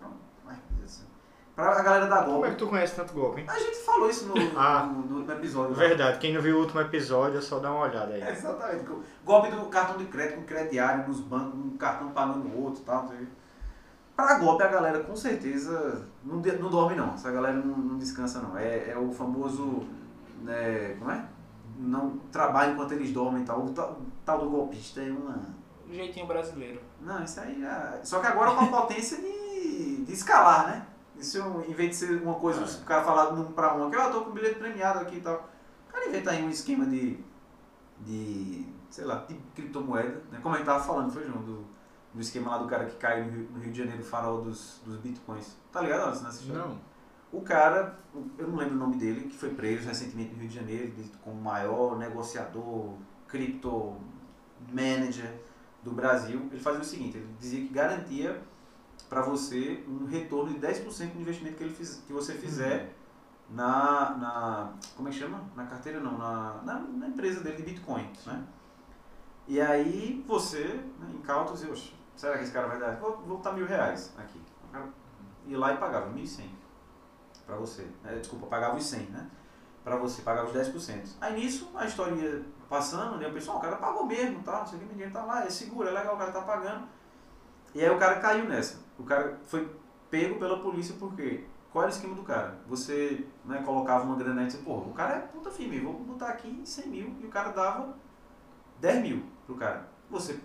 Pra 1.55 1.69
a 1.79 1.83
galera 1.83 2.07
da 2.07 2.21
Golpe. 2.21 2.31
Como 2.31 2.45
é 2.45 2.49
que 2.49 2.55
tu 2.57 2.67
conhece 2.67 2.95
tanto 2.95 3.13
golpe, 3.13 3.41
hein? 3.41 3.47
A 3.47 3.59
gente 3.59 3.77
falou 3.77 4.09
isso 4.09 4.25
no, 4.25 4.33
Ah. 4.59 4.85
no, 4.87 5.01
no 5.03 5.15
último 5.17 5.33
episódio. 5.33 5.71
né? 5.77 5.87
Verdade, 5.87 6.17
quem 6.17 6.33
não 6.33 6.41
viu 6.41 6.57
o 6.57 6.61
último 6.61 6.81
episódio 6.81 7.37
é 7.37 7.41
só 7.41 7.59
dar 7.59 7.71
uma 7.71 7.81
olhada 7.85 8.11
aí. 8.13 8.21
É, 8.21 8.31
exatamente. 8.31 8.85
Golpe 9.23 9.51
do 9.51 9.65
cartão 9.67 9.97
de 9.97 10.05
crédito 10.05 10.37
com 10.37 10.43
crediário 10.45 11.07
nos 11.07 11.19
bancos, 11.19 11.53
um 11.59 11.77
cartão 11.77 12.09
pagando 12.09 12.47
o 12.47 12.63
outro 12.63 12.81
e 12.81 12.85
tal. 12.85 13.07
Pra 14.15 14.39
golpe, 14.39 14.63
a 14.63 14.67
galera 14.67 14.99
com 15.01 15.15
certeza 15.15 16.07
não, 16.23 16.41
de- 16.41 16.57
não 16.57 16.69
dorme 16.69 16.95
não. 16.95 17.13
Essa 17.13 17.31
galera 17.31 17.55
não, 17.55 17.77
não 17.77 17.97
descansa 17.99 18.39
não. 18.39 18.57
É, 18.57 18.89
é 18.89 18.97
o 18.97 19.11
famoso. 19.11 19.83
Né, 20.41 20.95
como 20.99 21.11
é? 21.11 21.23
Não 21.77 22.17
trabalha 22.31 22.71
enquanto 22.73 22.91
eles 22.93 23.11
dormem 23.11 23.43
e 23.43 23.45
tal. 23.45 23.63
O 23.63 23.69
tal, 23.73 23.99
tal 24.25 24.39
do 24.39 24.49
golpista 24.49 25.01
é 25.01 25.09
uma. 25.11 25.39
O 25.89 25.93
jeitinho 25.93 26.25
brasileiro. 26.27 26.81
Não, 27.01 27.23
isso 27.23 27.39
aí 27.39 27.63
é. 27.63 27.99
Só 28.03 28.19
que 28.19 28.27
agora 28.27 28.51
com 28.51 28.61
a 28.65 28.67
potência 28.81 29.17
de, 29.17 30.03
de 30.05 30.13
escalar, 30.13 30.67
né? 30.67 30.85
Isso, 31.17 31.38
é 31.38 31.43
um- 31.43 31.62
em 31.62 31.73
vez 31.73 31.89
de 31.91 31.95
ser 31.95 32.21
uma 32.21 32.36
coisa, 32.36 32.62
É. 32.62 32.82
o 32.82 32.86
cara 32.86 33.04
falar 33.04 33.32
de 33.32 33.39
um 33.41 33.52
pra 33.52 33.76
um 33.76 33.88
aqui, 33.88 33.97
ó, 33.97 34.08
eu 34.08 34.12
tô 34.12 34.21
com 34.26 34.32
bilhete 34.32 34.60
premiado 34.60 34.99
aqui 34.99 35.17
e 35.17 35.21
tal. 35.21 35.47
O 35.89 35.91
cara 35.93 36.08
inventa 36.08 36.32
aí 36.32 36.43
um 36.43 36.49
esquema 36.49 36.86
de. 36.86 37.19
de. 37.99 38.65
sei 38.89 39.06
lá, 39.06 39.26
de 39.28 39.36
criptomoeda, 39.56 40.21
né? 40.32 40.39
Como 40.41 40.54
a 40.54 40.58
gente 40.58 40.67
tava 40.67 40.84
falando, 40.84 41.12
foi, 41.12 41.26
João? 41.26 41.41
Do, 41.41 41.65
do 42.13 42.21
esquema 42.21 42.52
lá 42.52 42.58
do 42.60 42.67
cara 42.67 42.86
que 42.86 42.95
caiu 42.97 43.26
no 43.26 43.60
Rio, 43.60 43.71
de 43.71 43.80
Janeiro, 43.80 44.02
o 44.02 44.06
farol 44.06 44.41
dos, 44.41 44.82
dos 44.86 44.97
bitcoins. 44.97 45.56
Tá 45.71 45.82
ligado, 45.82 46.06
nessa 46.23 46.41
história? 46.41 46.62
Não. 46.63 46.78
O 47.32 47.41
cara, 47.41 47.97
eu 48.38 48.47
não 48.47 48.56
lembro 48.58 48.76
o 48.76 48.78
nome 48.78 48.97
dele, 48.97 49.21
que 49.28 49.36
foi 49.36 49.49
preso 49.49 49.88
recentemente 49.88 50.34
no 50.36 50.39
Rio 50.41 50.49
de 50.49 50.56
Janeiro, 50.56 50.93
como 51.23 51.39
o 51.39 51.43
maior 51.43 51.97
negociador, 51.97 52.93
cripto 53.28 53.95
manager 54.71 55.41
do 55.84 55.91
Brasil. 55.91 56.47
Ele 56.52 56.60
fazia 56.62 56.82
o 56.82 56.84
seguinte, 56.86 57.17
ele 57.17 57.28
dizia 57.39 57.62
que 57.62 57.73
garantia 57.73 58.39
para 59.13 59.21
você 59.21 59.84
um 59.88 60.06
retorno 60.06 60.52
de 60.52 60.60
10% 60.60 61.12
do 61.12 61.21
investimento 61.21 61.56
que, 61.56 61.63
ele 61.63 61.73
fiz, 61.73 62.02
que 62.08 62.12
você 62.12 62.34
fizer 62.34 62.95
na, 63.47 64.17
na. 64.17 64.73
Como 64.97 65.08
é 65.08 65.12
que 65.12 65.19
chama? 65.19 65.39
Na 65.56 65.67
carteira 65.67 65.99
não, 65.99 66.17
na, 66.17 66.62
na, 66.63 66.80
na 66.80 67.08
empresa 67.08 67.41
dele 67.41 67.58
de 67.58 67.63
Bitcoin. 67.63 68.12
Né? 68.26 68.43
E 69.47 69.62
aí 69.62 70.23
você, 70.28 70.63
né, 70.99 71.12
incauto, 71.13 71.54
dizia, 71.54 71.71
"Oxe, 71.71 71.93
será 72.15 72.39
que 72.39 72.43
esse 72.43 72.52
cara 72.52 72.67
vai 72.67 72.80
dar? 72.80 72.95
Vou, 72.95 73.17
botar 73.17 73.52
mil 73.52 73.67
reais 73.67 74.12
aqui. 74.17 74.41
Cara 74.71 74.88
ia 75.45 75.60
lá 75.60 75.73
e 75.73 75.78
pagava 75.78 76.10
1.100 76.10 76.49
para 77.45 77.56
você. 77.58 77.88
né? 78.02 78.15
Desculpa, 78.15 78.47
pagava 78.47 78.78
os 78.78 78.86
100, 78.86 78.99
né? 79.08 79.30
Para 79.84 79.97
você, 79.97 80.23
pagava 80.23 80.47
os 80.47 80.56
10%. 80.56 81.17
Aí 81.21 81.36
nisso, 81.36 81.69
a 81.76 81.86
história 81.86 82.15
ia 82.15 82.43
passando, 82.67 83.17
né? 83.17 83.28
o 83.28 83.34
pessoal, 83.34 83.58
o 83.58 83.62
cara 83.62 83.76
pagou 83.76 84.06
mesmo, 84.06 84.41
tá? 84.41 84.60
não 84.60 84.65
sei 84.65 84.80
o 84.80 84.82
que, 84.82 84.88
ninguém 84.88 85.12
tá 85.12 85.23
lá, 85.23 85.45
é 85.45 85.49
seguro, 85.49 85.89
é 85.89 85.91
legal, 85.91 86.15
o 86.15 86.17
cara 86.17 86.32
tá 86.32 86.41
pagando. 86.41 86.88
E 87.76 87.84
aí 87.84 87.89
o 87.89 87.99
cara 87.99 88.19
caiu 88.19 88.45
nessa. 88.45 88.83
O 88.97 89.03
cara 89.03 89.39
foi 89.43 89.69
pego 90.10 90.39
pela 90.39 90.62
polícia 90.62 90.95
porque 90.99 91.45
qual 91.71 91.86
era 91.86 91.91
o 91.91 91.95
esquema 91.95 92.15
do 92.15 92.21
cara? 92.21 92.60
Você 92.67 93.25
né, 93.43 93.63
colocava 93.65 94.06
uma 94.06 94.15
grana 94.15 94.43
e 94.43 94.45
disse, 94.45 94.60
pô, 94.60 94.75
o 94.75 94.93
cara 94.93 95.15
é 95.15 95.19
puta 95.19 95.49
firme, 95.49 95.79
vou 95.79 95.93
botar 95.95 96.27
aqui 96.27 96.62
100 96.63 96.88
mil 96.88 97.15
e 97.19 97.25
o 97.25 97.29
cara 97.29 97.49
dava 97.49 97.95
10 98.79 99.01
mil 99.01 99.23
pro 99.47 99.56
cara. 99.56 99.89
Você 100.10 100.39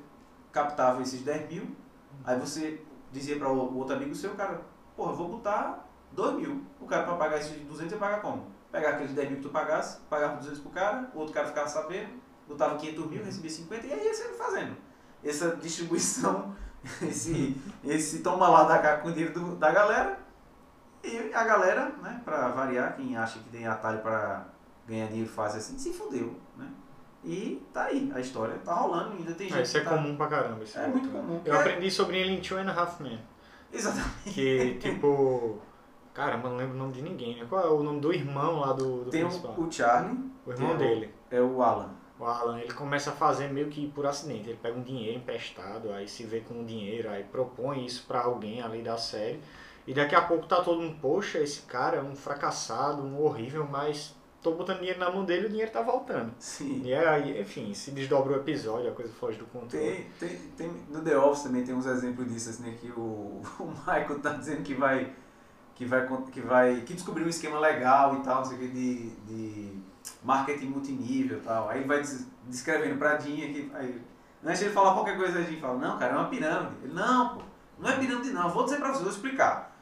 captava 0.50 1.02
esses 1.02 1.20
10 1.20 1.50
mil, 1.50 1.76
aí 2.24 2.40
você 2.40 2.82
dizia 3.12 3.38
para 3.38 3.52
o 3.52 3.76
outro 3.76 3.94
amigo 3.94 4.14
seu, 4.14 4.34
cara, 4.34 4.62
porra, 4.96 5.12
vou 5.12 5.28
botar 5.28 5.86
2 6.12 6.36
mil. 6.36 6.62
O 6.80 6.86
cara 6.86 7.04
para 7.04 7.16
pagar 7.16 7.38
esses 7.38 7.60
200 7.66 7.92
ia 7.92 7.98
pagar 7.98 8.22
como? 8.22 8.46
Pegar 8.72 8.90
aqueles 8.90 9.12
10 9.12 9.28
mil 9.28 9.36
que 9.38 9.44
tu 9.44 9.50
pagasse, 9.50 10.00
pagava 10.08 10.36
200 10.36 10.60
pro 10.60 10.70
cara, 10.70 11.10
o 11.14 11.18
outro 11.18 11.34
cara 11.34 11.48
ficava 11.48 11.68
sabendo, 11.68 12.08
botava 12.48 12.76
500 12.76 13.06
mil, 13.06 13.22
recebia 13.22 13.50
50 13.50 13.86
e 13.86 13.92
aí 13.92 14.04
ia 14.04 14.14
sempre 14.14 14.36
fazendo. 14.36 14.76
Essa 15.22 15.56
distribuição, 15.56 16.54
esse, 17.02 17.56
esse 17.84 18.18
toma 18.20 18.48
lá 18.48 18.64
da 18.64 18.78
cá 18.78 18.96
com 18.98 19.08
o 19.08 19.12
dinheiro 19.12 19.32
do- 19.34 19.56
da 19.56 19.70
galera 19.72 20.18
e 21.04 21.32
a 21.32 21.44
galera, 21.44 21.92
né, 22.02 22.20
pra 22.24 22.48
variar, 22.48 22.96
quem 22.96 23.16
acha 23.16 23.38
que 23.38 23.48
tem 23.50 23.66
atalho 23.66 24.00
para 24.00 24.46
ganhar 24.86 25.06
dinheiro 25.08 25.30
fácil 25.30 25.58
assim, 25.58 25.78
se 25.78 25.92
fudeu, 25.92 26.34
né? 26.56 26.66
E 27.24 27.66
tá 27.72 27.84
aí, 27.84 28.10
a 28.14 28.20
história 28.20 28.54
tá 28.64 28.74
rolando, 28.74 29.12
ainda 29.16 29.32
tem 29.34 29.48
gente 29.48 29.58
É, 29.58 29.62
isso 29.62 29.76
é 29.76 29.80
tá... 29.80 29.90
comum 29.90 30.16
pra 30.16 30.26
caramba. 30.28 30.62
esse 30.62 30.78
É 30.78 30.82
golpe, 30.84 30.98
muito 30.98 31.12
né? 31.12 31.20
comum. 31.20 31.40
Eu 31.44 31.54
É- 31.54 31.58
aprendi 31.60 31.90
sobre 31.90 32.16
ele 32.18 32.32
em 32.32 32.40
Two 32.40 32.58
and 32.58 32.70
a 32.70 32.74
Half 32.80 33.00
Men. 33.00 33.20
Exatamente. 33.72 34.30
Que, 34.32 34.74
tipo... 34.80 35.58
Caramba, 36.14 36.48
não 36.48 36.56
lembro 36.56 36.74
o 36.74 36.78
nome 36.78 36.92
de 36.92 37.02
ninguém, 37.02 37.36
né? 37.38 37.46
Qual 37.48 37.64
é 37.64 37.68
o 37.70 37.82
nome 37.82 38.00
do 38.00 38.12
irmão 38.12 38.60
lá 38.60 38.72
do, 38.72 39.04
do 39.04 39.10
Tem 39.10 39.24
principal? 39.24 39.54
o, 39.56 39.62
o 39.64 39.70
Charlie, 39.72 40.18
O 40.46 40.50
irmão 40.50 40.68
tem 40.68 40.74
o- 40.76 40.78
dele. 40.78 41.14
é 41.30 41.40
o 41.40 41.62
Alan. 41.62 41.90
O 42.18 42.24
Alan, 42.24 42.58
ele 42.58 42.72
começa 42.72 43.10
a 43.10 43.12
fazer 43.12 43.48
meio 43.48 43.68
que 43.68 43.88
por 43.88 44.04
acidente. 44.04 44.48
Ele 44.48 44.58
pega 44.60 44.76
um 44.76 44.82
dinheiro 44.82 45.18
emprestado, 45.18 45.92
aí 45.92 46.08
se 46.08 46.24
vê 46.24 46.40
com 46.40 46.62
o 46.62 46.64
dinheiro, 46.64 47.08
aí 47.08 47.22
propõe 47.22 47.84
isso 47.84 48.04
pra 48.06 48.22
alguém 48.22 48.60
ali 48.60 48.82
da 48.82 48.96
série. 48.96 49.40
E 49.86 49.94
daqui 49.94 50.14
a 50.14 50.20
pouco 50.20 50.46
tá 50.46 50.60
todo 50.62 50.82
mundo, 50.82 50.98
poxa, 51.00 51.38
esse 51.38 51.62
cara 51.62 51.96
é 51.96 52.02
um 52.02 52.14
fracassado, 52.14 53.02
um 53.02 53.22
horrível, 53.22 53.66
mas 53.66 54.14
tô 54.42 54.52
botando 54.52 54.78
dinheiro 54.78 54.98
na 54.98 55.10
mão 55.10 55.24
dele 55.24 55.44
e 55.44 55.46
o 55.46 55.48
dinheiro 55.48 55.70
tá 55.70 55.80
voltando. 55.80 56.32
Sim. 56.38 56.82
E 56.84 56.92
aí, 56.92 57.40
enfim, 57.40 57.72
se 57.72 57.92
desdobra 57.92 58.34
o 58.34 58.36
episódio, 58.36 58.90
a 58.90 58.94
coisa 58.94 59.12
foge 59.12 59.38
do 59.38 59.46
controle. 59.46 59.70
Tem, 60.18 60.28
tem, 60.28 60.38
tem, 60.56 60.70
no 60.90 61.02
The 61.02 61.16
Office 61.16 61.44
também 61.44 61.64
tem 61.64 61.74
uns 61.74 61.86
exemplos 61.86 62.30
disso, 62.30 62.50
assim, 62.50 62.64
né, 62.64 62.76
que 62.80 62.90
o, 62.90 63.40
o 63.60 63.66
Michael 63.66 64.20
tá 64.20 64.32
dizendo 64.34 64.62
que 64.62 64.74
vai, 64.74 65.12
que 65.74 65.84
vai, 65.84 66.06
que 66.32 66.40
vai, 66.40 66.80
que 66.82 66.94
descobriu 66.94 67.26
um 67.26 67.30
esquema 67.30 67.58
legal 67.58 68.16
e 68.16 68.22
tal, 68.22 68.38
não 68.38 68.44
sei 68.44 68.56
o 68.56 68.60
que, 68.60 68.68
de, 68.68 69.10
de 69.26 69.72
marketing 70.22 70.66
multinível 70.66 71.38
e 71.38 71.40
tal. 71.40 71.68
Aí 71.68 71.78
ele 71.78 71.88
vai 71.88 72.00
des- 72.00 72.26
descrevendo 72.46 72.98
pra 72.98 73.14
Dinha 73.16 73.52
que, 73.52 73.70
aí, 73.74 74.00
antes 74.44 74.58
de 74.60 74.64
ele 74.66 74.74
falar 74.74 74.94
qualquer 74.94 75.16
coisa, 75.16 75.38
a 75.38 75.42
gente 75.42 75.60
fala, 75.60 75.78
não, 75.78 75.98
cara, 75.98 76.14
é 76.14 76.16
uma 76.16 76.28
pirâmide. 76.28 76.74
Ele, 76.84 76.94
não, 76.94 77.36
pô, 77.36 77.42
não 77.78 77.90
é 77.90 77.96
pirâmide 77.96 78.30
não, 78.30 78.50
vou 78.50 78.64
dizer 78.64 78.78
pra 78.78 78.88
vocês, 78.88 79.02
vou 79.02 79.12
explicar. 79.12 79.74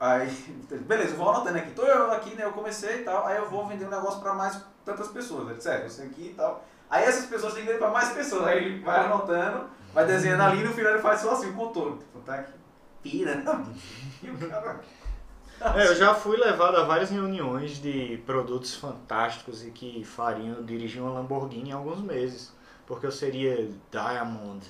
Aí, 0.00 0.28
beleza, 0.86 1.10
eu 1.12 1.16
vou 1.16 1.30
anotando 1.30 1.58
aqui, 1.58 1.70
tô 1.72 1.82
eu 1.82 2.12
aqui, 2.12 2.34
né, 2.36 2.44
eu 2.44 2.52
comecei 2.52 3.00
e 3.00 3.04
tal, 3.04 3.26
aí 3.26 3.36
eu 3.36 3.48
vou 3.50 3.66
vender 3.66 3.86
um 3.86 3.90
negócio 3.90 4.20
pra 4.20 4.32
mais 4.34 4.62
tantas 4.84 5.08
pessoas, 5.08 5.48
ele, 5.50 5.60
sério, 5.60 5.86
isso 5.86 6.02
aqui 6.02 6.30
e 6.30 6.34
tal. 6.34 6.64
Aí 6.90 7.04
essas 7.04 7.26
pessoas 7.26 7.52
têm 7.54 7.62
que 7.62 7.68
vender 7.68 7.78
pra 7.80 7.90
mais 7.90 8.10
pessoas, 8.10 8.46
aí 8.46 8.64
ele 8.64 8.80
vai 8.84 9.04
anotando, 9.04 9.66
vai 9.92 10.06
desenhando 10.06 10.42
ali 10.42 10.60
e 10.60 10.64
no 10.64 10.72
final 10.72 10.92
ele 10.92 11.02
faz 11.02 11.20
só 11.20 11.32
assim, 11.32 11.50
o 11.50 11.54
contorno. 11.54 11.98
Tipo, 11.98 12.20
tá 12.20 12.36
aqui, 12.36 12.52
pirâmide. 13.02 13.70
E 14.22 14.30
o 14.30 14.36
cara... 14.48 14.80
É, 15.60 15.88
eu 15.88 15.94
já 15.94 16.14
fui 16.14 16.36
levado 16.36 16.76
a 16.76 16.84
várias 16.84 17.10
reuniões 17.10 17.80
de 17.80 18.22
produtos 18.24 18.74
fantásticos 18.74 19.64
e 19.66 19.70
que 19.70 20.04
fariam 20.04 20.64
dirigir 20.64 21.02
uma 21.02 21.12
Lamborghini 21.12 21.70
em 21.70 21.72
alguns 21.72 22.00
meses, 22.00 22.52
porque 22.86 23.06
eu 23.06 23.12
seria 23.12 23.68
Diamond. 23.90 24.64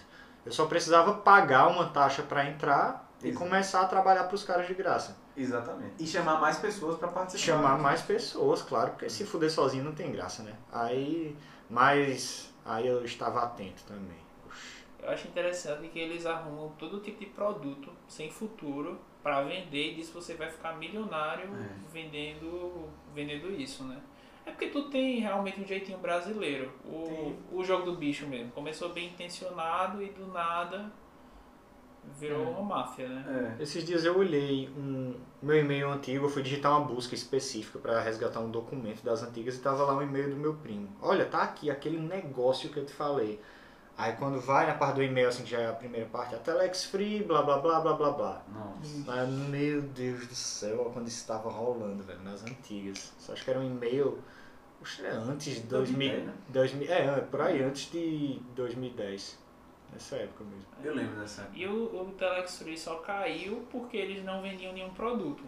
Eu 0.46 0.52
só 0.52 0.66
precisava 0.66 1.12
pagar 1.14 1.68
uma 1.68 1.86
taxa 1.86 2.22
para 2.22 2.46
entrar 2.48 3.06
e 3.22 3.28
Exato. 3.28 3.44
começar 3.44 3.82
a 3.82 3.86
trabalhar 3.86 4.24
para 4.24 4.34
os 4.34 4.44
caras 4.44 4.66
de 4.66 4.74
graça. 4.74 5.16
Exatamente. 5.36 5.92
E 5.98 6.06
chamar 6.06 6.40
mais 6.40 6.56
pessoas 6.58 6.96
pra 6.96 7.08
participar. 7.08 7.44
Chamar 7.44 7.78
mais 7.78 8.00
pessoas, 8.00 8.62
claro, 8.62 8.90
porque 8.90 9.10
se 9.10 9.24
fuder 9.24 9.50
sozinho 9.50 9.84
não 9.84 9.92
tem 9.92 10.10
graça, 10.10 10.42
né? 10.42 10.54
Aí, 10.72 11.36
mas 11.68 12.52
aí 12.64 12.86
eu 12.86 13.04
estava 13.04 13.42
atento 13.42 13.82
também. 13.84 14.16
Oxi. 14.46 14.84
Eu 15.02 15.10
acho 15.10 15.28
interessante 15.28 15.88
que 15.88 15.98
eles 15.98 16.26
arrumam 16.26 16.72
todo 16.78 17.00
tipo 17.00 17.20
de 17.20 17.26
produto 17.26 17.92
sem 18.08 18.30
futuro 18.30 18.98
para 19.22 19.42
vender 19.42 19.92
e 19.92 19.94
disso 19.96 20.12
você 20.12 20.34
vai 20.34 20.48
ficar 20.50 20.76
milionário 20.76 21.48
É. 21.54 21.68
vendendo, 21.92 22.88
vendendo 23.14 23.50
isso, 23.50 23.84
né? 23.84 23.98
É 24.46 24.50
porque 24.50 24.68
tu 24.68 24.84
tem 24.88 25.18
realmente 25.20 25.60
um 25.60 25.66
jeitinho 25.66 25.98
brasileiro. 25.98 26.72
O, 26.84 27.02
Tem. 27.06 27.38
o 27.52 27.62
jogo 27.64 27.84
do 27.84 27.96
bicho 27.96 28.26
mesmo. 28.26 28.50
Começou 28.52 28.88
bem 28.94 29.08
intencionado 29.08 30.02
e 30.02 30.08
do 30.08 30.26
nada 30.28 30.90
virou 32.18 32.42
É. 32.46 32.48
uma 32.48 32.62
máfia, 32.62 33.06
né? 33.08 33.56
É. 33.58 33.62
Esses 33.62 33.84
dias 33.84 34.04
eu 34.04 34.16
olhei 34.18 34.70
um 34.70 35.14
meu 35.42 35.56
e-mail 35.58 35.90
antigo, 35.90 36.24
eu 36.24 36.30
fui 36.30 36.42
digitar 36.42 36.72
uma 36.72 36.86
busca 36.86 37.14
específica 37.14 37.78
para 37.78 38.00
resgatar 38.00 38.40
um 38.40 38.50
documento 38.50 39.02
das 39.04 39.22
antigas 39.22 39.56
e 39.56 39.60
tava 39.60 39.84
lá 39.84 39.94
um 39.96 40.02
e-mail 40.02 40.30
do 40.30 40.36
meu 40.36 40.54
primo. 40.54 40.88
Olha, 41.02 41.26
tá 41.26 41.42
aqui 41.42 41.70
aquele 41.70 41.98
negócio 41.98 42.70
que 42.70 42.78
eu 42.78 42.86
te 42.86 42.92
falei. 42.92 43.38
Aí 43.98 44.12
quando 44.12 44.40
vai 44.40 44.64
na 44.64 44.74
parte 44.74 44.94
do 44.94 45.02
e-mail, 45.02 45.26
assim, 45.26 45.42
que 45.42 45.50
já 45.50 45.58
é 45.58 45.68
a 45.68 45.72
primeira 45.72 46.06
parte, 46.06 46.32
a 46.32 46.38
Telex 46.38 46.84
Free, 46.84 47.24
blá 47.24 47.42
blá 47.42 47.58
blá 47.58 47.80
blá 47.80 47.94
blá 47.94 48.10
blá. 48.12 48.42
Nossa. 48.54 49.02
Mas, 49.04 49.28
meu 49.28 49.82
Deus 49.82 50.24
do 50.28 50.34
céu, 50.36 50.82
olha 50.82 50.90
quando 50.90 51.08
isso 51.08 51.16
estava 51.16 51.50
rolando, 51.50 52.04
velho, 52.04 52.22
nas 52.22 52.44
antigas. 52.44 53.12
Só 53.18 53.32
acho 53.32 53.42
que 53.42 53.50
era 53.50 53.58
um 53.58 53.66
e-mail, 53.66 54.22
que 54.84 55.04
era 55.04 55.16
antes 55.16 55.56
de 55.56 55.62
2000, 55.62 55.98
2010, 55.98 56.26
né? 56.26 56.34
2000 56.48 56.92
é, 56.92 57.06
é, 57.06 57.20
por 57.22 57.40
aí, 57.40 57.60
antes 57.60 57.90
de 57.90 58.40
2010. 58.54 59.48
Nessa 59.92 60.16
época 60.16 60.44
mesmo. 60.44 60.66
Eu 60.84 60.94
lembro 60.94 61.18
dessa 61.18 61.42
época. 61.42 61.58
E 61.58 61.66
o, 61.66 62.02
o 62.02 62.12
Telex 62.12 62.58
Free 62.58 62.78
só 62.78 62.96
caiu 62.98 63.66
porque 63.68 63.96
eles 63.96 64.22
não 64.22 64.40
vendiam 64.42 64.72
nenhum 64.72 64.90
produto. 64.90 65.42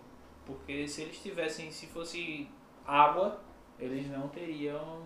Porque 0.44 0.88
se 0.88 1.02
eles 1.02 1.22
tivessem, 1.22 1.70
se 1.70 1.86
fosse 1.86 2.48
água, 2.84 3.38
eles 3.78 4.10
não 4.10 4.28
teriam 4.28 5.02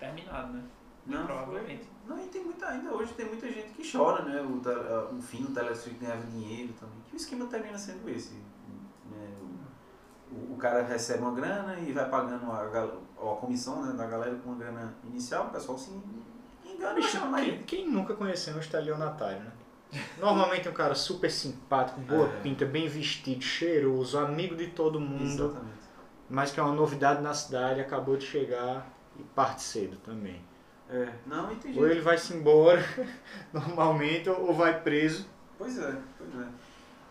terminado, 0.00 0.54
né? 0.54 0.64
Não, 1.06 1.26
Provavelmente. 1.26 1.86
Não, 2.10 2.18
e 2.18 2.26
tem 2.28 2.42
muita, 2.44 2.66
ainda 2.66 2.92
hoje 2.92 3.12
tem 3.14 3.26
muita 3.26 3.46
gente 3.46 3.68
que 3.70 3.92
chora, 3.92 4.24
né? 4.24 4.42
O, 4.42 4.58
te- 4.60 4.68
a- 4.68 5.08
o 5.16 5.22
fim 5.22 5.44
do 5.44 5.52
Telefree 5.52 5.94
ganhava 5.94 6.22
dinheiro 6.26 6.72
também. 6.80 6.96
Que 7.06 7.14
o 7.14 7.16
esquema 7.16 7.46
termina 7.46 7.78
sendo 7.78 8.08
esse. 8.10 8.34
né? 9.10 9.28
O, 10.32 10.54
o 10.54 10.56
cara 10.56 10.82
recebe 10.82 11.22
uma 11.22 11.32
grana 11.32 11.78
e 11.78 11.92
vai 11.92 12.08
pagando 12.08 12.50
a, 12.50 12.62
a 12.64 13.36
comissão 13.36 13.82
né, 13.86 13.92
da 13.92 14.06
galera 14.06 14.34
com 14.36 14.50
uma 14.50 14.58
grana 14.58 14.92
inicial, 15.04 15.46
o 15.46 15.50
pessoal 15.50 15.78
se 15.78 15.90
engana 16.64 16.98
e 16.98 17.02
chama 17.02 17.26
mais 17.26 17.64
Quem, 17.64 17.88
nunca 17.88 18.14
conheceu 18.14 18.54
um 18.56 18.60
estelionatário, 18.60 19.40
né? 19.40 19.52
Normalmente 20.18 20.68
um 20.68 20.72
cara 20.72 20.94
super 20.94 21.30
simpático, 21.30 22.00
boa 22.00 22.26
É. 22.28 22.40
pinta, 22.42 22.64
bem 22.64 22.88
vestido, 22.88 23.42
cheiroso, 23.42 24.18
amigo 24.18 24.54
de 24.56 24.68
todo 24.68 25.00
mundo, 25.00 25.46
Exatamente. 25.46 25.78
mas 26.28 26.50
que 26.52 26.60
é 26.60 26.62
uma 26.62 26.74
novidade 26.74 27.20
na 27.22 27.34
cidade, 27.34 27.80
acabou 27.80 28.16
de 28.16 28.24
chegar 28.24 28.86
e 29.18 29.22
parte 29.24 29.62
cedo 29.62 29.96
também. 29.96 30.40
É, 30.90 31.12
não, 31.26 31.52
e 31.52 31.56
tem 31.56 31.76
Ou 31.78 31.86
ele 31.88 32.00
vai-se 32.00 32.34
embora, 32.34 32.82
normalmente, 33.52 34.28
ou 34.28 34.52
vai 34.52 34.80
preso, 34.82 35.26
Pois 35.56 35.78
é, 35.78 35.96
pois 36.18 36.30
é. 36.34 36.48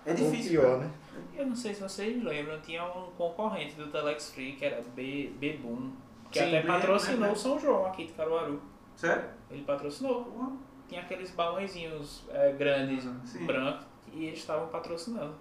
É 0.05 0.11
ou 0.11 0.15
difícil. 0.15 0.51
pior, 0.61 0.63
cara. 0.63 0.77
né? 0.79 0.91
Eu 1.35 1.45
não 1.47 1.55
sei 1.55 1.73
se 1.73 1.81
vocês 1.81 2.23
lembram, 2.23 2.59
tinha 2.61 2.83
um 2.85 3.11
concorrente 3.11 3.75
do 3.75 3.87
Telex 3.87 4.31
Free 4.31 4.53
que 4.53 4.65
era 4.65 4.81
B, 4.95 5.31
Bebum, 5.39 5.91
que 6.31 6.39
Sim, 6.39 6.47
até 6.47 6.61
patrocinou 6.67 7.19
lembro. 7.21 7.35
o 7.35 7.39
São 7.39 7.59
João 7.59 7.85
aqui 7.85 8.05
de 8.05 8.13
Caruaru. 8.13 8.61
Sério? 8.95 9.29
Ele 9.49 9.63
patrocinou. 9.63 10.25
Porra. 10.25 10.51
Tinha 10.87 11.01
aqueles 11.01 11.31
balãozinhos 11.31 12.23
é, 12.29 12.51
grandes, 12.53 13.07
Sim. 13.23 13.45
brancos, 13.45 13.85
e 14.11 14.25
eles 14.25 14.39
estavam 14.39 14.67
patrocinando. 14.69 15.35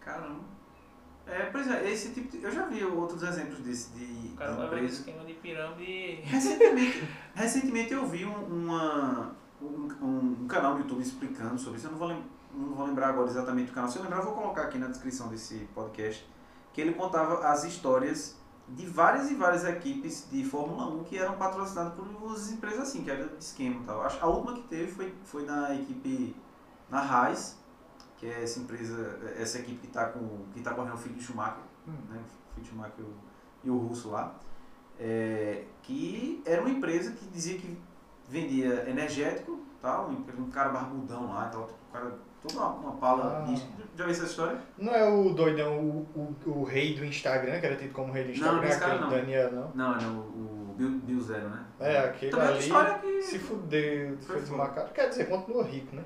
Caramba. 0.00 0.40
É, 1.26 1.46
pois 1.46 1.68
é, 1.70 1.90
esse 1.90 2.10
tipo 2.12 2.30
de, 2.36 2.42
Eu 2.44 2.50
já 2.50 2.66
vi 2.66 2.84
outros 2.84 3.22
exemplos 3.22 3.58
desse 3.60 3.90
de, 3.92 4.32
O 4.34 4.36
cara 4.36 4.52
um 4.60 4.64
empresa. 4.64 4.92
esquema 4.94 5.24
de 5.24 5.32
pirâmide. 5.34 6.20
Recentemente, 6.22 7.08
recentemente 7.34 7.92
eu 7.94 8.06
vi 8.06 8.24
um, 8.26 8.44
uma, 8.44 9.34
um, 9.60 9.88
um- 10.02 10.36
um 10.42 10.46
canal 10.46 10.74
no 10.74 10.80
YouTube 10.80 11.00
explicando 11.02 11.58
sobre 11.58 11.78
isso. 11.78 11.86
Eu 11.86 11.92
não 11.92 11.98
vou, 11.98 12.08
lem- 12.08 12.24
não 12.52 12.74
vou 12.74 12.86
lembrar 12.86 13.08
agora 13.08 13.28
exatamente 13.30 13.70
o 13.70 13.74
canal. 13.74 13.88
Se 13.90 13.96
eu 13.96 14.02
lembrar, 14.02 14.18
eu 14.18 14.24
vou 14.24 14.34
colocar 14.34 14.62
aqui 14.62 14.78
na 14.78 14.86
descrição 14.88 15.28
desse 15.28 15.66
podcast. 15.74 16.26
Que 16.72 16.80
ele 16.80 16.92
contava 16.92 17.46
as 17.48 17.64
histórias 17.64 18.36
de 18.68 18.84
várias 18.86 19.30
e 19.30 19.34
várias 19.34 19.64
equipes 19.64 20.26
de 20.30 20.44
Fórmula 20.44 20.86
1 20.88 21.04
que 21.04 21.16
eram 21.18 21.36
patrocinadas 21.36 21.94
por 21.94 22.06
umas 22.06 22.50
empresas 22.50 22.80
assim, 22.80 23.02
que 23.04 23.10
era 23.10 23.28
de 23.28 23.42
esquema 23.44 23.80
e 23.80 23.84
tal. 23.84 24.02
A 24.20 24.26
última 24.26 24.54
que 24.54 24.62
teve 24.62 24.90
foi, 24.90 25.14
foi 25.24 25.44
na 25.44 25.74
equipe, 25.74 26.34
na 26.90 26.98
Haas, 27.00 27.56
que 28.24 28.30
é 28.30 28.42
essa 28.42 28.58
empresa, 28.60 29.18
essa 29.38 29.58
equipe 29.58 29.78
que 29.80 29.86
está 29.88 30.10
que 30.54 30.60
tá 30.62 30.72
correndo 30.72 30.94
o 30.94 30.98
filho 30.98 31.14
de 31.14 31.22
Schumacher, 31.22 31.62
né? 31.86 32.18
O 32.50 32.54
filho 32.54 32.62
de 32.64 32.68
Schumacher 32.68 32.94
e 33.00 33.02
o- 33.02 33.14
e 33.64 33.70
o 33.70 33.76
russo 33.76 34.10
lá. 34.10 34.34
É, 34.98 35.64
que 35.82 36.42
era 36.46 36.60
uma 36.62 36.70
empresa 36.70 37.12
que 37.12 37.26
dizia 37.26 37.58
que 37.58 37.76
vendia 38.28 38.88
energético, 38.88 39.60
tal, 39.82 40.08
um, 40.08 40.50
cara 40.50 40.70
barbudão 40.70 41.28
lá, 41.34 41.48
tal, 41.50 41.64
um 41.64 41.92
cara, 41.92 42.12
toda 42.40 42.54
uma, 42.54 42.68
uma 42.76 42.92
pala 42.92 43.44
Ah. 43.46 43.54
Já 43.96 44.04
viu 44.04 44.12
essa 44.12 44.24
história? 44.24 44.58
Não 44.78 44.94
é 44.94 45.04
o 45.06 45.34
doidão, 45.34 45.78
o, 45.78 46.06
o, 46.46 46.50
o 46.60 46.64
rei 46.64 46.94
do 46.94 47.04
Instagram, 47.04 47.60
que 47.60 47.66
era 47.66 47.76
tido 47.76 47.92
como 47.92 48.12
rei 48.12 48.24
do 48.24 48.30
Instagram, 48.30 48.60
Não, 48.62 48.68
cara 48.78 48.86
aquele 48.86 49.00
não. 49.00 49.10
Daniel, 49.10 49.52
não? 49.52 49.70
Não, 49.74 49.96
não, 50.00 50.18
o, 50.20 50.70
o 50.70 50.74
Bill, 50.78 50.90
Bill 51.00 51.20
Zero, 51.20 51.48
né? 51.50 51.64
É, 51.80 51.98
aquele 51.98 52.30
Também 52.30 52.46
é 52.46 52.50
ali 52.52 52.58
história 52.60 52.98
que. 52.98 53.22
se 53.22 53.38
fudeu, 53.38 54.16
foi 54.22 54.40
desmarcado. 54.40 54.92
Quer 54.94 55.08
dizer, 55.10 55.28
continua 55.28 55.64
rico, 55.64 55.94
né? 55.94 56.04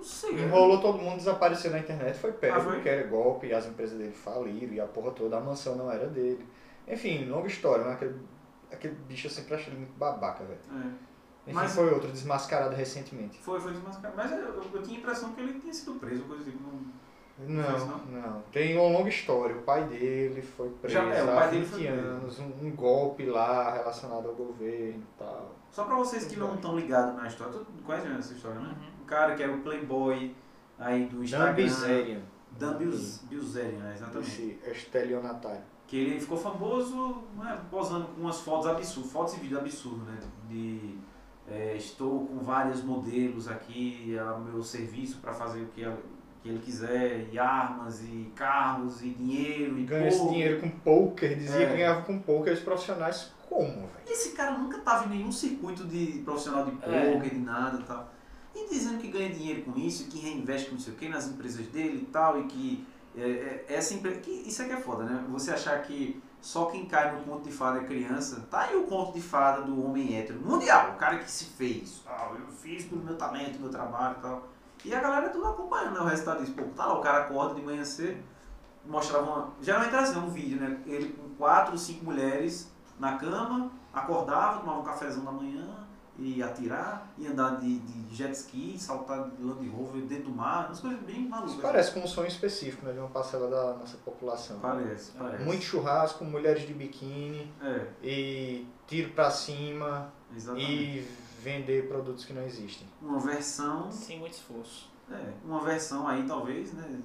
Não 0.00 0.04
sei. 0.04 0.42
Enrolou 0.44 0.80
todo 0.80 0.98
mundo, 0.98 1.16
desapareceu 1.18 1.70
na 1.70 1.78
internet, 1.78 2.16
foi 2.18 2.32
pego, 2.32 2.56
Ah, 2.56 2.60
foi? 2.60 2.80
que 2.80 2.88
era 2.88 3.06
golpe, 3.06 3.52
as 3.52 3.66
empresas 3.66 3.98
dele 3.98 4.12
faliram 4.12 4.72
e 4.72 4.80
a 4.80 4.86
porra 4.86 5.10
toda, 5.10 5.36
a 5.36 5.40
mansão 5.40 5.76
não 5.76 5.90
era 5.92 6.06
dele. 6.06 6.44
Enfim, 6.88 7.26
longa 7.28 7.46
história, 7.48 7.84
mas 7.84 7.94
aquele, 7.94 8.18
aquele 8.72 8.94
bicho 9.06 9.26
eu 9.26 9.30
sempre 9.30 9.54
achei 9.54 9.68
ele 9.68 9.80
muito 9.80 9.92
babaca, 9.98 10.42
velho. 10.44 10.58
É. 10.72 10.86
Enfim, 11.46 11.54
Mas- 11.54 11.74
foi 11.74 11.92
outro 11.92 12.10
desmascarado 12.10 12.74
recentemente. 12.74 13.38
Foi, 13.42 13.60
foi 13.60 13.72
desmascarado. 13.72 14.16
Mas 14.16 14.30
eu, 14.32 14.38
eu, 14.38 14.62
eu 14.72 14.82
tinha 14.82 14.96
a 14.96 15.00
impressão 15.00 15.32
que 15.32 15.40
ele 15.40 15.60
tinha 15.60 15.72
sido 15.72 15.94
preso, 16.00 16.24
coisa 16.24 16.44
do 16.44 16.50
tipo. 16.50 16.62
Não... 16.64 17.00
Não, 17.42 17.74
isso 17.76 17.86
não, 17.86 18.42
Tem 18.52 18.76
uma 18.78 18.98
longa 18.98 19.08
história. 19.08 19.56
O 19.56 19.62
pai 19.62 19.84
dele 19.84 20.42
foi 20.42 20.68
preso 20.82 20.94
Já 20.94 21.04
é, 21.04 21.24
o 21.24 21.30
há 21.30 21.34
pai 21.36 21.50
dele 21.50 21.64
20 21.64 21.70
foi 21.70 21.86
preso. 21.86 22.06
anos, 22.06 22.38
um, 22.38 22.66
um 22.66 22.70
golpe 22.76 23.24
lá 23.24 23.72
relacionado 23.72 24.28
ao 24.28 24.34
governo 24.34 25.00
e 25.00 25.18
tal. 25.18 25.54
Só 25.70 25.84
pra 25.84 25.94
vocês 25.96 26.26
que 26.26 26.36
não 26.36 26.54
estão 26.56 26.76
ligados 26.76 27.14
na 27.16 27.26
história, 27.26 27.54
tu 27.54 27.64
conhece 27.82 28.06
essa 28.08 28.34
história, 28.34 28.60
né? 28.60 28.74
Um 28.99 28.99
cara 29.10 29.34
que 29.34 29.42
era 29.42 29.52
o 29.52 29.58
playboy 29.60 30.34
aí 30.78 31.04
do 31.06 31.16
Dan 31.18 31.24
Instagram. 31.24 31.52
Bizerian. 31.54 32.20
Dan 32.58 32.76
Bilz- 32.78 33.22
Bilzerian, 33.28 33.78
né? 33.78 33.92
exatamente. 33.96 34.58
Esse 34.64 34.70
estelionatário. 34.72 35.62
Que 35.86 35.96
ele 35.96 36.20
ficou 36.20 36.38
famoso 36.38 37.22
né, 37.36 37.58
posando 37.70 38.06
com 38.06 38.20
umas 38.22 38.40
fotos 38.40 38.66
absurdas, 38.68 39.10
fotos 39.12 39.34
e 39.34 39.40
vídeos 39.40 39.60
absurdos, 39.60 40.06
né? 40.06 40.18
De 40.48 40.98
é, 41.48 41.74
estou 41.76 42.26
com 42.26 42.38
vários 42.38 42.82
modelos 42.84 43.48
aqui 43.48 44.16
ao 44.18 44.40
meu 44.40 44.62
serviço 44.62 45.18
para 45.18 45.32
fazer 45.32 45.62
o 45.62 45.66
que, 45.66 45.82
ela- 45.82 45.98
que 46.42 46.48
ele 46.48 46.60
quiser, 46.60 47.28
e 47.32 47.38
armas, 47.40 48.02
e 48.04 48.30
carros, 48.36 49.02
e 49.02 49.08
dinheiro, 49.10 49.76
e 49.78 49.82
Ganha 49.84 50.06
esse 50.08 50.28
dinheiro 50.28 50.60
com 50.60 50.70
poker, 50.70 51.36
dizia 51.36 51.62
É. 51.62 51.66
que 51.70 51.76
ganhava 51.76 52.02
com 52.02 52.20
poker 52.20 52.52
os 52.52 52.60
profissionais 52.60 53.32
como, 53.48 53.66
velho? 53.68 53.90
Esse 54.06 54.30
cara 54.32 54.56
nunca 54.56 54.78
tava 54.78 55.06
em 55.06 55.18
nenhum 55.18 55.32
circuito 55.32 55.84
de 55.88 56.22
profissional 56.24 56.64
de 56.66 56.70
É. 56.82 57.12
poker, 57.14 57.30
de 57.30 57.40
nada 57.40 57.80
e 57.80 57.82
tal. 57.82 58.08
E 58.54 58.68
dizendo 58.68 58.98
que 58.98 59.08
ganha 59.08 59.30
dinheiro 59.30 59.62
com 59.62 59.78
isso, 59.78 60.08
que 60.08 60.18
reinveste 60.18 60.68
com 60.68 60.74
não 60.74 60.80
sei 60.80 60.92
o 60.92 60.96
que 60.96 61.08
nas 61.08 61.28
empresas 61.28 61.66
dele 61.68 62.02
e 62.02 62.06
tal, 62.06 62.40
e 62.40 62.44
que 62.44 62.86
é, 63.16 63.20
é, 63.20 63.64
essa 63.68 63.94
empresa. 63.94 64.20
Que 64.20 64.30
isso 64.30 64.62
é 64.62 64.66
que 64.66 64.72
é 64.72 64.76
foda, 64.76 65.04
né? 65.04 65.24
Você 65.28 65.50
achar 65.50 65.80
que 65.82 66.20
só 66.40 66.66
quem 66.66 66.86
cai 66.86 67.14
no 67.14 67.22
conto 67.22 67.44
de 67.44 67.52
fada 67.52 67.78
é 67.78 67.84
criança. 67.84 68.46
Tá 68.50 68.62
aí 68.62 68.76
o 68.76 68.84
conto 68.84 69.12
de 69.12 69.20
fada 69.20 69.62
do 69.62 69.84
homem 69.84 70.16
hétero 70.16 70.40
mundial, 70.40 70.92
o 70.92 70.94
cara 70.96 71.18
que 71.18 71.30
se 71.30 71.44
fez. 71.44 72.02
Ah, 72.06 72.30
eu 72.38 72.46
fiz 72.48 72.84
pelo 72.84 73.02
meu 73.02 73.16
talento, 73.16 73.60
meu 73.60 73.70
trabalho 73.70 74.16
e 74.18 74.22
tal. 74.22 74.48
E 74.84 74.94
a 74.94 75.00
galera 75.00 75.28
tudo 75.28 75.46
acompanhando 75.46 75.94
né, 75.94 76.00
o 76.00 76.04
resultado 76.04 76.40
disso. 76.40 76.54
Pô, 76.54 76.64
tá 76.74 76.86
lá, 76.86 76.98
o 76.98 77.02
cara 77.02 77.24
acorda 77.24 77.54
de 77.54 77.62
manhã 77.62 77.84
cedo, 77.84 78.22
mostrava 78.86 79.30
uma. 79.30 79.52
Geralmente 79.60 79.92
era 79.92 80.02
assim, 80.02 80.18
um 80.18 80.30
vídeo, 80.30 80.58
né? 80.58 80.80
Ele 80.86 81.12
com 81.12 81.28
quatro, 81.34 81.76
cinco 81.76 82.06
mulheres 82.06 82.72
na 82.98 83.16
cama, 83.16 83.70
acordava, 83.92 84.60
tomava 84.60 84.80
um 84.80 84.84
cafezão 84.84 85.24
da 85.24 85.32
manhã, 85.32 85.79
ia 86.22 86.46
atirar, 86.46 87.12
ia 87.18 87.30
andar 87.30 87.58
de, 87.60 87.78
de 87.78 88.14
jet 88.14 88.32
ski, 88.32 88.76
saltar 88.78 89.30
de 89.30 89.42
Land 89.42 89.66
Rover 89.68 90.02
dentro 90.02 90.24
do 90.24 90.30
mar, 90.32 90.66
umas 90.66 90.80
coisas 90.80 91.00
bem 91.00 91.28
malucas. 91.28 91.52
Isso 91.52 91.62
parece 91.62 91.92
com 91.92 92.00
um 92.00 92.06
sonho 92.06 92.28
específico, 92.28 92.84
né? 92.86 92.92
De 92.92 92.98
uma 92.98 93.08
parcela 93.08 93.48
da 93.48 93.74
nossa 93.78 93.96
população. 93.98 94.58
Parece, 94.60 95.12
parece. 95.12 95.44
Muito 95.44 95.62
churrasco, 95.64 96.24
mulheres 96.24 96.66
de 96.66 96.74
biquíni 96.74 97.52
É, 97.62 97.86
e 98.02 98.66
tiro 98.86 99.10
pra 99.12 99.30
cima 99.30 100.12
exatamente. 100.34 100.70
e 100.70 101.08
vender 101.42 101.88
produtos 101.88 102.24
que 102.24 102.32
não 102.32 102.42
existem. 102.44 102.86
Uma 103.00 103.18
versão, 103.18 103.90
Sem 103.90 104.18
muito 104.18 104.34
esforço. 104.34 104.90
é, 105.10 105.32
uma 105.44 105.60
versão 105.64 106.06
aí 106.06 106.24
talvez, 106.26 106.72
né, 106.74 107.00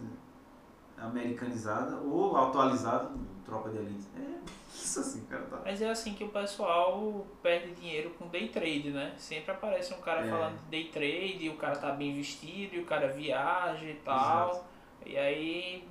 americanizada 0.97 1.97
ou 1.97 2.35
atualizada 2.37 3.11
Tropa 3.45 3.69
de 3.69 3.77
Elite. 3.77 4.07
É 4.17 4.39
isso 4.73 4.99
assim, 4.99 5.25
cara, 5.25 5.43
tá. 5.43 5.61
Mas 5.63 5.81
é 5.81 5.89
assim 5.89 6.13
que 6.13 6.23
o 6.23 6.29
pessoal 6.29 7.25
perde 7.41 7.73
dinheiro 7.75 8.09
com 8.11 8.27
day 8.27 8.49
trade, 8.49 8.89
né? 8.91 9.13
Sempre 9.17 9.51
aparece 9.51 9.93
um 9.93 10.01
cara 10.01 10.25
É. 10.25 10.29
falando 10.29 10.57
de 10.59 10.65
day 10.69 10.85
trade, 10.89 11.49
o 11.49 11.57
cara 11.57 11.75
tá 11.77 11.91
bem 11.91 12.13
vestido, 12.15 12.75
e 12.75 12.79
o 12.79 12.85
cara 12.85 13.07
viaja 13.07 13.85
e 13.85 13.95
tal. 14.03 14.49
Exato. 14.49 14.65
E 15.05 15.17
aí 15.17 15.87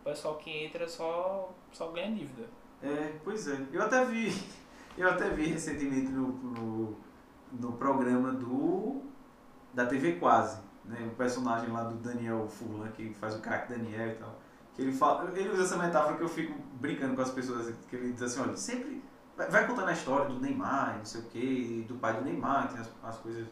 o 0.00 0.04
pessoal 0.04 0.36
que 0.36 0.50
entra 0.64 0.86
só, 0.88 1.52
só 1.72 1.90
ganha 1.92 2.12
dívida. 2.14 2.48
É, 2.82 3.12
pois 3.24 3.48
é. 3.48 3.58
Eu 3.72 3.82
até 3.82 4.04
vi, 4.04 4.32
eu 4.98 5.08
até 5.08 5.30
vi 5.30 5.46
recentemente 5.46 6.10
no, 6.10 6.28
no, 6.28 6.96
no 7.52 7.72
programa 7.72 8.32
do 8.32 9.02
da 9.72 9.86
TV 9.86 10.14
Quase, 10.14 10.60
né? 10.84 11.08
O 11.12 11.14
personagem 11.16 11.70
lá 11.70 11.84
do 11.84 11.96
Daniel 11.96 12.48
Furlan, 12.48 12.88
que 12.92 13.12
faz 13.14 13.34
o 13.34 13.40
craque 13.40 13.72
Daniel 13.72 14.08
e 14.08 14.14
tal. 14.14 14.34
Que 14.76 14.82
ele 14.82 14.92
fala, 14.92 15.30
ele 15.34 15.48
usa 15.48 15.62
essa 15.62 15.76
metáfora 15.78 16.16
que 16.18 16.22
eu 16.22 16.28
fico 16.28 16.54
brincando 16.74 17.16
com 17.16 17.22
as 17.22 17.30
pessoas, 17.30 17.74
que 17.88 17.96
ele 17.96 18.12
diz 18.12 18.22
assim, 18.22 18.40
olha, 18.40 18.56
sempre 18.56 19.02
vai, 19.34 19.66
contando 19.66 19.88
a 19.88 19.92
história 19.92 20.26
do 20.26 20.38
Neymar, 20.38 20.98
não 20.98 21.04
sei 21.04 21.22
o 21.22 21.24
que, 21.24 21.84
do 21.88 21.94
pai 21.94 22.14
do 22.14 22.24
Neymar, 22.24 22.68
tem 22.68 22.80
as, 22.80 22.90
as 23.02 23.16
coisas, 23.16 23.46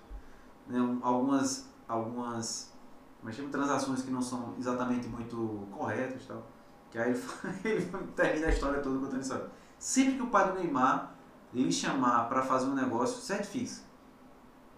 né? 0.66 0.78
um- 0.78 1.00
algumas, 1.02 1.66
algumas, 1.88 2.72
como 3.18 3.30
é 3.30 3.32
chama, 3.32 3.48
transações 3.48 4.02
que 4.02 4.10
não 4.10 4.20
são 4.20 4.54
exatamente 4.58 5.08
muito 5.08 5.66
corretas 5.72 6.22
e 6.22 6.26
tal. 6.26 6.46
Que 6.90 6.98
aí 6.98 7.10
ele, 7.10 7.22
ele 7.64 7.86
termina 8.14 8.46
a 8.46 8.50
história 8.50 8.80
toda 8.82 8.98
contando 8.98 9.22
isso. 9.22 9.40
Sempre 9.78 10.16
que 10.16 10.22
o 10.22 10.28
pai 10.28 10.52
do 10.52 10.58
Neymar 10.58 11.14
lhe 11.54 11.72
chamar 11.72 12.28
para 12.28 12.42
fazer 12.42 12.66
um 12.66 12.74
negócio, 12.74 13.20
certifique 13.22 13.82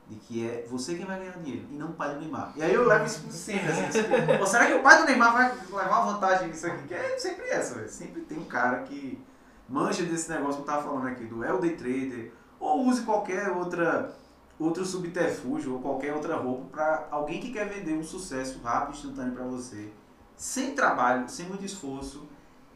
de 0.08 0.16
que 0.16 0.46
é 0.46 0.66
você 0.70 0.94
quem 0.94 1.04
vai 1.04 1.18
ganhar 1.18 1.32
dinheiro 1.38 1.66
e 1.70 1.76
não 1.76 1.88
o 1.88 1.92
pai 1.94 2.14
do 2.14 2.20
Neymar. 2.20 2.52
E 2.54 2.62
aí 2.62 2.72
eu 2.72 2.86
levo 2.86 3.06
isso 3.06 3.28
sempre 3.30 3.70
assim. 3.70 3.98
Ou 4.40 4.46
será 4.46 4.66
que 4.66 4.74
o 4.74 4.82
pai 4.82 4.98
do 4.98 5.04
Neymar 5.04 5.32
vai 5.32 5.52
levar 5.52 6.12
vantagem 6.12 6.48
nisso 6.48 6.66
aqui? 6.66 6.86
Que 6.86 6.94
é 6.94 7.18
sempre 7.18 7.48
essa, 7.48 7.74
velho. 7.74 7.88
Sempre 7.88 8.22
tem 8.22 8.38
um 8.38 8.44
cara 8.44 8.82
que 8.82 9.20
manja 9.68 10.04
desse 10.04 10.30
negócio 10.30 10.56
que 10.56 10.62
eu 10.62 10.66
tava 10.66 10.84
falando 10.84 11.08
aqui, 11.08 11.24
do 11.24 11.42
é 11.42 11.52
o 11.52 11.58
day 11.58 11.76
trader, 11.76 12.32
ou 12.60 12.86
use 12.86 13.02
qualquer 13.02 13.50
outra 13.50 14.14
outro 14.58 14.86
subterfúgio 14.86 15.74
ou 15.74 15.80
qualquer 15.80 16.14
outra 16.14 16.36
roupa 16.36 16.64
para 16.70 17.08
alguém 17.10 17.40
que 17.40 17.52
quer 17.52 17.68
vender 17.68 17.92
um 17.92 18.02
sucesso 18.02 18.58
rápido 18.62 18.96
instantâneo 18.96 19.34
para 19.34 19.44
você, 19.44 19.92
sem 20.34 20.74
trabalho, 20.74 21.28
sem 21.28 21.46
muito 21.46 21.64
esforço 21.64 22.26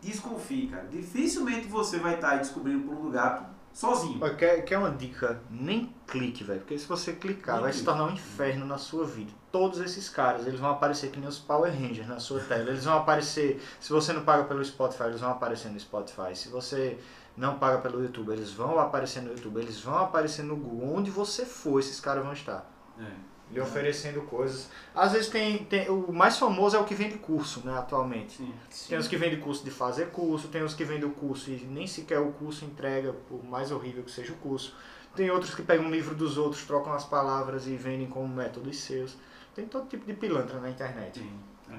desconfie, 0.01 0.69
cara. 0.69 0.87
Dificilmente 0.91 1.69
você 1.69 1.99
vai 1.99 2.15
estar 2.15 2.31
aí 2.31 2.39
descobrindo 2.39 2.87
por 2.87 2.95
um 2.95 3.11
gato 3.11 3.45
sozinho. 3.73 4.19
Olha, 4.21 4.35
Quer, 4.35 4.63
quer 4.65 4.79
uma 4.79 4.91
dica? 4.91 5.41
Nem 5.51 5.95
clique, 6.07 6.45
velho. 6.45 6.61
Porque 6.61 6.79
se 6.79 6.87
você 6.87 7.13
clicar, 7.13 7.57
Nem 7.57 7.65
vai 7.65 7.73
se 7.73 7.79
clique. 7.79 7.91
tornar 7.93 8.11
um 8.11 8.15
inferno 8.15 8.67
na 8.67 8.79
sua 8.79 9.05
vida. 9.05 9.31
Todos 9.53 9.81
esses 9.81 10.09
caras, 10.09 10.47
eles 10.47 10.61
vão 10.61 10.71
aparecer 10.71 11.11
que 11.11 11.19
nem 11.19 11.29
os 11.29 11.39
Power 11.39 11.73
Rangers 11.73 12.07
na 12.07 12.21
sua 12.21 12.41
tela. 12.41 12.71
Eles 12.71 12.85
vão 12.85 12.97
aparecer. 12.97 13.61
Se 13.81 13.91
você 13.93 14.13
não 14.13 14.23
paga 14.23 14.45
pelo 14.45 14.65
Spotify, 14.65 15.05
eles 15.05 15.21
vão 15.21 15.31
aparecer 15.31 15.71
no 15.71 15.81
Spotify. 15.81 16.35
Se 16.37 16.49
você 16.49 16.99
não 17.37 17.59
paga 17.59 17.79
pelo 17.79 18.03
YouTube, 18.03 18.31
eles 18.33 18.53
vão 18.53 18.79
aparecer 18.79 19.23
no 19.23 19.31
YouTube. 19.33 19.59
Eles 19.61 19.81
vão 19.81 19.99
aparecer 19.99 20.45
no 20.45 20.57
Google. 20.57 20.95
Onde 20.97 21.11
você 21.11 21.45
for, 21.45 21.81
esses 21.81 21.99
caras 22.01 22.23
vão 22.23 22.33
estar. 22.33 22.71
É. 22.99 23.30
Lhe 23.53 23.61
oferecendo 23.61 24.23
coisas. 24.23 24.69
Às 24.95 25.13
vezes 25.13 25.29
tem, 25.29 25.65
tem. 25.65 25.89
O 25.89 26.13
mais 26.13 26.39
famoso 26.39 26.77
é 26.77 26.79
o 26.79 26.85
que 26.85 26.95
vende 26.95 27.19
curso, 27.19 27.67
né, 27.67 27.77
atualmente. 27.77 28.35
Sim. 28.71 28.89
Tem 28.89 28.97
os 28.97 29.09
que 29.09 29.17
vendem 29.17 29.41
curso 29.41 29.65
de 29.65 29.71
fazer 29.71 30.11
curso, 30.11 30.49
tem 30.49 30.63
os 30.63 30.73
que 30.73 30.85
vendem 30.85 31.05
o 31.05 31.11
curso 31.11 31.51
e 31.51 31.57
nem 31.57 31.87
sequer 31.87 32.21
o 32.21 32.33
curso 32.33 32.65
entrega, 32.65 33.13
por 33.13 33.45
mais 33.45 33.73
horrível 33.73 34.05
que 34.05 34.11
seja 34.11 34.33
o 34.33 34.37
curso. 34.37 34.75
Tem 35.17 35.29
outros 35.31 35.55
que 35.55 35.63
pegam 35.63 35.87
um 35.87 35.91
livro 35.91 36.15
dos 36.15 36.39
outros, 36.39 36.65
trocam 36.65 36.93
as 36.93 37.05
palavras 37.05 37.67
e 37.67 37.75
vendem 37.75 38.07
como 38.07 38.29
métodos 38.29 38.79
seus. 38.79 39.17
Tem 39.55 39.67
todo 39.67 39.89
tipo 39.89 40.07
de 40.07 40.15
pilantra 40.15 40.61
na 40.61 40.71
internet. 40.71 41.19
Sim. 41.19 41.41
É. 41.71 41.79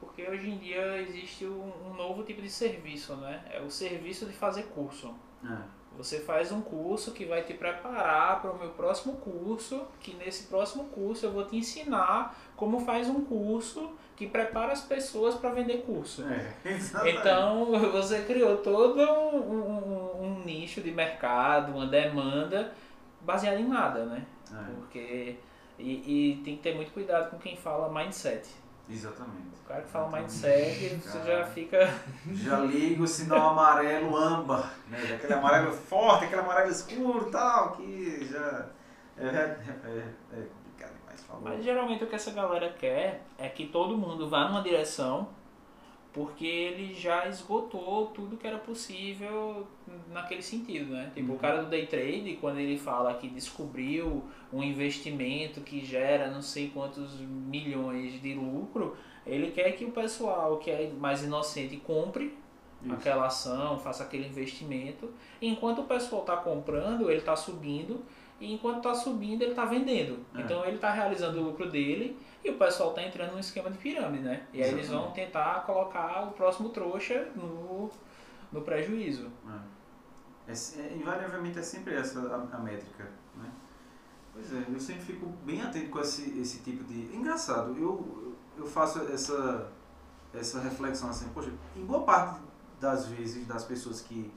Porque 0.00 0.26
hoje 0.26 0.48
em 0.48 0.58
dia 0.58 1.02
existe 1.02 1.44
um, 1.44 1.72
um 1.86 1.94
novo 1.94 2.22
tipo 2.22 2.40
de 2.40 2.48
serviço, 2.48 3.14
né? 3.16 3.44
É 3.50 3.60
o 3.60 3.70
serviço 3.70 4.24
de 4.26 4.32
fazer 4.32 4.64
curso. 4.64 5.14
É. 5.44 5.58
Você 5.96 6.20
faz 6.20 6.50
um 6.50 6.60
curso 6.60 7.12
que 7.12 7.24
vai 7.24 7.42
te 7.42 7.54
preparar 7.54 8.40
para 8.42 8.50
o 8.50 8.58
meu 8.58 8.70
próximo 8.70 9.14
curso, 9.16 9.82
que 10.00 10.14
nesse 10.14 10.44
próximo 10.44 10.84
curso 10.86 11.26
eu 11.26 11.32
vou 11.32 11.44
te 11.44 11.56
ensinar 11.56 12.36
como 12.56 12.80
faz 12.80 13.08
um 13.08 13.24
curso 13.24 13.92
que 14.16 14.26
prepara 14.26 14.72
as 14.72 14.80
pessoas 14.82 15.34
para 15.36 15.50
vender 15.50 15.82
curso. 15.82 16.24
É. 16.26 16.52
Então 17.08 17.66
você 17.92 18.22
criou 18.22 18.56
todo 18.58 19.00
um, 19.00 19.36
um- 19.38 20.22
um 20.24 20.42
nicho 20.44 20.80
de 20.80 20.90
mercado, 20.90 21.72
uma 21.72 21.86
demanda 21.86 22.72
baseada 23.20 23.58
em 23.60 23.68
nada, 23.68 24.04
né? 24.04 24.24
É. 24.52 24.74
Porque 24.74 25.36
e, 25.78 26.32
e 26.32 26.36
tem 26.44 26.56
que 26.56 26.62
ter 26.62 26.74
muito 26.74 26.92
cuidado 26.92 27.30
com 27.30 27.38
quem 27.38 27.56
fala 27.56 27.88
mindset. 27.92 28.48
Exatamente. 28.88 29.54
O 29.64 29.66
cara 29.66 29.82
que 29.82 29.88
fala 29.88 30.18
Exatamente. 30.18 30.32
mindset, 30.32 30.96
você 30.96 31.18
Cara. 31.18 31.38
já 31.38 31.46
fica 31.46 31.94
Já 32.32 32.58
liga 32.58 33.02
o 33.02 33.06
sinal 33.06 33.50
amarelo 33.50 34.16
âmbar, 34.16 34.74
né? 34.88 34.98
Aquele 35.14 35.32
amarelo 35.32 35.72
forte, 35.72 36.26
aquele 36.26 36.42
amarelo 36.42 36.70
escuro 36.70 37.28
e 37.28 37.30
tal, 37.30 37.72
que 37.72 38.28
já 38.30 38.66
é, 39.16 39.26
é, 39.26 39.58
é, 39.84 40.38
é 40.38 40.46
complicado 40.46 40.92
demais. 41.00 41.22
Falou. 41.26 41.42
Mas 41.44 41.64
geralmente 41.64 42.04
o 42.04 42.06
que 42.06 42.14
essa 42.14 42.30
galera 42.32 42.68
quer 42.72 43.22
é 43.38 43.48
que 43.48 43.66
todo 43.66 43.96
mundo 43.96 44.28
vá 44.28 44.48
numa 44.48 44.62
direção, 44.62 45.28
porque 46.14 46.46
ele 46.46 46.94
já 46.94 47.26
esgotou 47.28 48.06
tudo 48.06 48.36
que 48.36 48.46
era 48.46 48.56
possível 48.56 49.66
naquele 50.12 50.42
sentido, 50.42 50.92
né? 50.92 51.10
Tipo, 51.12 51.32
o 51.32 51.38
cara 51.38 51.64
do 51.64 51.68
day 51.68 51.86
trade, 51.86 52.38
quando 52.40 52.60
ele 52.60 52.78
fala 52.78 53.14
que 53.14 53.28
descobriu 53.28 54.22
um 54.52 54.62
investimento 54.62 55.60
que 55.60 55.84
gera 55.84 56.30
não 56.30 56.40
sei 56.40 56.70
quantos 56.72 57.18
milhões 57.18 58.22
de 58.22 58.32
lucro, 58.32 58.96
ele 59.26 59.50
quer 59.50 59.72
que 59.72 59.84
o 59.84 59.90
pessoal 59.90 60.58
que 60.58 60.70
é 60.70 60.88
mais 60.96 61.24
inocente 61.24 61.78
compre 61.78 62.32
Isso. 62.84 62.94
aquela 62.94 63.26
ação, 63.26 63.76
faça 63.80 64.04
aquele 64.04 64.28
investimento. 64.28 65.10
Enquanto 65.42 65.80
o 65.80 65.84
pessoal 65.84 66.20
está 66.20 66.36
comprando, 66.36 67.10
ele 67.10 67.18
está 67.18 67.34
subindo. 67.34 68.04
E 68.40 68.52
enquanto 68.52 68.76
está 68.76 68.94
subindo, 68.94 69.42
ele 69.42 69.50
está 69.50 69.64
vendendo. 69.64 70.24
É. 70.32 70.42
Então 70.42 70.64
ele 70.64 70.76
está 70.76 70.92
realizando 70.92 71.40
o 71.40 71.42
lucro 71.42 71.68
dele 71.68 72.16
e 72.44 72.50
o 72.50 72.58
pessoal 72.58 72.90
está 72.90 73.02
entrando 73.02 73.32
num 73.32 73.38
esquema 73.38 73.70
de 73.70 73.78
pirâmide, 73.78 74.22
né? 74.22 74.46
E 74.52 74.62
aí 74.62 74.70
eles 74.70 74.88
vão 74.88 75.10
tentar 75.12 75.64
colocar 75.64 76.28
o 76.28 76.32
próximo 76.32 76.68
trouxa 76.68 77.28
no, 77.34 77.90
no 78.52 78.60
prejuízo. 78.60 79.30
É. 79.48 79.74
É 80.46 80.52
é, 80.52 80.94
invariavelmente 80.94 81.58
é 81.58 81.62
sempre 81.62 81.94
essa 81.94 82.20
a, 82.20 82.56
a 82.56 82.60
métrica, 82.60 83.04
né? 83.34 83.50
Pois 84.30 84.52
é, 84.52 84.66
eu 84.68 84.78
sempre 84.78 85.02
fico 85.02 85.26
bem 85.44 85.62
atento 85.62 85.88
com 85.88 86.00
esse, 86.00 86.38
esse 86.38 86.58
tipo 86.58 86.84
de... 86.84 87.14
É 87.14 87.16
engraçado, 87.16 87.74
eu, 87.78 88.36
eu 88.58 88.66
faço 88.66 89.00
essa, 89.10 89.72
essa 90.34 90.60
reflexão 90.60 91.08
assim, 91.08 91.28
poxa, 91.30 91.50
em 91.74 91.86
boa 91.86 92.02
parte 92.02 92.42
das 92.78 93.06
vezes 93.06 93.46
das 93.46 93.64
pessoas 93.64 94.02
que 94.02 94.30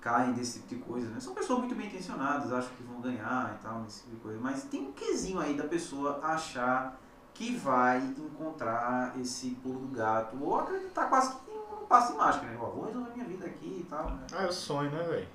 caem 0.00 0.32
desse 0.32 0.60
tipo 0.60 0.68
de 0.68 0.80
coisa, 0.90 1.10
né? 1.10 1.20
São 1.20 1.34
pessoas 1.34 1.58
muito 1.58 1.74
bem 1.74 1.88
intencionadas, 1.88 2.50
acham 2.52 2.74
que 2.76 2.82
vão 2.82 3.02
ganhar 3.02 3.54
e 3.58 3.62
tal, 3.62 3.80
nesse 3.80 4.04
tipo 4.04 4.16
de 4.16 4.22
coisa, 4.22 4.40
mas 4.40 4.64
tem 4.64 4.88
um 4.88 4.92
quesinho 4.92 5.40
aí 5.40 5.54
da 5.54 5.64
pessoa 5.64 6.20
achar 6.22 6.98
que 7.34 7.56
vai 7.56 7.98
encontrar 7.98 9.14
esse 9.20 9.50
pulo 9.62 9.80
do 9.80 9.88
gato, 9.88 10.36
ou 10.40 10.58
acreditar 10.60 11.06
quase 11.06 11.34
que 11.36 11.50
em 11.50 11.82
um 11.82 11.86
passo 11.86 12.12
de 12.12 12.18
mágica, 12.18 12.46
né? 12.46 12.56
Ó, 12.60 12.66
vou 12.66 12.86
resolver 12.86 13.10
minha 13.12 13.26
vida 13.26 13.44
aqui 13.46 13.80
e 13.80 13.86
tal, 13.90 14.10
né? 14.10 14.26
Ah, 14.32 14.44
é 14.44 14.46
o 14.46 14.52
sonho, 14.52 14.90
né, 14.90 15.02
velho? 15.02 15.26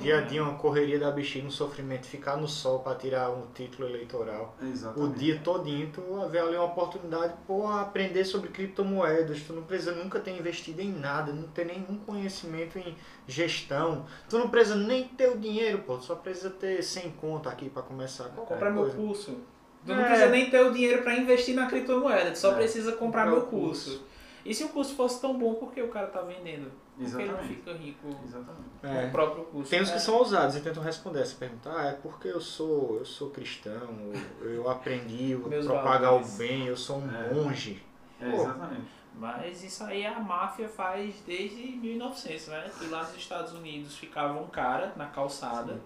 Dia 0.00 0.18
a 0.18 0.20
dia, 0.20 0.42
uma 0.44 0.54
correria 0.54 0.96
da 0.96 1.10
bexiga, 1.10 1.44
um 1.44 1.50
sofrimento, 1.50 2.06
ficar 2.06 2.36
no 2.36 2.46
sol 2.46 2.78
pra 2.78 2.94
tirar 2.94 3.30
um 3.30 3.48
título 3.52 3.88
eleitoral. 3.88 4.54
O 4.60 4.64
Exatamente. 4.64 5.18
dia 5.18 5.40
todinho, 5.40 5.90
tu 5.92 6.00
vê 6.30 6.38
ali 6.38 6.54
uma 6.54 6.66
oportunidade, 6.66 7.34
pô, 7.48 7.66
aprender 7.66 8.24
sobre 8.24 8.50
criptomoedas. 8.50 9.42
Tu 9.42 9.52
não 9.52 9.64
precisa 9.64 9.92
nunca 9.92 10.20
ter 10.20 10.38
investido 10.38 10.80
em 10.80 10.92
nada, 10.92 11.32
não 11.32 11.48
ter 11.48 11.66
nenhum 11.66 11.98
conhecimento 12.06 12.78
em 12.78 12.96
gestão. 13.26 14.06
Tu 14.28 14.38
não 14.38 14.48
precisa 14.48 14.76
nem 14.76 15.08
ter 15.08 15.30
o 15.30 15.38
dinheiro, 15.38 15.80
pô. 15.80 15.98
Tu 15.98 16.04
só 16.04 16.14
precisa 16.14 16.50
ter 16.50 16.80
100 16.80 17.10
conto 17.20 17.48
aqui 17.48 17.68
pra 17.68 17.82
começar. 17.82 18.28
Comprar 18.28 18.70
meu 18.70 18.88
curso. 18.88 19.36
Tu 19.84 19.92
É. 19.92 19.96
não 19.96 20.04
precisa 20.04 20.28
nem 20.28 20.50
ter 20.50 20.64
o 20.64 20.72
dinheiro 20.72 21.02
para 21.02 21.16
investir 21.16 21.54
na 21.54 21.66
criptomoeda, 21.66 22.30
tu 22.30 22.38
só 22.38 22.52
É. 22.52 22.54
precisa 22.54 22.92
comprar 22.92 23.26
meu 23.26 23.42
curso. 23.42 23.90
curso. 23.90 24.04
E 24.44 24.52
se 24.54 24.64
o 24.64 24.68
curso 24.70 24.94
fosse 24.96 25.20
tão 25.20 25.38
bom, 25.38 25.54
por 25.54 25.72
que 25.72 25.80
o 25.80 25.88
cara 25.88 26.08
tá 26.08 26.20
vendendo? 26.22 26.70
Por 26.98 27.06
que 27.16 27.22
ele 27.22 27.32
não 27.32 27.38
fica 27.38 27.72
rico 27.72 28.08
Exatamente. 28.24 28.68
com 28.80 28.86
É. 28.88 29.06
o 29.06 29.10
próprio 29.12 29.44
curso? 29.44 29.70
Tem 29.70 29.80
uns 29.80 29.90
que 29.90 29.96
É. 29.96 30.00
são 30.00 30.14
ousados 30.16 30.56
e 30.56 30.60
tentam 30.60 30.82
responder 30.82 31.20
essa 31.20 31.36
pergunta. 31.36 31.70
Ah, 31.74 31.86
é 31.86 31.92
porque 31.92 32.28
eu 32.28 32.40
sou, 32.40 32.96
eu 32.98 33.04
sou 33.04 33.30
cristão, 33.30 34.12
eu, 34.40 34.68
aprendi 34.68 35.34
a 35.34 35.38
propagar 35.64 36.00
valores. 36.02 36.34
o 36.34 36.38
bem, 36.38 36.66
eu 36.66 36.76
sou 36.76 36.98
um 36.98 37.08
É. 37.08 37.32
monge. 37.34 37.82
É, 38.20 38.34
exatamente. 38.34 38.82
Mas 39.14 39.62
isso 39.62 39.84
aí 39.84 40.04
a 40.06 40.18
máfia 40.18 40.68
faz 40.68 41.14
desde 41.26 41.56
1900, 41.76 42.48
né? 42.48 42.70
Que 42.78 42.86
lá 42.86 43.02
nos 43.02 43.16
Estados 43.16 43.52
Unidos 43.52 43.96
ficava 43.96 44.40
um 44.40 44.46
cara 44.48 44.92
na 44.96 45.06
calçada 45.06 45.80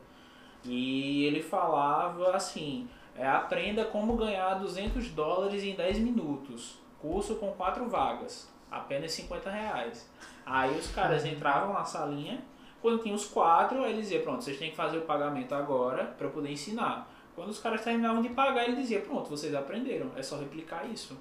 e 0.64 1.24
ele 1.24 1.42
falava 1.42 2.34
assim: 2.34 2.88
é, 3.18 3.26
aprenda 3.26 3.84
como 3.84 4.16
ganhar 4.16 4.54
200 4.54 5.08
dólares 5.10 5.62
em 5.62 5.74
10 5.74 5.98
minutos. 5.98 6.78
Curso 7.00 7.36
com 7.36 7.52
quatro 7.52 7.88
vagas, 7.88 8.48
apenas 8.70 9.12
50 9.12 9.50
reais. 9.50 10.08
Aí 10.44 10.76
os 10.78 10.88
caras 10.88 11.24
entravam 11.24 11.72
na 11.72 11.84
salinha, 11.84 12.42
quando 12.80 13.02
tinha 13.02 13.14
os 13.14 13.26
quatro, 13.26 13.82
aí 13.82 13.92
ele 13.92 14.02
dizia: 14.02 14.20
pronto, 14.20 14.44
vocês 14.44 14.58
têm 14.58 14.70
que 14.70 14.76
fazer 14.76 14.98
o 14.98 15.02
pagamento 15.02 15.54
agora 15.54 16.04
para 16.04 16.26
eu 16.26 16.30
poder 16.30 16.50
ensinar. 16.50 17.10
Quando 17.34 17.50
os 17.50 17.58
caras 17.58 17.82
terminavam 17.82 18.22
de 18.22 18.28
pagar, 18.30 18.64
ele 18.64 18.76
dizia: 18.76 19.00
pronto, 19.00 19.28
vocês 19.28 19.54
aprenderam, 19.54 20.10
é 20.16 20.22
só 20.22 20.38
replicar 20.38 20.86
isso. 20.86 21.16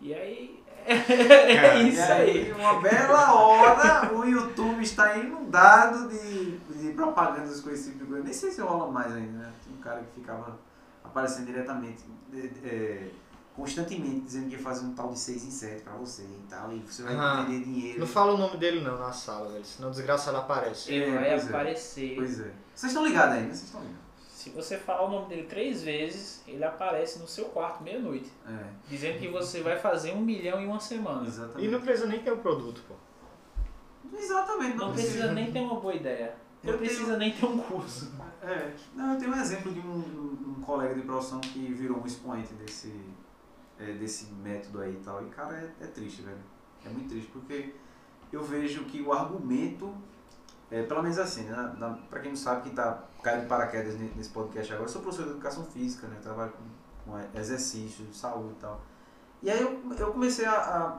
E 0.00 0.14
aí. 0.14 0.62
É 0.86 1.82
E 1.82 1.88
isso 1.88 2.12
aí, 2.12 2.30
aí. 2.30 2.52
uma 2.52 2.80
bela 2.80 3.34
hora, 3.34 4.14
o 4.14 4.24
YouTube 4.24 4.80
está 4.80 5.16
inundado 5.18 6.08
de, 6.08 6.58
de 6.58 6.92
propagandas 6.92 7.60
com 7.60 7.70
esse 7.70 7.90
tipo 7.90 8.04
de 8.04 8.10
coisa. 8.10 8.22
Nem 8.22 8.32
sei 8.32 8.52
se 8.52 8.60
rola 8.60 8.92
mais 8.92 9.12
ainda, 9.12 9.38
né? 9.38 9.52
Tinha 9.64 9.76
um 9.76 9.80
cara 9.80 10.00
que 10.02 10.20
ficava 10.20 10.56
aparecendo 11.16 11.46
diretamente, 11.46 12.04
de- 12.30 12.52
é, 12.68 13.08
constantemente, 13.54 14.20
dizendo 14.20 14.48
que 14.50 14.56
ia 14.56 14.58
fazer 14.62 14.84
um 14.84 14.94
tal 14.94 15.08
de 15.10 15.18
6 15.18 15.44
em 15.46 15.50
7 15.50 15.82
pra 15.82 15.94
você 15.94 16.22
e 16.22 16.42
tal, 16.48 16.70
e 16.72 16.80
você 16.80 17.02
vai 17.02 17.14
Ah, 17.16 17.42
vender 17.48 17.64
dinheiro. 17.64 18.00
Não 18.00 18.06
fala 18.06 18.34
o 18.34 18.36
nome 18.36 18.58
dele 18.58 18.82
não 18.82 18.98
na 18.98 19.12
sala, 19.12 19.50
velho, 19.52 19.64
senão 19.64 19.90
desgraçado 19.90 20.36
aparece. 20.36 20.92
Ele 20.92 21.04
É, 21.06 21.14
vai 21.18 21.28
pois 21.30 21.42
é. 21.44 21.48
aparecer. 21.48 22.14
Pois 22.16 22.40
é. 22.40 22.52
Vocês 22.74 22.92
estão 22.92 23.06
ligados 23.06 23.34
aí, 23.36 23.40
né? 23.42 23.46
Vocês 23.48 23.62
estão 23.64 23.80
ligados. 23.80 24.06
Se 24.28 24.50
você 24.50 24.76
falar 24.76 25.06
o 25.06 25.10
nome 25.10 25.28
dele 25.28 25.44
três 25.44 25.82
vezes, 25.82 26.42
ele 26.46 26.62
aparece 26.62 27.18
no 27.18 27.26
seu 27.26 27.46
quarto 27.46 27.82
meia-noite. 27.82 28.30
É, 28.46 28.52
Dizendo 28.88 29.18
que 29.18 29.28
você 29.28 29.60
vai 29.62 29.76
fazer 29.78 30.12
um 30.12 30.20
milhão 30.20 30.60
em 30.60 30.66
uma 30.66 30.78
semana. 30.78 31.26
exatamente. 31.26 31.64
E 31.66 31.68
não 31.70 31.80
precisa 31.80 32.06
nem 32.06 32.20
ter 32.20 32.30
o 32.32 32.36
produto, 32.36 32.82
pô. 32.86 32.94
Exatamente, 34.16 34.76
não, 34.76 34.86
Não 34.88 34.92
precisa 34.94 35.32
nem 35.32 35.50
ter 35.50 35.60
uma 35.60 35.80
boa 35.80 35.94
ideia. 35.94 36.36
Não 36.62 36.72
Eu 36.74 36.78
precisa 36.78 37.06
tenho- 37.06 37.18
nem 37.18 37.32
ter 37.32 37.46
um 37.46 37.58
curso. 37.58 38.12
É, 38.42 38.72
não, 38.94 39.14
eu 39.14 39.18
tenho 39.18 39.32
um 39.32 39.40
exemplo 39.40 39.72
de 39.72 39.80
um, 39.80 39.84
um- 39.94 40.54
um 40.55 40.55
colega 40.66 40.94
de 40.94 41.02
profissão 41.02 41.40
que 41.40 41.72
virou 41.72 41.98
um 42.02 42.06
expoente 42.06 42.52
desse, 42.54 42.92
é, 43.78 43.92
desse 43.92 44.26
método 44.32 44.80
aí 44.82 44.94
e 44.94 45.04
tal. 45.04 45.24
E, 45.24 45.30
cara, 45.30 45.56
é, 45.56 45.84
é 45.84 45.86
triste, 45.86 46.22
velho. 46.22 46.36
É 46.84 46.88
muito 46.88 47.08
triste, 47.08 47.30
porque 47.30 47.74
eu 48.32 48.42
vejo 48.42 48.84
que 48.84 49.00
o 49.00 49.12
argumento, 49.12 49.94
é, 50.70 50.82
pelo 50.82 51.02
menos 51.02 51.18
assim, 51.18 51.44
né, 51.44 51.74
na, 51.78 51.90
pra 52.10 52.20
quem 52.20 52.30
não 52.32 52.36
sabe, 52.36 52.62
quem 52.62 52.74
tá 52.74 53.04
caindo 53.22 53.42
de 53.42 53.46
paraquedas 53.48 53.98
ne- 53.98 54.12
nesse 54.16 54.30
podcast 54.30 54.72
agora, 54.72 54.88
eu 54.88 54.92
sou 54.92 55.02
professor 55.02 55.24
de 55.26 55.30
educação 55.32 55.64
física, 55.64 56.06
né? 56.08 56.18
Trabalho 56.22 56.52
com, 56.52 57.10
com 57.12 57.38
exercício, 57.38 58.04
saúde 58.12 58.52
e 58.52 58.60
tal. 58.60 58.80
E 59.42 59.50
aí 59.50 59.60
eu, 59.60 59.80
eu 59.98 60.12
comecei 60.12 60.44
a, 60.44 60.52
a 60.52 60.98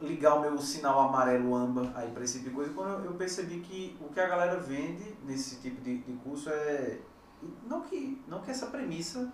ligar 0.00 0.34
o 0.34 0.40
meu 0.40 0.58
sinal 0.58 1.08
amarelo 1.08 1.54
âmbar 1.54 1.92
aí 1.94 2.10
para 2.10 2.24
esse 2.24 2.38
tipo 2.38 2.50
de 2.50 2.54
coisa 2.56 2.72
quando 2.72 3.04
eu, 3.04 3.12
eu 3.12 3.14
percebi 3.14 3.60
que 3.60 3.96
o 4.00 4.08
que 4.12 4.20
a 4.20 4.26
galera 4.28 4.58
vende 4.58 5.16
nesse 5.24 5.56
tipo 5.56 5.80
de, 5.80 5.98
de 5.98 6.12
curso 6.14 6.50
é 6.50 6.98
não 7.66 7.80
que 7.82 8.22
não 8.26 8.40
que 8.40 8.50
essa 8.50 8.66
premissa 8.66 9.32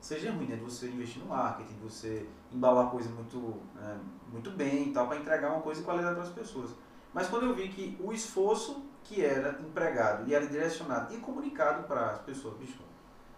seja 0.00 0.32
ruim 0.32 0.46
né 0.46 0.56
de 0.56 0.62
você 0.62 0.88
investir 0.88 1.22
no 1.22 1.28
marketing 1.28 1.74
de 1.74 1.80
você 1.80 2.28
embalar 2.52 2.86
a 2.86 2.90
coisa 2.90 3.08
muito 3.10 3.60
é, 3.80 3.96
muito 4.30 4.50
bem 4.50 4.88
e 4.88 4.92
tal 4.92 5.06
para 5.06 5.18
entregar 5.18 5.52
uma 5.52 5.62
coisa 5.62 5.80
de 5.80 5.84
qualidade 5.84 6.14
para 6.14 6.24
as 6.24 6.30
pessoas 6.30 6.70
Mas 7.12 7.28
quando 7.28 7.46
eu 7.46 7.54
vi 7.54 7.68
que 7.68 7.96
o 8.02 8.12
esforço 8.12 8.84
que 9.04 9.24
era 9.24 9.60
empregado 9.60 10.28
e 10.28 10.34
era 10.34 10.46
direcionado 10.46 11.14
e 11.14 11.18
comunicado 11.18 11.86
para 11.86 12.10
as 12.10 12.18
pessoas, 12.22 12.56
bicho, 12.56 12.82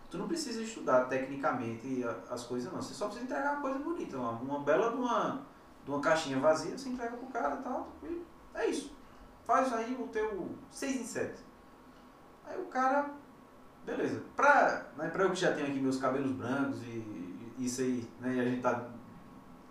tu 0.09 0.17
não 0.17 0.29
precisa 0.29 0.63
estudar 0.63 1.05
tecnicamente 1.07 2.05
as 2.31 2.45
coisas 2.45 2.73
não, 2.73 2.81
você 2.81 2.95
só 2.95 3.07
precisa 3.07 3.27
entregar 3.27 3.55
uma 3.55 3.61
coisa 3.61 3.79
bonita, 3.79 4.17
uma, 4.17 4.31
uma 4.31 4.61
bela 4.61 4.91
de 4.91 4.97
uma, 4.97 5.43
de 5.85 5.91
uma 5.91 6.01
caixinha 6.01 6.39
vazia, 6.39 6.79
você 6.79 6.89
entrega 6.89 7.17
pro 7.17 7.27
cara 7.27 7.57
e 7.57 7.63
tal, 7.63 7.89
e 8.05 8.25
é 8.55 8.67
isso. 8.69 8.97
Faz 9.45 9.73
aí 9.73 9.95
o 10.01 10.09
teu 10.09 10.49
6 10.71 11.01
em 11.01 11.05
7. 11.05 11.45
Aí 12.47 12.61
o 12.61 12.67
cara, 12.67 13.11
beleza. 13.87 14.23
Pra, 14.35 14.87
né, 14.97 15.09
pra 15.09 15.25
eu 15.25 15.31
que 15.31 15.37
já 15.37 15.53
tenho 15.53 15.69
aqui 15.69 15.79
meus 15.79 15.99
cabelos 15.99 16.33
brancos 16.33 16.83
e, 16.83 17.53
e 17.57 17.65
isso 17.65 17.81
aí, 17.81 18.07
né, 18.21 18.35
e 18.35 18.41
a 18.41 18.45
gente 18.45 18.61
tá 18.61 18.89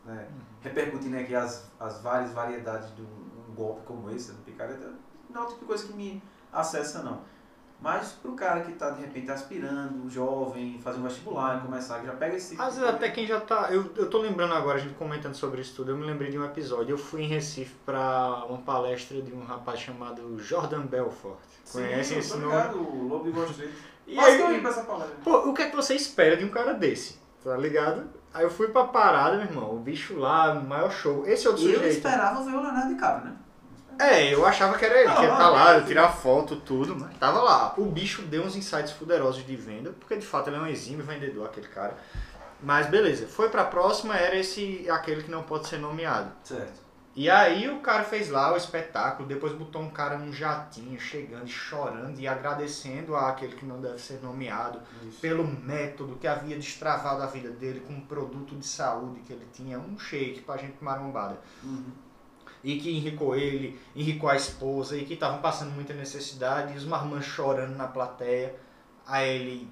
né, 0.05 0.27
repercutindo 0.61 1.17
aqui 1.17 1.35
as, 1.35 1.69
as 1.79 2.01
várias 2.01 2.31
variedades 2.31 2.95
de 2.95 3.01
um, 3.01 3.49
um 3.51 3.53
golpe 3.53 3.81
como 3.85 4.09
esse, 4.09 4.31
do 4.31 4.41
picareta, 4.43 4.93
não 5.29 5.43
é 5.43 5.47
tipo 5.47 5.65
coisa 5.65 5.85
que 5.85 5.93
me 5.93 6.23
acessa 6.51 7.03
não. 7.03 7.21
Mas 7.81 8.13
pro 8.13 8.33
cara 8.33 8.61
que 8.61 8.71
tá 8.71 8.91
de 8.91 9.01
repente 9.01 9.29
aspirando, 9.29 10.09
jovem, 10.09 10.79
fazer 10.79 10.99
um 10.99 11.03
vestibular 11.03 11.57
e 11.57 11.61
começar, 11.61 11.99
que 11.99 12.05
já 12.05 12.13
pega 12.13 12.35
esse 12.35 12.59
Às 12.59 12.77
vezes 12.77 12.89
até 12.89 13.11
quem 13.11 13.27
já 13.27 13.39
tá. 13.39 13.67
Eu, 13.69 13.91
eu 13.97 14.09
tô 14.09 14.19
lembrando 14.19 14.53
agora, 14.53 14.77
a 14.77 14.81
gente 14.81 14.95
comentando 14.95 15.35
sobre 15.35 15.61
isso 15.61 15.75
tudo, 15.75 15.91
eu 15.91 15.97
me 15.97 16.05
lembrei 16.05 16.31
de 16.31 16.39
um 16.39 16.45
episódio. 16.45 16.93
Eu 16.93 16.97
fui 16.97 17.23
em 17.23 17.27
Recife 17.27 17.75
pra 17.85 18.45
uma 18.47 18.59
palestra 18.59 19.21
de 19.21 19.33
um 19.33 19.43
rapaz 19.43 19.79
chamado 19.81 20.39
Jordan 20.39 20.85
Belfort. 20.85 21.37
Sim, 21.65 21.83
esse 21.99 22.29
tô 22.29 22.37
nome? 22.37 22.75
o 22.75 23.07
Lobo 23.07 23.29
de. 23.31 23.69
E 24.07 24.15
Quase 24.15 24.37
que 24.37 24.41
eu 24.43 24.47
aí, 24.47 24.61
pra 24.61 24.69
essa 24.69 24.81
palestra. 24.83 25.15
pô, 25.23 25.37
o 25.49 25.53
que 25.53 25.61
é 25.63 25.69
que 25.69 25.75
você 25.75 25.95
espera 25.95 26.37
de 26.37 26.45
um 26.45 26.49
cara 26.49 26.73
desse? 26.73 27.19
Tá 27.43 27.55
ligado? 27.57 28.03
Aí 28.33 28.43
eu 28.43 28.49
fui 28.49 28.67
pra 28.67 28.83
parada, 28.85 29.37
meu 29.37 29.45
irmão. 29.45 29.73
O 29.75 29.79
bicho 29.79 30.17
lá, 30.17 30.53
maior 30.55 30.91
show. 30.91 31.25
Esse 31.25 31.47
outro 31.47 31.63
E 31.63 31.67
eu 31.69 31.75
sujeito. 31.75 31.95
esperava 31.97 32.43
ver 32.43 32.51
o 32.51 32.61
Leonardo 32.61 32.89
DiCaprio, 32.93 33.25
né? 33.31 33.35
É, 33.97 34.33
eu 34.33 34.45
achava 34.45 34.77
que 34.77 34.83
era 34.83 34.99
ele, 34.99 35.07
Não, 35.07 35.15
que 35.15 35.21
ia 35.23 35.31
estar 35.31 35.49
lá, 35.49 35.71
não. 35.73 35.79
eu 35.79 35.85
tirar 35.85 36.09
foto, 36.09 36.57
tudo, 36.57 36.97
mas 36.99 37.17
tava 37.17 37.41
lá. 37.41 37.73
O 37.77 37.85
bicho 37.85 38.23
deu 38.23 38.43
uns 38.43 38.55
insights 38.57 38.91
poderosos 38.91 39.45
de 39.45 39.55
venda, 39.55 39.93
porque 39.97 40.17
de 40.17 40.25
fato 40.25 40.49
ele 40.49 40.57
é 40.57 40.59
um 40.59 40.67
exímio 40.67 41.05
vendedor, 41.05 41.45
aquele 41.45 41.67
cara. 41.69 41.95
Mas 42.61 42.87
beleza, 42.87 43.25
foi 43.27 43.47
pra 43.49 43.63
próxima, 43.63 44.15
era 44.17 44.35
esse 44.35 44.85
aquele 44.89 45.23
que 45.23 45.31
não 45.31 45.43
pode 45.43 45.67
ser 45.67 45.77
nomeado. 45.77 46.29
Certo. 46.43 46.83
E 47.15 47.29
aí 47.29 47.69
o 47.69 47.79
cara 47.79 48.03
fez 48.03 48.29
lá 48.29 48.51
o 48.51 48.57
espetáculo, 48.57 49.25
depois 49.27 49.53
botou 49.53 49.81
um 49.81 49.89
cara 49.89 50.17
num 50.17 50.33
jatinho, 50.33 50.99
chegando 50.99 51.47
chorando 51.47 52.19
e 52.19 52.27
agradecendo 52.27 53.15
àquele 53.15 53.55
que 53.55 53.65
não 53.65 53.79
deve 53.79 53.99
ser 53.99 54.19
nomeado 54.21 54.81
Isso. 55.07 55.21
pelo 55.21 55.47
método 55.47 56.17
que 56.17 56.27
havia 56.27 56.57
destravado 56.57 57.23
a 57.23 57.25
vida 57.27 57.49
dele 57.51 57.79
com 57.87 57.93
um 57.93 58.01
produto 58.01 58.53
de 58.57 58.65
saúde 58.67 59.21
que 59.21 59.31
ele 59.31 59.47
tinha, 59.53 59.79
um 59.79 59.97
shake 59.97 60.41
pra 60.41 60.57
gente 60.57 60.75
marombada 60.83 61.39
Uhum. 61.63 61.85
e 62.61 62.77
que 62.79 62.91
enricou 62.91 63.33
ele, 63.33 63.79
enricou 63.95 64.29
a 64.29 64.35
esposa 64.35 64.97
e 64.97 65.05
que 65.05 65.13
estavam 65.13 65.39
passando 65.39 65.71
muita 65.71 65.93
necessidade 65.93 66.73
e 66.73 66.77
os 66.77 66.83
marmãs 66.83 67.23
chorando 67.23 67.77
na 67.77 67.87
plateia. 67.87 68.55
Aí 69.07 69.29
ele, 69.39 69.71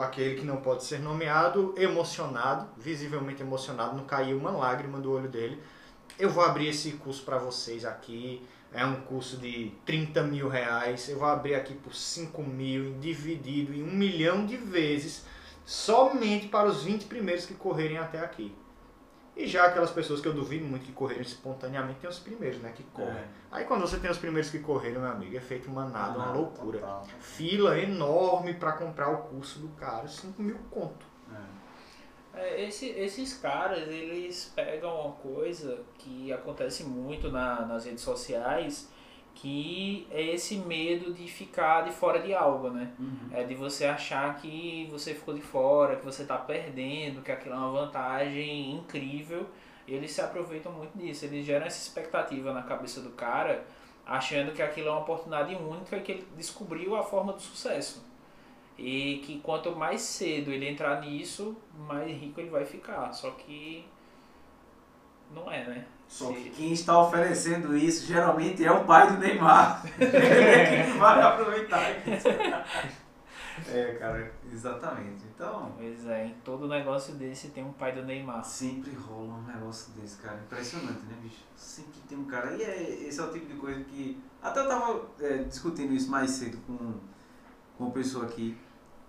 aquele 0.00 0.34
que 0.40 0.44
não 0.44 0.56
pode 0.56 0.82
ser 0.82 0.98
nomeado, 0.98 1.72
emocionado, 1.76 2.66
visivelmente 2.76 3.42
emocionado, 3.42 3.96
não 3.96 4.04
caiu 4.06 4.36
uma 4.38 4.50
lágrima 4.50 4.98
do 4.98 5.12
olho 5.12 5.28
dele. 5.28 5.62
Eu 6.20 6.28
vou 6.28 6.44
abrir 6.44 6.68
esse 6.68 6.92
curso 6.92 7.24
para 7.24 7.38
vocês 7.38 7.82
aqui. 7.84 8.46
É 8.72 8.84
um 8.84 9.00
curso 9.00 9.38
de 9.38 9.72
30 9.86 10.22
mil 10.24 10.48
reais. 10.50 11.08
Eu 11.08 11.18
vou 11.18 11.26
abrir 11.26 11.54
aqui 11.54 11.72
por 11.74 11.94
5 11.94 12.42
mil, 12.42 12.98
dividido 13.00 13.72
em 13.74 13.82
um 13.82 13.90
milhão 13.92 14.44
de 14.44 14.56
vezes, 14.58 15.24
somente 15.64 16.46
para 16.48 16.68
os 16.68 16.82
20 16.84 17.06
primeiros 17.06 17.46
que 17.46 17.54
correrem 17.54 17.96
até 17.96 18.20
aqui. 18.20 18.54
E 19.34 19.46
já 19.46 19.64
aquelas 19.64 19.90
pessoas 19.90 20.20
que 20.20 20.28
eu 20.28 20.34
duvido 20.34 20.66
muito 20.66 20.84
que 20.84 20.92
correram 20.92 21.22
espontaneamente, 21.22 22.00
tem 22.00 22.10
os 22.10 22.18
primeiros, 22.18 22.60
né? 22.60 22.70
Que 22.76 22.82
correm. 22.92 23.14
É. 23.14 23.24
Aí 23.50 23.64
quando 23.64 23.80
você 23.80 23.96
tem 23.96 24.10
os 24.10 24.18
primeiros 24.18 24.50
que 24.50 24.58
correram, 24.58 25.00
meu 25.00 25.10
amigo, 25.10 25.34
é 25.34 25.40
feito 25.40 25.70
manada, 25.70 26.18
uma 26.18 26.28
Ah, 26.28 26.32
loucura. 26.32 26.80
total. 26.80 27.06
Fila 27.20 27.78
enorme 27.78 28.52
para 28.54 28.72
comprar 28.72 29.08
o 29.08 29.18
curso 29.28 29.58
do 29.60 29.68
cara, 29.68 30.06
5 30.06 30.42
mil 30.42 30.58
conto. 30.70 31.06
É. 32.34 32.64
Esse- 32.64 32.90
esses 32.90 33.34
caras, 33.34 33.88
eles 33.88 34.52
pegam 34.54 35.00
uma 35.00 35.12
coisa 35.12 35.82
que 35.98 36.32
acontece 36.32 36.84
muito 36.84 37.30
na- 37.30 37.66
nas 37.66 37.84
redes 37.84 38.02
sociais, 38.02 38.90
que 39.34 40.06
é 40.10 40.22
esse 40.22 40.56
medo 40.56 41.12
de 41.14 41.26
ficar 41.28 41.82
de 41.82 41.92
fora 41.92 42.20
de 42.20 42.34
algo, 42.34 42.70
né? 42.70 42.92
Uhum. 42.98 43.28
É 43.32 43.44
de 43.44 43.54
você 43.54 43.84
achar 43.86 44.36
que 44.40 44.88
você 44.90 45.14
ficou 45.14 45.34
de 45.34 45.40
fora, 45.40 45.96
que 45.96 46.04
você 46.04 46.24
tá 46.24 46.36
perdendo, 46.36 47.22
que 47.22 47.32
aquilo 47.32 47.54
é 47.54 47.58
uma 47.58 47.70
vantagem 47.86 48.72
incrível. 48.74 49.46
E 49.86 49.94
eles 49.94 50.12
se 50.12 50.20
aproveitam 50.20 50.72
muito 50.72 50.96
disso. 50.96 51.24
Eles 51.24 51.44
geram 51.44 51.66
essa 51.66 51.80
expectativa 51.80 52.52
na 52.52 52.62
cabeça 52.62 53.00
do 53.00 53.10
cara, 53.10 53.64
achando 54.06 54.52
que 54.52 54.62
aquilo 54.62 54.88
é 54.88 54.90
uma 54.90 55.00
oportunidade 55.00 55.54
única 55.54 55.96
e 55.96 56.00
que 56.02 56.12
ele 56.12 56.28
descobriu 56.36 56.94
a 56.96 57.02
forma 57.02 57.32
do 57.32 57.40
sucesso. 57.40 58.04
E 58.80 59.18
que 59.18 59.40
quanto 59.40 59.76
mais 59.76 60.00
cedo 60.00 60.50
ele 60.50 60.66
entrar 60.66 61.02
nisso, 61.02 61.54
mais 61.86 62.10
rico 62.10 62.40
ele 62.40 62.48
vai 62.48 62.64
ficar. 62.64 63.12
Só 63.12 63.30
que 63.32 63.86
não 65.34 65.52
é, 65.52 65.66
né? 65.66 65.86
Só 66.08 66.32
que 66.32 66.48
quem 66.50 66.72
está 66.72 66.98
oferecendo 66.98 67.76
isso 67.76 68.06
geralmente 68.06 68.64
é 68.64 68.72
o 68.72 68.84
pai 68.84 69.12
do 69.12 69.18
Neymar. 69.18 69.84
É 70.00 70.84
quem 70.84 70.98
vai 70.98 71.20
aproveitar 71.20 71.90
isso. 72.08 72.28
É, 73.68 73.94
cara, 73.98 74.32
exatamente. 74.50 75.22
Então, 75.34 75.72
Pois 75.76 76.06
é, 76.06 76.26
em 76.26 76.34
todo 76.42 76.66
negócio 76.66 77.14
desse 77.16 77.48
tem 77.48 77.62
um 77.62 77.72
pai 77.72 77.92
do 77.92 78.02
Neymar. 78.02 78.42
sempre 78.42 78.92
rola 78.94 79.34
um 79.34 79.42
negócio 79.42 79.92
desse, 79.92 80.16
cara. 80.16 80.40
Impressionante, 80.46 81.02
né, 81.04 81.14
bicho? 81.20 81.44
Sempre 81.56 82.00
tem 82.08 82.16
um 82.16 82.24
cara. 82.24 82.52
E 82.56 82.62
é, 82.62 83.06
esse 83.06 83.20
é 83.20 83.22
o 83.22 83.30
tipo 83.30 83.46
de 83.46 83.54
coisa 83.54 83.84
que. 83.84 84.18
Até 84.40 84.60
eu 84.60 84.68
tava 84.68 85.02
é, 85.20 85.42
discutindo 85.42 85.92
isso 85.92 86.10
mais 86.10 86.30
cedo 86.30 86.56
com, 86.66 86.94
com 87.76 87.84
uma 87.84 87.90
pessoa 87.90 88.24
aqui. 88.24 88.56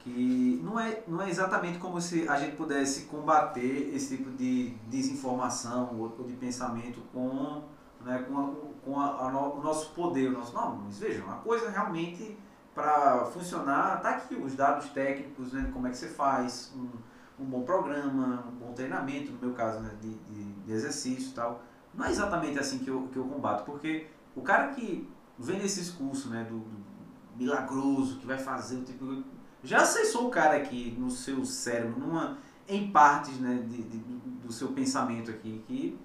Que 0.03 0.59
não 0.63 0.79
é, 0.79 1.03
não 1.07 1.21
é 1.21 1.29
exatamente 1.29 1.77
como 1.77 2.01
se 2.01 2.27
a 2.27 2.35
gente 2.37 2.55
pudesse 2.55 3.03
combater 3.05 3.91
esse 3.93 4.17
tipo 4.17 4.31
de 4.31 4.69
desinformação 4.87 5.95
ou, 5.99 6.25
de 6.25 6.33
pensamento 6.33 6.99
com, 7.13 7.61
né, 8.03 8.25
com, 8.27 8.39
a, 8.39 8.49
com 8.83 8.99
a- 8.99 9.27
a 9.27 9.31
no- 9.31 9.53
o 9.59 9.61
nosso 9.61 9.91
poder. 9.93 10.29
O 10.29 10.31
nosso, 10.31 10.53
não, 10.55 10.77
mas 10.77 10.97
vejam, 10.97 11.29
a 11.29 11.35
coisa 11.35 11.69
realmente 11.69 12.35
para 12.73 13.25
funcionar, 13.25 14.01
tá 14.01 14.11
aqui 14.11 14.33
os 14.35 14.55
dados 14.55 14.89
técnicos, 14.89 15.53
né, 15.53 15.69
como 15.71 15.85
é 15.87 15.91
que 15.91 15.97
você 15.97 16.07
faz 16.07 16.73
um, 16.75 17.43
um 17.43 17.45
bom 17.45 17.61
programa, 17.63 18.43
um 18.51 18.55
bom 18.55 18.73
treinamento, 18.73 19.31
no 19.33 19.39
meu 19.39 19.53
caso, 19.53 19.81
né, 19.81 19.91
de, 20.01 20.15
de, 20.15 20.43
de 20.65 20.71
exercício 20.71 21.29
e 21.29 21.33
tal. 21.33 21.61
Não 21.93 22.05
é 22.05 22.09
exatamente 22.09 22.57
assim 22.57 22.79
que 22.79 22.89
eu, 22.89 23.07
que 23.11 23.17
eu 23.17 23.25
combato, 23.25 23.65
porque 23.65 24.07
o 24.35 24.41
cara 24.41 24.69
que 24.69 25.07
vem 25.37 25.59
nesses 25.59 25.91
cursos, 25.91 26.31
né, 26.31 26.43
do, 26.45 26.57
do 26.59 26.81
milagroso, 27.37 28.17
que 28.19 28.25
vai 28.25 28.37
fazer 28.39 28.77
o 28.77 28.83
tipo 28.83 29.05
já 29.63 29.81
acessou 29.81 30.27
o 30.27 30.29
cara 30.31 30.57
aqui 30.57 30.95
no 30.97 31.09
seu 31.11 31.43
cérebro, 31.45 31.99
numa, 31.99 32.37
em 32.67 32.91
partes 32.91 33.39
né, 33.39 33.63
de, 33.67 33.81
de- 33.83 33.97
do 34.45 34.51
seu 34.51 34.69
pensamento 34.69 35.29
aqui, 35.31 35.63
que 35.67 35.99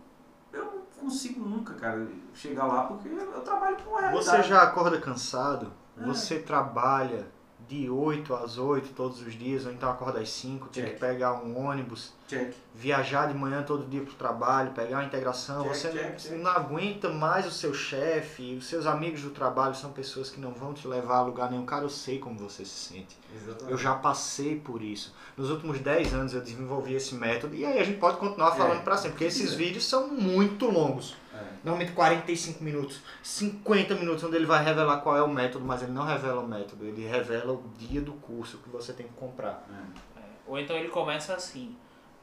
eu 0.53 0.65
não 0.65 0.73
consigo 1.01 1.47
nunca, 1.47 1.75
cara, 1.75 2.07
chegar 2.35 2.67
lá 2.67 2.85
porque 2.85 3.09
eu, 3.09 3.17
eu 3.19 3.41
trabalho 3.43 3.77
com 3.85 3.97
a 3.97 4.01
realidade. 4.03 4.25
Você 4.25 4.43
já 4.49 4.63
acorda 4.63 5.01
cansado? 5.01 5.73
É. 5.99 6.05
Você 6.05 6.39
trabalha 6.39 7.27
de 7.69 7.91
8 7.91 8.33
às 8.35 8.59
8 8.59 8.91
todos 8.95 9.21
os 9.21 9.35
dias, 9.35 9.67
ou 9.67 9.73
então 9.73 9.91
acorda 9.91 10.21
às 10.21 10.31
5, 10.31 10.69
tem 10.69 10.85
Check. 10.85 10.95
que 10.95 11.01
pegar 11.01 11.33
um 11.43 11.59
ônibus, 11.67 12.13
Check. 12.29 12.55
viajar 12.75 13.27
de 13.27 13.35
manhã 13.37 13.63
todo 13.63 13.85
dia 13.89 14.03
pro 14.03 14.15
trabalho, 14.15 14.71
pegar 14.73 14.99
uma 14.99 15.05
integração, 15.05 15.65
Check, 15.65 15.75
você, 15.75 15.91
check, 16.19 16.33
não, 16.33 16.45
não 16.45 16.51
aguenta 16.53 17.09
mais 17.09 17.47
o 17.47 17.51
seu 17.51 17.75
chefe, 17.75 18.55
os 18.57 18.67
seus 18.67 18.87
amigos 18.87 19.23
do 19.23 19.31
trabalho 19.31 19.75
são 19.75 19.91
pessoas 19.93 20.31
que 20.31 20.41
não 20.41 20.53
vão 20.53 20.73
te 20.73 20.87
levar 20.87 21.17
a 21.19 21.23
lugar 21.23 21.51
nenhum. 21.51 21.67
Cara, 21.67 21.85
eu 21.85 21.91
sei 21.91 22.19
como 22.19 22.39
você 22.39 22.65
se 22.65 22.71
sente. 22.95 23.17
Exatamente. 23.35 23.71
Eu 23.71 23.79
já 23.79 23.95
passei 23.95 24.57
por 24.61 24.83
isso. 24.83 25.15
Nos 25.37 25.51
últimos 25.51 25.79
10 25.81 26.15
anos 26.15 26.35
eu 26.35 26.41
desenvolvi 26.41 26.95
esse 26.95 27.15
método 27.15 27.55
e 27.55 27.65
aí 27.65 27.79
a 27.79 27.85
gente 27.85 27.99
pode 27.99 28.17
continuar 28.19 28.55
É, 28.55 28.57
falando 28.59 28.83
pra 28.85 28.97
sempre, 28.97 29.13
porque 29.13 29.25
esses 29.25 29.53
é. 29.53 29.57
vídeos 29.57 29.85
são 29.85 30.09
muito 30.09 30.67
longos. 30.71 31.17
É. 31.37 31.57
Normalmente 31.63 31.93
45 31.93 32.65
minutos, 32.65 33.03
50 33.23 33.95
minutos, 33.97 34.25
onde 34.25 34.37
ele 34.37 34.47
vai 34.47 34.65
revelar 34.65 34.99
qual 34.99 35.17
é 35.17 35.23
o 35.23 35.29
método, 35.29 35.65
mas 35.65 35.83
ele 35.83 35.93
não 35.93 36.05
revela 36.05 36.41
o 36.41 36.49
método, 36.49 36.85
ele 36.85 37.07
revela 37.07 37.53
o 37.53 37.65
dia 37.77 38.01
do 38.01 38.13
curso 38.15 38.59
que 38.59 38.69
você 38.69 38.93
tem 38.93 39.07
que 39.07 39.15
comprar. 39.15 39.67
É. 39.71 40.21
É, 40.21 40.23
Ou 40.47 40.59
então 40.59 40.77
ele 40.77 40.89
começa 40.89 41.35
assim: 41.35 41.77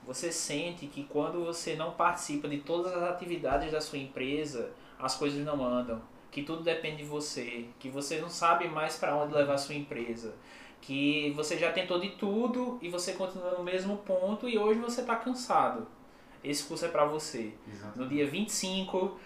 você 0.06 0.32
sente 0.32 0.88
que 0.88 1.04
quando 1.04 1.44
você 1.46 1.76
não 1.76 1.92
participa 1.92 2.48
de 2.48 2.60
todas 2.60 2.94
as 2.94 3.04
atividades 3.04 3.72
da 3.72 3.80
sua 3.80 4.00
empresa, 4.00 4.72
as 5.00 5.16
coisas 5.16 5.46
não 5.46 5.64
andam, 5.64 6.02
que 6.32 6.44
tudo 6.44 6.64
depende 6.64 6.98
de 6.98 7.04
você, 7.04 7.68
que 7.80 7.90
você 7.90 8.20
não 8.20 8.30
sabe 8.30 8.68
mais 8.68 8.98
para 8.98 9.16
onde 9.16 9.34
levar 9.34 9.54
a 9.54 9.58
sua 9.58 9.76
empresa, 9.76 10.34
que 10.82 11.32
você 11.36 11.58
já 11.58 11.72
tentou 11.72 12.00
de 12.00 12.10
tudo 12.12 12.78
e 12.82 12.90
você 12.90 13.14
continua 13.14 13.52
no 13.52 13.64
mesmo 13.64 13.98
ponto 13.98 14.50
e 14.50 14.58
hoje 14.58 14.80
você 14.80 15.02
está 15.02 15.16
cansado. 15.16 15.88
Esse 16.44 16.64
curso 16.64 16.86
é 16.86 16.90
para 16.90 17.06
você. 17.06 17.54
Exatamente. 17.68 18.00
No 18.00 18.08
dia 18.08 18.28
25, 18.30 19.20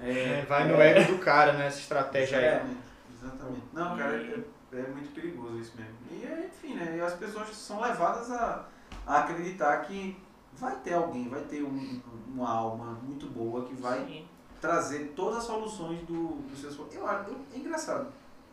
É, 0.00 0.44
vai 0.48 0.66
no 0.66 0.80
ego 0.80 1.12
do 1.12 1.18
cara, 1.18 1.52
né? 1.52 1.66
Essa 1.66 1.78
estratégia 1.80 2.38
aí. 2.38 2.44
Exatamente. 2.46 2.80
Exatamente. 3.22 3.62
Não, 3.72 3.96
cara, 3.96 4.16
é, 4.16 4.42
é 4.78 4.82
muito 4.88 5.12
perigoso 5.14 5.58
isso 5.58 5.72
mesmo. 5.76 5.94
E 6.10 6.24
é, 6.24 6.46
enfim, 6.48 6.74
né? 6.74 6.96
E 6.96 7.00
as 7.00 7.12
pessoas 7.14 7.48
são 7.54 7.80
levadas 7.80 8.30
a, 8.30 8.66
a 9.06 9.18
acreditar 9.20 9.76
que 9.82 10.16
vai 10.54 10.74
ter 10.76 10.94
alguém, 10.94 11.28
vai 11.28 11.42
ter 11.42 11.62
um- 11.62 12.00
uma 12.28 12.48
alma 12.50 12.98
muito 13.02 13.26
boa 13.26 13.66
que 13.66 13.74
vai 13.74 13.98
sim, 14.06 14.26
trazer 14.60 15.12
todas 15.14 15.38
as 15.38 15.44
soluções 15.44 16.00
do, 16.06 16.28
do 16.48 16.56
seus 16.56 16.78
eu, 16.94 17.06
acho- 17.06 17.30
eu, 17.30 17.40
é 17.54 17.58
engraçado. 17.58 18.08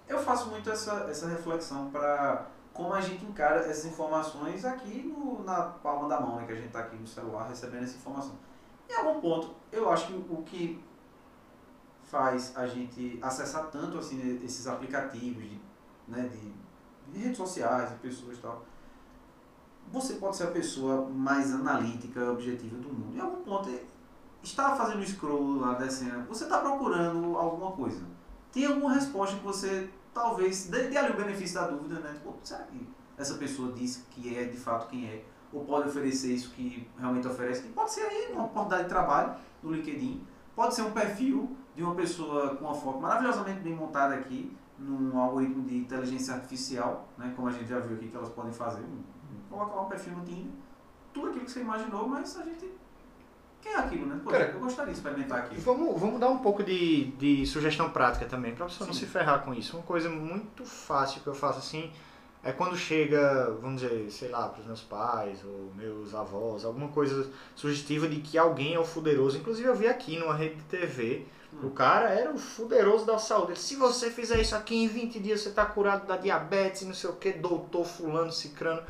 Eu 0.08 0.20
faço 0.20 0.50
muito 0.50 0.70
essa, 0.70 1.08
essa 1.10 1.28
reflexão 1.28 1.90
para 1.92 2.46
como 2.78 2.94
a 2.94 3.02
gente 3.02 3.26
encara 3.26 3.62
essas 3.62 3.86
informações 3.86 4.64
aqui 4.64 5.02
no, 5.02 5.44
na 5.44 5.64
palma 5.64 6.08
da 6.08 6.22
mão, 6.22 6.36
né, 6.36 6.46
que 6.46 6.52
a 6.52 6.56
gente 6.56 6.68
está 6.68 6.82
aqui 6.82 6.96
no 6.96 7.08
celular 7.08 7.48
recebendo 7.48 7.84
essa 7.84 7.98
informação. 7.98 8.36
Em 8.88 8.94
algum 8.94 9.20
ponto, 9.20 9.56
eu 9.72 9.90
acho 9.90 10.08
que 10.08 10.14
o 10.14 10.44
que 10.44 10.82
faz 12.04 12.56
a 12.56 12.68
gente 12.68 13.20
acessar 13.22 13.66
tanto 13.72 13.98
assim 13.98 14.40
esses 14.46 14.68
aplicativos 14.68 15.44
de, 15.44 15.60
né, 16.08 16.30
de, 16.30 17.12
de 17.12 17.20
redes 17.20 17.38
sociais, 17.38 17.90
de 17.90 17.96
pessoas 17.96 18.38
e 18.38 18.42
tal, 18.42 18.64
você 19.92 20.14
pode 20.14 20.38
ser 20.38 20.44
a 20.44 20.52
pessoa 20.52 21.10
mais 21.10 21.54
analítica, 21.54 22.32
objetiva 22.32 22.78
do 22.78 22.90
mundo. 22.90 23.16
Em 23.16 23.20
algum 23.20 23.42
ponto, 23.42 23.70
está 24.44 24.76
fazendo 24.76 25.04
scroll 25.04 25.60
lá 25.60 25.74
descendo, 25.74 26.28
você 26.28 26.44
está 26.44 26.60
procurando 26.60 27.36
alguma 27.36 27.72
coisa. 27.72 28.02
Tem 28.52 28.66
alguma 28.66 28.94
resposta 28.94 29.36
que 29.36 29.44
você 29.44 29.90
talvez 30.18 30.66
dê, 30.68 30.88
dê 30.88 30.98
ali 30.98 31.12
o 31.12 31.16
benefício 31.16 31.60
da 31.60 31.68
dúvida, 31.68 32.00
né? 32.00 32.14
Tipo, 32.14 32.36
será 32.44 32.64
que 32.64 32.88
essa 33.18 33.36
pessoa 33.36 33.72
disse 33.72 34.04
que 34.10 34.36
é 34.36 34.46
de 34.46 34.58
fato 34.58 34.90
quem 34.90 35.06
é? 35.06 35.24
Ou 35.54 35.64
pode 35.64 35.90
oferecer 35.90 36.34
isso 36.34 36.52
que 36.52 36.90
realmente 36.98 37.28
oferece? 37.28 37.68
Pode 37.70 37.92
ser 37.92 38.02
aí 38.02 38.32
uma 38.34 38.46
oportunidade 38.46 38.84
de 38.84 38.90
trabalho 38.90 39.36
no 39.64 39.72
LinkedIn, 39.72 40.26
pode 40.56 40.76
ser 40.76 40.82
um 40.82 40.92
perfil 40.92 41.56
de 41.76 41.84
uma 41.84 41.96
pessoa 41.96 42.56
com 42.56 42.66
uma 42.66 42.74
foto 42.74 43.00
maravilhosamente 43.00 43.60
bem 43.60 43.76
montada 43.76 44.16
aqui, 44.16 44.56
num 44.78 45.20
algoritmo 45.20 45.64
de 45.64 45.78
inteligência 45.78 46.36
artificial, 46.36 47.08
né? 47.18 47.34
Como 47.36 47.48
a 47.48 47.52
gente 47.52 47.68
já 47.68 47.80
viu 47.80 47.96
aqui 47.96 48.08
que 48.10 48.16
elas 48.16 48.30
podem 48.30 48.52
fazer. 48.52 48.84
Coloca 49.50 49.76
lá 49.76 49.82
um 49.84 49.90
perfil 49.90 50.14
no 50.14 50.26
Tinder, 50.26 50.52
tudo 51.14 51.28
aquilo 51.30 51.46
que 51.46 51.52
você 51.52 51.62
imaginou, 51.62 52.08
mas 52.08 52.38
a 52.38 52.44
gente 52.44 52.72
que 53.68 53.74
é 53.74 53.78
aquilo, 53.78 54.06
né? 54.06 54.20
Pô, 54.24 54.30
Cara, 54.30 54.52
eu 54.54 54.60
gostaria 54.60 54.92
de 54.94 54.98
experimentar 55.00 55.40
aquilo. 55.40 55.62
Vamos, 55.62 56.00
vamos 56.00 56.20
dar 56.20 56.30
um 56.30 56.40
pouco 56.40 56.64
de, 56.64 57.06
de 57.12 57.46
sugestão 57.46 57.90
prática 57.90 58.26
também, 58.26 58.54
pra 58.56 58.68
você 58.68 58.84
não 58.84 58.94
se 58.94 59.06
ferrar 59.06 59.44
com 59.44 59.54
isso. 59.54 59.78
Uma 59.78 59.84
coisa 59.86 60.10
muito 60.10 60.66
fácil 60.66 61.22
que 61.22 61.28
eu 61.28 61.36
faço 61.36 61.60
assim 61.60 61.92
é 62.44 62.52
quando 62.52 62.78
chega, 62.78 63.58
vamos 63.62 63.82
dizer, 63.82 64.10
sei 64.10 64.30
lá, 64.30 64.48
pros 64.48 64.66
meus 64.66 64.82
pais 64.82 65.44
ou 65.44 65.72
meus 65.76 66.14
avós, 66.16 66.64
alguma 66.64 66.88
coisa 66.88 67.30
sugestiva 67.56 68.08
de 68.08 68.22
que 68.22 68.38
alguém 68.38 68.74
é 68.76 68.80
o 68.80 68.86
fuderoso. 68.86 69.38
Inclusive 69.38 69.68
eu 69.68 69.76
vi 69.76 69.88
aqui 69.88 70.18
numa 70.18 70.34
rede 70.34 70.56
de 70.56 70.64
TV, 70.64 71.26
Hum. 71.54 71.68
o 71.68 71.72
cara 71.72 72.10
era 72.10 72.30
o 72.32 72.38
fuderoso 72.38 73.06
da 73.06 73.18
saúde. 73.18 73.54
Ele, 73.54 73.60
Se 73.60 73.78
você 73.78 74.12
fizer 74.12 74.40
isso 74.42 74.54
aqui 74.54 74.76
em 74.84 74.88
20 74.88 75.18
dias, 75.20 75.40
você 75.42 75.50
tá 75.52 75.66
curado 75.66 76.06
da 76.06 76.18
diabetes, 76.18 76.82
não 76.86 76.94
sei 76.94 77.10
o 77.10 77.14
que, 77.14 77.32
doutor 77.32 77.86
fulano, 77.86 78.32
cicrano, 78.34 78.82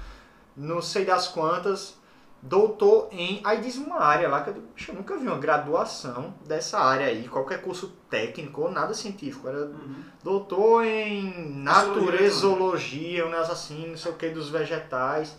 não 0.55 0.81
sei 0.81 1.05
das 1.05 1.27
quantas 1.27 1.96
doutor 2.41 3.09
em. 3.11 3.41
Aí 3.43 3.59
diz 3.61 3.77
uma 3.77 3.99
área 3.99 4.27
lá 4.29 4.41
que 4.41 4.49
eu, 4.49 4.53
digo, 4.53 4.67
"Poxa, 4.67 4.91
eu 4.91 4.95
nunca 4.95 5.17
vi 5.17 5.27
uma 5.27 5.37
graduação 5.37 6.33
dessa 6.45 6.79
área 6.79 7.07
aí, 7.07 7.27
qualquer 7.27 7.61
curso 7.61 7.89
técnico 8.09 8.61
ou 8.61 8.71
nada 8.71 8.93
científico. 8.93 9.47
Era 9.47 9.65
Uhum. 9.65 9.95
doutor 10.23 10.85
em 10.85 11.49
naturezologia, 11.63 13.25
um 13.25 13.29
negócio 13.29 13.53
assim, 13.53 13.87
não 13.89 13.97
sei 13.97 14.11
o 14.11 14.15
que, 14.15 14.29
dos 14.29 14.49
vegetais. 14.49 15.35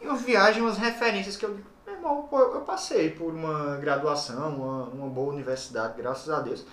E 0.00 0.06
uma 0.06 0.16
viagem, 0.16 0.62
umas 0.62 0.78
referências 0.78 1.36
que 1.36 1.44
eu 1.44 1.54
digo, 1.54 1.66
meu 1.86 1.94
irmão, 1.94 2.22
pô, 2.28 2.38
eu 2.40 2.60
passei 2.62 3.10
por 3.10 3.32
uma 3.32 3.76
graduação, 3.76 4.56
uma, 4.56 4.84
uma 4.84 5.08
boa 5.08 5.32
universidade, 5.32 5.94
graças 5.96 6.28
a 6.28 6.40
Deus. 6.40 6.64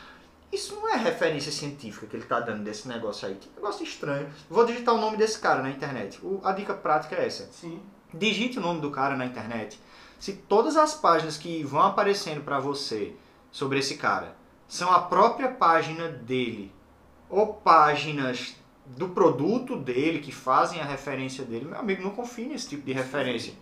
Isso 0.51 0.73
não 0.75 0.89
é 0.89 0.95
referência 0.97 1.51
científica 1.51 2.07
que 2.07 2.15
ele 2.15 2.25
tá 2.25 2.39
dando 2.39 2.63
desse 2.63 2.87
negócio 2.87 3.27
aí. 3.27 3.35
Que 3.35 3.49
negócio 3.55 3.83
estranho. 3.83 4.27
Vou 4.49 4.65
digitar 4.65 4.95
o 4.95 4.97
nome 4.99 5.15
desse 5.15 5.37
cara 5.37 5.61
na 5.61 5.69
internet. 5.69 6.19
O- 6.25 6.41
a 6.43 6.51
dica 6.53 6.73
prática 6.73 7.15
é 7.15 7.27
essa. 7.27 7.47
Sim. 7.51 7.79
Digite 8.13 8.57
o 8.57 8.61
nome 8.61 8.81
do 8.81 8.91
cara 8.91 9.15
na 9.15 9.25
internet. 9.25 9.79
Se 10.19 10.33
todas 10.33 10.75
as 10.75 10.95
páginas 10.95 11.37
que 11.37 11.63
vão 11.63 11.81
aparecendo 11.81 12.43
para 12.43 12.59
você 12.59 13.15
sobre 13.51 13.79
esse 13.79 13.95
cara 13.95 14.35
são 14.67 14.91
a 14.91 14.99
própria 14.99 15.49
página 15.49 16.09
dele 16.09 16.71
ou 17.29 17.53
páginas 17.53 18.55
do 18.85 19.09
produto 19.09 19.77
dele 19.77 20.19
que 20.19 20.31
fazem 20.31 20.81
a 20.81 20.85
referência 20.85 21.45
dele, 21.45 21.65
meu 21.65 21.79
amigo, 21.79 22.01
não 22.01 22.09
confie 22.09 22.45
nesse 22.45 22.69
tipo 22.69 22.85
de 22.85 22.91
referência. 22.91 23.53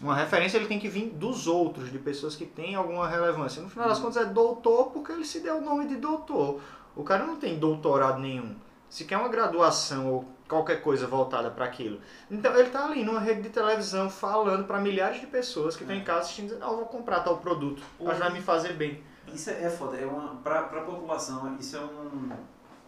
Uma 0.00 0.14
referência 0.14 0.58
ele 0.58 0.66
tem 0.66 0.78
que 0.78 0.88
vir 0.88 1.08
dos 1.10 1.46
outros, 1.46 1.90
de 1.90 1.98
pessoas 1.98 2.36
que 2.36 2.44
têm 2.44 2.74
alguma 2.74 3.08
relevância. 3.08 3.62
No 3.62 3.70
final 3.70 3.88
das 3.88 3.98
contas 3.98 4.16
é 4.16 4.26
doutor 4.26 4.90
porque 4.90 5.12
ele 5.12 5.24
se 5.24 5.40
deu 5.40 5.58
o 5.58 5.60
nome 5.62 5.86
de 5.86 5.96
doutor. 5.96 6.60
O 6.94 7.02
cara 7.02 7.26
não 7.26 7.36
tem 7.36 7.58
doutorado 7.58 8.18
nenhum. 8.18 8.56
Se 8.90 9.04
quer 9.04 9.16
uma 9.16 9.28
graduação 9.28 10.12
ou 10.12 10.35
qualquer 10.48 10.82
coisa 10.82 11.06
voltada 11.06 11.50
para 11.50 11.64
aquilo. 11.64 12.00
Então 12.30 12.54
ele 12.56 12.70
tá 12.70 12.86
ali 12.86 13.04
numa 13.04 13.20
rede 13.20 13.42
de 13.42 13.50
televisão 13.50 14.08
falando 14.08 14.66
para 14.66 14.78
milhares 14.78 15.20
de 15.20 15.26
pessoas 15.26 15.76
que 15.76 15.82
estão 15.82 15.96
em 15.96 16.04
casa 16.04 16.20
assistindo, 16.20 16.48
dizendo, 16.48 16.64
"Ah, 16.64 16.70
eu 16.70 16.76
vou 16.76 16.86
comprar 16.86 17.20
tal 17.20 17.38
produto, 17.38 17.82
mas 18.00 18.18
vai 18.18 18.32
me 18.32 18.40
fazer 18.40 18.74
bem. 18.74 19.02
Isso 19.26 19.50
é, 19.50 19.64
é 19.64 19.70
foda, 19.70 19.96
é 19.96 20.06
uma, 20.06 20.36
pra, 20.36 20.62
pra 20.64 20.82
população, 20.82 21.56
isso 21.58 21.76
é 21.76 21.80
um, 21.80 22.30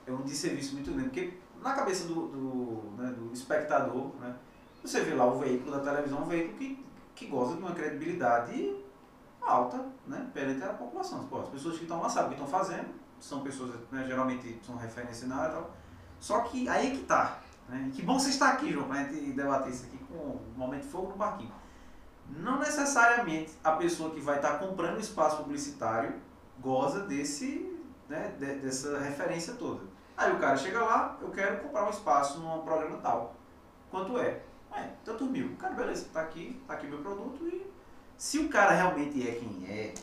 é 0.06 0.12
um 0.12 0.22
desserviço 0.22 0.74
muito 0.74 0.90
grande, 0.92 1.08
porque 1.08 1.34
na 1.60 1.72
cabeça 1.72 2.06
do, 2.06 2.28
do, 2.28 2.92
né, 2.96 3.10
do 3.10 3.32
espectador, 3.32 4.12
né, 4.20 4.34
você 4.82 5.00
vê 5.00 5.14
lá 5.14 5.26
o 5.26 5.38
veículo 5.38 5.72
da 5.72 5.80
televisão, 5.80 6.22
um 6.22 6.26
veículo 6.26 6.56
que, 6.56 6.86
que 7.14 7.26
goza 7.26 7.56
de 7.56 7.62
uma 7.62 7.72
credibilidade 7.72 8.76
alta 9.42 9.84
né, 10.06 10.30
perante 10.32 10.62
a 10.62 10.68
população. 10.68 11.24
Pô, 11.24 11.40
as 11.40 11.48
pessoas 11.48 11.76
que 11.76 11.82
estão 11.82 12.00
lá 12.00 12.08
sabem 12.08 12.32
o 12.32 12.34
que 12.34 12.42
estão 12.42 12.60
fazendo, 12.60 12.88
são 13.18 13.40
pessoas, 13.40 13.72
né, 13.90 14.04
geralmente 14.06 14.60
são 14.64 14.76
referência 14.76 15.26
na 15.26 15.36
área 15.36 15.50
e 15.50 15.54
tal. 15.54 15.70
Só 16.20 16.40
que 16.42 16.68
aí 16.68 16.88
é 16.88 16.90
que 16.90 17.02
tá. 17.04 17.40
Né? 17.68 17.90
Que 17.94 18.02
bom 18.02 18.18
você 18.18 18.30
estar 18.30 18.50
aqui, 18.50 18.72
João, 18.72 18.88
pra 18.88 19.04
gente 19.04 19.32
debater 19.32 19.72
isso 19.72 19.84
aqui 19.86 19.98
com 20.04 20.14
um 20.14 20.40
momento 20.56 20.82
de 20.82 20.88
fogo 20.88 21.08
no 21.10 21.16
barquinho. 21.16 21.52
Não 22.30 22.58
necessariamente 22.58 23.52
a 23.64 23.72
pessoa 23.72 24.10
que 24.10 24.20
vai 24.20 24.36
estar 24.36 24.58
comprando 24.58 24.98
espaço 25.00 25.42
publicitário 25.42 26.14
goza 26.60 27.00
desse, 27.00 27.74
né, 28.08 28.34
de- 28.38 28.56
dessa 28.56 28.98
referência 28.98 29.54
toda. 29.54 29.82
Aí 30.16 30.32
o 30.32 30.38
cara 30.38 30.56
chega 30.56 30.80
lá, 30.82 31.16
eu 31.22 31.30
quero 31.30 31.62
comprar 31.62 31.86
um 31.86 31.90
espaço 31.90 32.40
num 32.40 32.62
programa 32.62 32.98
tal. 32.98 33.34
Quanto 33.90 34.18
é? 34.18 34.42
É, 34.74 34.90
tanto 35.04 35.24
mil. 35.24 35.56
Cara, 35.56 35.74
beleza, 35.74 36.08
tá 36.12 36.20
aqui, 36.20 36.60
tá 36.66 36.74
aqui 36.74 36.86
meu 36.86 36.98
produto 36.98 37.46
e 37.48 37.70
se 38.16 38.38
o 38.38 38.48
cara 38.48 38.72
realmente 38.72 39.26
é 39.26 39.32
quem 39.36 39.64
é, 39.66 39.94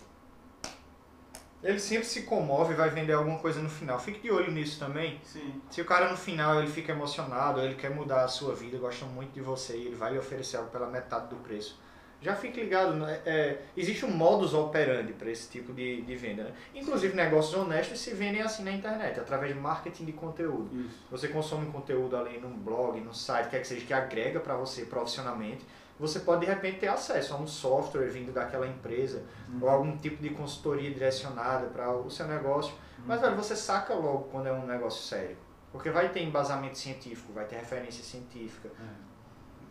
Ele 1.66 1.80
sempre 1.80 2.06
se 2.06 2.22
comove 2.22 2.74
e 2.74 2.76
vai 2.78 2.92
vender 2.92 3.14
alguma 3.14 3.40
coisa 3.40 3.60
no 3.60 3.70
final. 3.70 4.00
Fique 4.00 4.20
de 4.20 4.32
olho 4.32 4.52
nisso 4.52 4.80
também. 4.80 5.20
sim. 5.24 5.62
Se 5.70 5.82
o 5.82 5.86
cara 5.86 6.10
no 6.12 6.16
final 6.16 6.60
ele 6.60 6.72
fica 6.72 6.92
emocionado, 6.92 7.60
ele 7.60 7.74
quer 7.74 7.90
mudar 7.90 8.24
a 8.24 8.28
sua 8.28 8.54
vida, 8.54 8.78
gosta 8.78 9.06
muito 9.06 9.34
de 9.34 9.42
você 9.42 9.76
e 9.76 9.88
ele 9.88 9.96
vai 9.96 10.12
lhe 10.14 10.20
oferecer 10.20 10.58
algo 10.58 10.70
pela 10.70 10.88
metade 10.88 11.28
do 11.30 11.38
preço. 11.38 11.78
Já 12.22 12.36
fique 12.36 12.60
ligado, 12.60 12.94
né? 12.94 13.22
É, 13.26 13.58
existe 13.76 14.06
um 14.06 14.12
modus 14.12 14.54
operandi 14.54 15.14
para 15.14 15.30
esse 15.30 15.50
tipo 15.50 15.74
de, 15.74 16.02
de 16.02 16.16
venda. 16.16 16.46
Né? 16.46 16.54
Inclusive 16.74 17.16
negócios 17.16 17.54
honestos 17.54 18.00
se 18.00 18.14
vendem 18.14 18.42
assim 18.42 18.64
na 18.64 18.72
internet, 18.72 19.20
através 19.20 19.54
de 19.54 19.60
marketing 19.60 20.06
de 20.06 20.14
conteúdo. 20.14 20.70
Isso. 20.74 21.06
Você 21.12 21.28
consome 21.28 21.72
conteúdo 21.72 22.16
ali 22.16 22.40
num 22.40 22.58
blog, 22.58 23.00
num 23.00 23.14
site, 23.14 23.50
quer 23.50 23.60
que 23.60 23.68
seja, 23.68 23.86
que 23.86 23.94
agrega 23.94 24.40
para 24.40 24.56
você 24.56 24.86
profissionalmente. 24.86 25.66
Você 26.00 26.20
pode 26.20 26.42
de 26.42 26.48
repente 26.48 26.80
ter 26.80 26.88
acesso 26.88 27.34
a 27.34 27.38
um 27.38 27.48
software 27.48 28.08
vindo 28.08 28.34
daquela 28.34 28.68
empresa 28.68 29.24
ou 29.62 29.70
algum 29.70 29.96
tipo 29.98 30.22
de 30.22 30.30
consultoria 30.32 30.92
direcionada 30.92 31.68
para 31.68 31.90
o 31.96 32.10
seu 32.12 32.28
negócio. 32.28 32.74
Mas 33.06 33.22
velho, 33.22 33.36
você 33.36 33.56
saca 33.56 33.94
logo 33.94 34.26
quando 34.32 34.48
é 34.48 34.52
um 34.52 34.66
negócio 34.66 35.02
sério. 35.04 35.38
Porque 35.72 35.90
vai 35.90 36.10
ter 36.10 36.22
embasamento 36.24 36.78
científico, 36.78 37.32
vai 37.34 37.46
ter 37.46 37.56
referência 37.58 38.04
científica, 38.04 38.70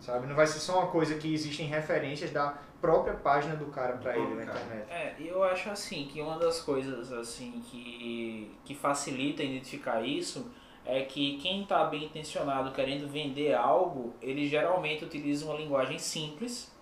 sabe? 0.01 0.27
Não 0.27 0.35
vai 0.35 0.47
ser 0.47 0.61
só 0.61 0.81
uma 0.81 0.91
coisa 0.91 1.15
que 1.15 1.33
existem 1.33 1.67
referências 1.67 2.31
da 2.31 2.59
própria 2.81 3.15
página 3.15 3.57
do 3.57 3.67
cara 3.67 3.97
para 3.97 4.17
ele 4.17 4.35
na 4.35 4.45
Cara. 4.45 4.61
internet. 4.61 4.91
É, 4.91 5.15
eu 5.19 5.43
acho 5.43 5.71
assim 5.71 6.07
que 6.07 6.21
uma 6.21 6.39
das 6.39 6.61
coisas 6.61 7.11
assim 7.13 7.63
que, 7.71 8.55
que 8.65 8.75
facilita 8.75 9.43
identificar 9.43 10.03
isso 10.03 10.51
é 10.85 11.03
que 11.03 11.39
quem 11.39 11.63
está 11.63 11.85
bem 11.85 12.05
intencionado 12.05 12.73
querendo 12.73 13.09
vender 13.09 13.55
algo, 13.55 14.15
ele 14.21 14.47
geralmente 14.47 15.05
utiliza 15.05 15.47
uma 15.47 15.55
linguagem 15.55 15.99
simples. 15.99 16.73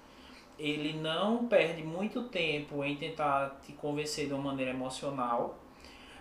Ele 0.59 0.93
não 0.93 1.47
perde 1.47 1.83
muito 1.83 2.25
tempo 2.25 2.85
em 2.85 2.97
tentar 2.97 3.61
te 3.65 3.73
convencer 3.73 4.27
de 4.27 4.35
uma 4.35 4.43
maneira 4.43 4.71
emocional 4.71 5.59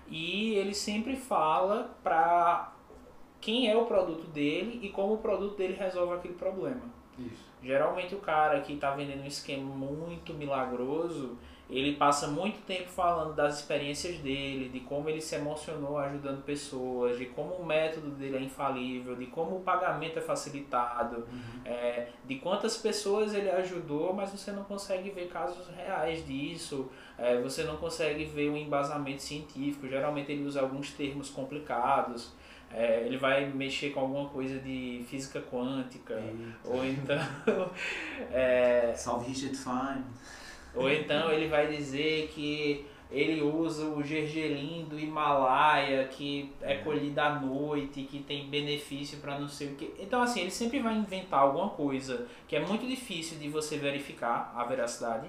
e 0.07 0.55
ele 0.55 0.73
sempre 0.73 1.15
fala 1.15 1.95
para 2.03 2.73
quem 3.39 3.69
é 3.69 3.75
o 3.75 3.85
produto 3.85 4.27
dele 4.27 4.79
e 4.83 4.89
como 4.89 5.13
o 5.13 5.17
produto 5.17 5.57
dele 5.57 5.73
resolve 5.73 6.13
aquele 6.13 6.35
problema. 6.35 6.81
Isso. 7.17 7.49
Geralmente 7.63 8.15
o 8.15 8.19
cara 8.19 8.61
que 8.61 8.73
está 8.73 8.91
vendendo 8.91 9.23
um 9.23 9.27
esquema 9.27 9.63
muito 9.63 10.33
milagroso, 10.33 11.37
ele 11.71 11.95
passa 11.95 12.27
muito 12.27 12.59
tempo 12.65 12.89
falando 12.89 13.33
das 13.33 13.59
experiências 13.59 14.17
dele, 14.17 14.67
de 14.67 14.81
como 14.81 15.09
ele 15.09 15.21
se 15.21 15.35
emocionou 15.35 15.97
ajudando 15.97 16.43
pessoas, 16.43 17.17
de 17.17 17.27
como 17.27 17.53
o 17.55 17.65
método 17.65 18.11
dele 18.11 18.37
é 18.37 18.41
infalível, 18.41 19.15
de 19.15 19.27
como 19.27 19.55
o 19.55 19.59
pagamento 19.61 20.19
é 20.19 20.21
facilitado, 20.21 21.25
é, 21.63 22.07
de 22.25 22.35
quantas 22.35 22.77
pessoas 22.77 23.33
ele 23.33 23.49
ajudou, 23.49 24.13
mas 24.13 24.31
você 24.31 24.51
não 24.51 24.65
consegue 24.65 25.11
ver 25.11 25.29
casos 25.29 25.69
reais 25.69 26.25
disso, 26.27 26.91
é, 27.17 27.39
você 27.39 27.63
não 27.63 27.77
consegue 27.77 28.25
ver 28.25 28.49
um 28.49 28.57
embasamento 28.57 29.21
científico. 29.21 29.87
Geralmente 29.87 30.31
ele 30.31 30.43
usa 30.43 30.59
alguns 30.59 30.91
termos 30.91 31.29
complicados. 31.29 32.33
é, 32.73 33.03
ele 33.05 33.17
vai 33.17 33.45
mexer 33.45 33.91
com 33.91 33.99
alguma 33.99 34.29
coisa 34.29 34.59
de 34.59 35.03
física 35.09 35.41
quântica, 35.41 36.21
ou 36.63 36.85
então 36.85 37.17
é, 38.31 38.93
Salve 38.95 39.27
Richard 39.27 39.57
Fine. 39.57 40.03
Ou 40.75 40.89
então 40.89 41.31
ele 41.31 41.47
vai 41.47 41.67
dizer 41.67 42.29
que 42.33 42.85
ele 43.11 43.41
usa 43.41 43.87
o 43.87 44.01
gergelim 44.01 44.85
do 44.89 44.97
Himalaia, 44.97 46.07
que 46.07 46.53
é 46.61 46.77
colhido 46.77 47.19
à 47.19 47.39
noite, 47.39 48.03
que 48.03 48.23
tem 48.23 48.49
benefício 48.49 49.17
para 49.19 49.37
não 49.37 49.49
sei 49.49 49.73
o 49.73 49.75
que. 49.75 49.93
Então, 49.99 50.21
assim, 50.21 50.39
ele 50.39 50.51
sempre 50.51 50.79
vai 50.79 50.95
inventar 50.95 51.41
alguma 51.41 51.69
coisa 51.69 52.25
que 52.47 52.55
é 52.55 52.65
muito 52.65 52.87
difícil 52.87 53.37
de 53.37 53.49
você 53.49 53.77
verificar 53.77 54.53
a 54.55 54.63
veracidade. 54.63 55.27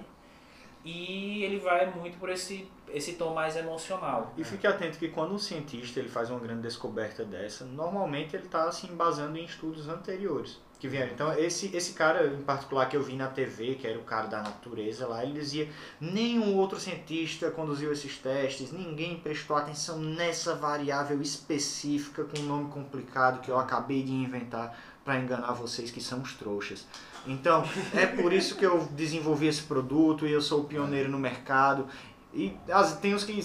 E 0.85 1.43
ele 1.43 1.59
vai 1.59 1.89
muito 1.93 2.17
por 2.17 2.29
esse, 2.29 2.69
esse 2.89 3.13
tom 3.13 3.33
mais 3.33 3.55
emocional. 3.55 4.33
E 4.37 4.43
fique 4.43 4.67
atento 4.67 4.97
que 4.97 5.09
quando 5.09 5.33
um 5.33 5.37
cientista 5.37 5.99
ele 5.99 6.09
faz 6.09 6.29
uma 6.29 6.39
grande 6.39 6.61
descoberta 6.61 7.23
dessa, 7.23 7.65
normalmente 7.65 8.35
ele 8.35 8.45
está 8.45 8.69
se 8.71 8.87
embasando 8.87 9.37
em 9.37 9.45
estudos 9.45 9.87
anteriores 9.87 10.59
que 10.83 10.87
vieram. 10.89 11.13
Então, 11.13 11.33
esse, 11.39 11.73
esse 11.73 11.93
cara 11.93 12.27
em 12.27 12.41
particular 12.41 12.89
que 12.89 12.97
eu 12.97 13.01
vi 13.01 13.15
na 13.15 13.27
TV, 13.27 13.75
que 13.75 13.87
era 13.87 13.97
o 13.97 14.03
cara 14.03 14.27
da 14.27 14.41
natureza 14.41 15.07
lá, 15.07 15.23
ele 15.23 15.39
dizia: 15.39 15.69
nenhum 15.99 16.57
outro 16.57 16.77
cientista 16.77 17.49
conduziu 17.49 17.93
esses 17.93 18.17
testes, 18.17 18.73
ninguém 18.73 19.17
prestou 19.17 19.55
atenção 19.55 19.97
nessa 19.97 20.55
variável 20.55 21.21
específica 21.21 22.25
com 22.25 22.37
um 22.41 22.43
nome 22.43 22.69
complicado 22.69 23.39
que 23.39 23.49
eu 23.49 23.57
acabei 23.57 24.03
de 24.03 24.11
inventar 24.11 24.77
para 25.05 25.17
enganar 25.17 25.53
vocês 25.53 25.89
que 25.89 26.01
são 26.01 26.21
os 26.21 26.33
trouxas. 26.33 26.85
Então, 27.25 27.63
é 27.95 28.05
por 28.05 28.33
isso 28.33 28.57
que 28.57 28.65
eu 28.65 28.85
desenvolvi 28.91 29.47
esse 29.47 29.63
produto 29.63 30.27
e 30.27 30.33
eu 30.33 30.41
sou 30.41 30.61
o 30.61 30.63
pioneiro 30.65 31.09
no 31.09 31.17
mercado. 31.17 31.87
E 32.33 32.53
as, 32.69 32.97
tem 32.97 33.15
uns 33.15 33.23
que 33.23 33.39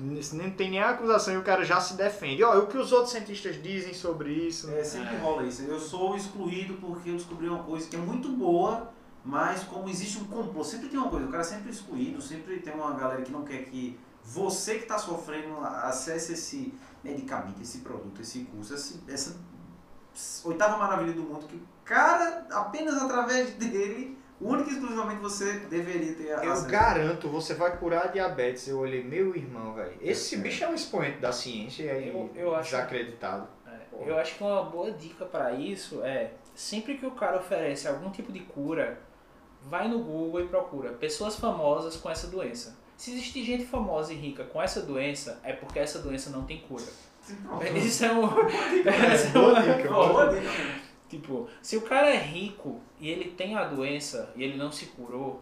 nem 0.00 0.50
tem 0.50 0.70
nem 0.70 0.80
acusação 0.80 1.34
e 1.34 1.36
o 1.36 1.42
cara 1.42 1.64
já 1.64 1.80
se 1.80 1.94
defende. 1.94 2.42
Ó, 2.42 2.58
o 2.58 2.66
que 2.66 2.76
os 2.76 2.92
outros 2.92 3.12
cientistas 3.12 3.62
dizem 3.62 3.94
sobre 3.94 4.32
isso? 4.32 4.70
É, 4.70 4.82
sempre 4.82 5.16
rola 5.16 5.44
isso. 5.44 5.62
Eu 5.62 5.78
sou 5.78 6.16
excluído 6.16 6.74
porque 6.74 7.10
eu 7.10 7.14
descobri 7.14 7.48
uma 7.48 7.62
coisa 7.62 7.88
que 7.88 7.96
é 7.96 7.98
muito 7.98 8.28
boa, 8.30 8.92
mas 9.24 9.62
como 9.64 9.88
existe 9.88 10.18
um 10.18 10.24
complô, 10.24 10.64
sempre 10.64 10.88
tem 10.88 10.98
uma 10.98 11.08
coisa, 11.08 11.26
o 11.26 11.30
cara 11.30 11.42
é 11.42 11.46
sempre 11.46 11.70
excluído, 11.70 12.20
sempre 12.20 12.58
tem 12.58 12.74
uma 12.74 12.92
galera 12.92 13.22
que 13.22 13.32
não 13.32 13.44
quer 13.44 13.64
que 13.64 13.98
você 14.22 14.76
que 14.76 14.82
está 14.82 14.98
sofrendo 14.98 15.58
acesse 15.60 16.32
esse 16.32 16.74
medicamento, 17.02 17.60
esse 17.60 17.78
produto, 17.78 18.20
esse 18.20 18.40
curso, 18.44 18.74
esse, 18.74 19.00
essa 19.06 19.36
oitava 20.44 20.78
maravilha 20.78 21.12
do 21.12 21.22
mundo 21.22 21.46
que 21.46 21.56
o 21.56 21.62
cara, 21.84 22.46
apenas 22.50 22.96
através 23.02 23.54
dele 23.54 24.16
única 24.40 24.70
e 24.70 24.74
exclusivamente 24.74 25.20
você 25.20 25.58
deveria 25.70 26.14
ter 26.14 26.26
Eu 26.26 26.52
acesso. 26.52 26.68
garanto, 26.68 27.28
você 27.28 27.54
vai 27.54 27.76
curar 27.76 28.04
a 28.04 28.08
diabetes. 28.08 28.66
Eu 28.68 28.78
olhei, 28.78 29.02
meu 29.02 29.34
irmão, 29.34 29.74
velho. 29.74 29.94
Esse 30.00 30.34
é. 30.34 30.38
bicho 30.38 30.64
é 30.64 30.68
um 30.68 30.74
expoente 30.74 31.18
da 31.18 31.32
ciência 31.32 31.84
e 31.84 31.90
aí 31.90 32.08
eu, 32.08 32.30
eu 32.34 32.54
acho, 32.54 32.70
desacreditado. 32.70 33.48
É, 33.66 34.10
eu 34.10 34.18
acho 34.18 34.36
que 34.36 34.42
uma 34.42 34.62
boa 34.64 34.90
dica 34.90 35.24
para 35.24 35.52
isso 35.52 36.02
é 36.04 36.32
sempre 36.54 36.96
que 36.96 37.06
o 37.06 37.12
cara 37.12 37.38
oferece 37.38 37.88
algum 37.88 38.10
tipo 38.10 38.32
de 38.32 38.40
cura, 38.40 38.98
vai 39.62 39.88
no 39.88 40.00
Google 40.00 40.40
e 40.40 40.48
procura 40.48 40.90
pessoas 40.90 41.36
famosas 41.36 41.96
com 41.96 42.10
essa 42.10 42.26
doença. 42.26 42.76
Se 42.96 43.10
existe 43.12 43.44
gente 43.44 43.64
famosa 43.64 44.12
e 44.12 44.16
rica 44.16 44.44
com 44.44 44.62
essa 44.62 44.80
doença, 44.80 45.40
é 45.42 45.52
porque 45.52 45.78
essa 45.78 45.98
doença 45.98 46.30
não 46.30 46.44
tem 46.44 46.60
cura. 46.60 46.84
Isso 47.74 48.04
é 48.04 48.12
um. 48.12 48.24
Essa 48.86 49.38
é 49.38 49.40
uma 49.40 50.08
boa 50.08 50.26
dica. 50.26 50.50
Tipo, 51.14 51.48
se 51.62 51.76
o 51.76 51.82
cara 51.82 52.10
é 52.10 52.18
rico 52.18 52.80
e 52.98 53.08
ele 53.08 53.30
tem 53.30 53.56
a 53.56 53.64
doença 53.68 54.32
e 54.34 54.42
ele 54.42 54.56
não 54.56 54.72
se 54.72 54.86
curou, 54.86 55.40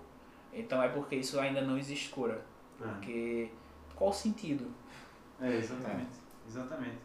então 0.53 0.83
é 0.83 0.89
porque 0.89 1.17
isso 1.17 1.41
ainda 1.41 1.63
não 1.63 1.79
existe 1.79 2.11
cura. 2.11 2.45
É. 2.79 2.85
Porque 2.85 3.51
qual 3.97 4.11
o 4.11 4.13
sentido? 4.13 4.71
É, 5.41 5.57
exatamente. 5.57 6.11
É. 6.45 6.49
Exatamente. 6.49 6.99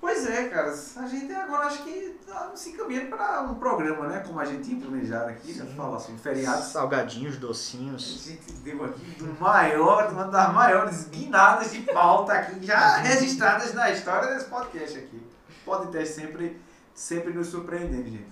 Pois 0.00 0.26
é, 0.26 0.48
cara, 0.48 0.70
a 0.70 1.06
gente 1.06 1.32
agora 1.34 1.66
acho 1.66 1.82
que 1.82 2.18
tá 2.26 2.52
se 2.54 2.70
encaminhando 2.70 3.08
para 3.08 3.42
um 3.42 3.56
programa, 3.56 4.06
né? 4.06 4.20
Como 4.26 4.40
a 4.40 4.44
gente 4.46 4.66
tinha 4.68 4.80
planejado 4.80 5.28
aqui, 5.28 5.52
já 5.52 5.66
falar 5.66 5.98
sobre 5.98 6.18
feriados. 6.18 6.66
Salgadinhos, 6.66 7.36
docinhos. 7.36 8.24
A 8.24 8.30
gente 8.30 8.52
deu 8.62 8.84
aqui 8.84 9.04
do 9.18 9.38
maior, 9.38 10.10
uma 10.12 10.24
das 10.24 10.52
maiores 10.54 11.08
guinadas 11.08 11.72
de 11.72 11.80
pauta 11.80 12.32
aqui, 12.32 12.64
já 12.64 12.96
registradas 13.04 13.74
na 13.74 13.90
história 13.90 14.32
desse 14.32 14.46
podcast 14.46 14.96
aqui. 14.96 15.20
Pode 15.64 15.90
ter 15.90 16.06
sempre 16.06 16.58
sempre 16.96 17.32
nos 17.32 17.48
surpreendendo, 17.48 18.10
gente. 18.10 18.26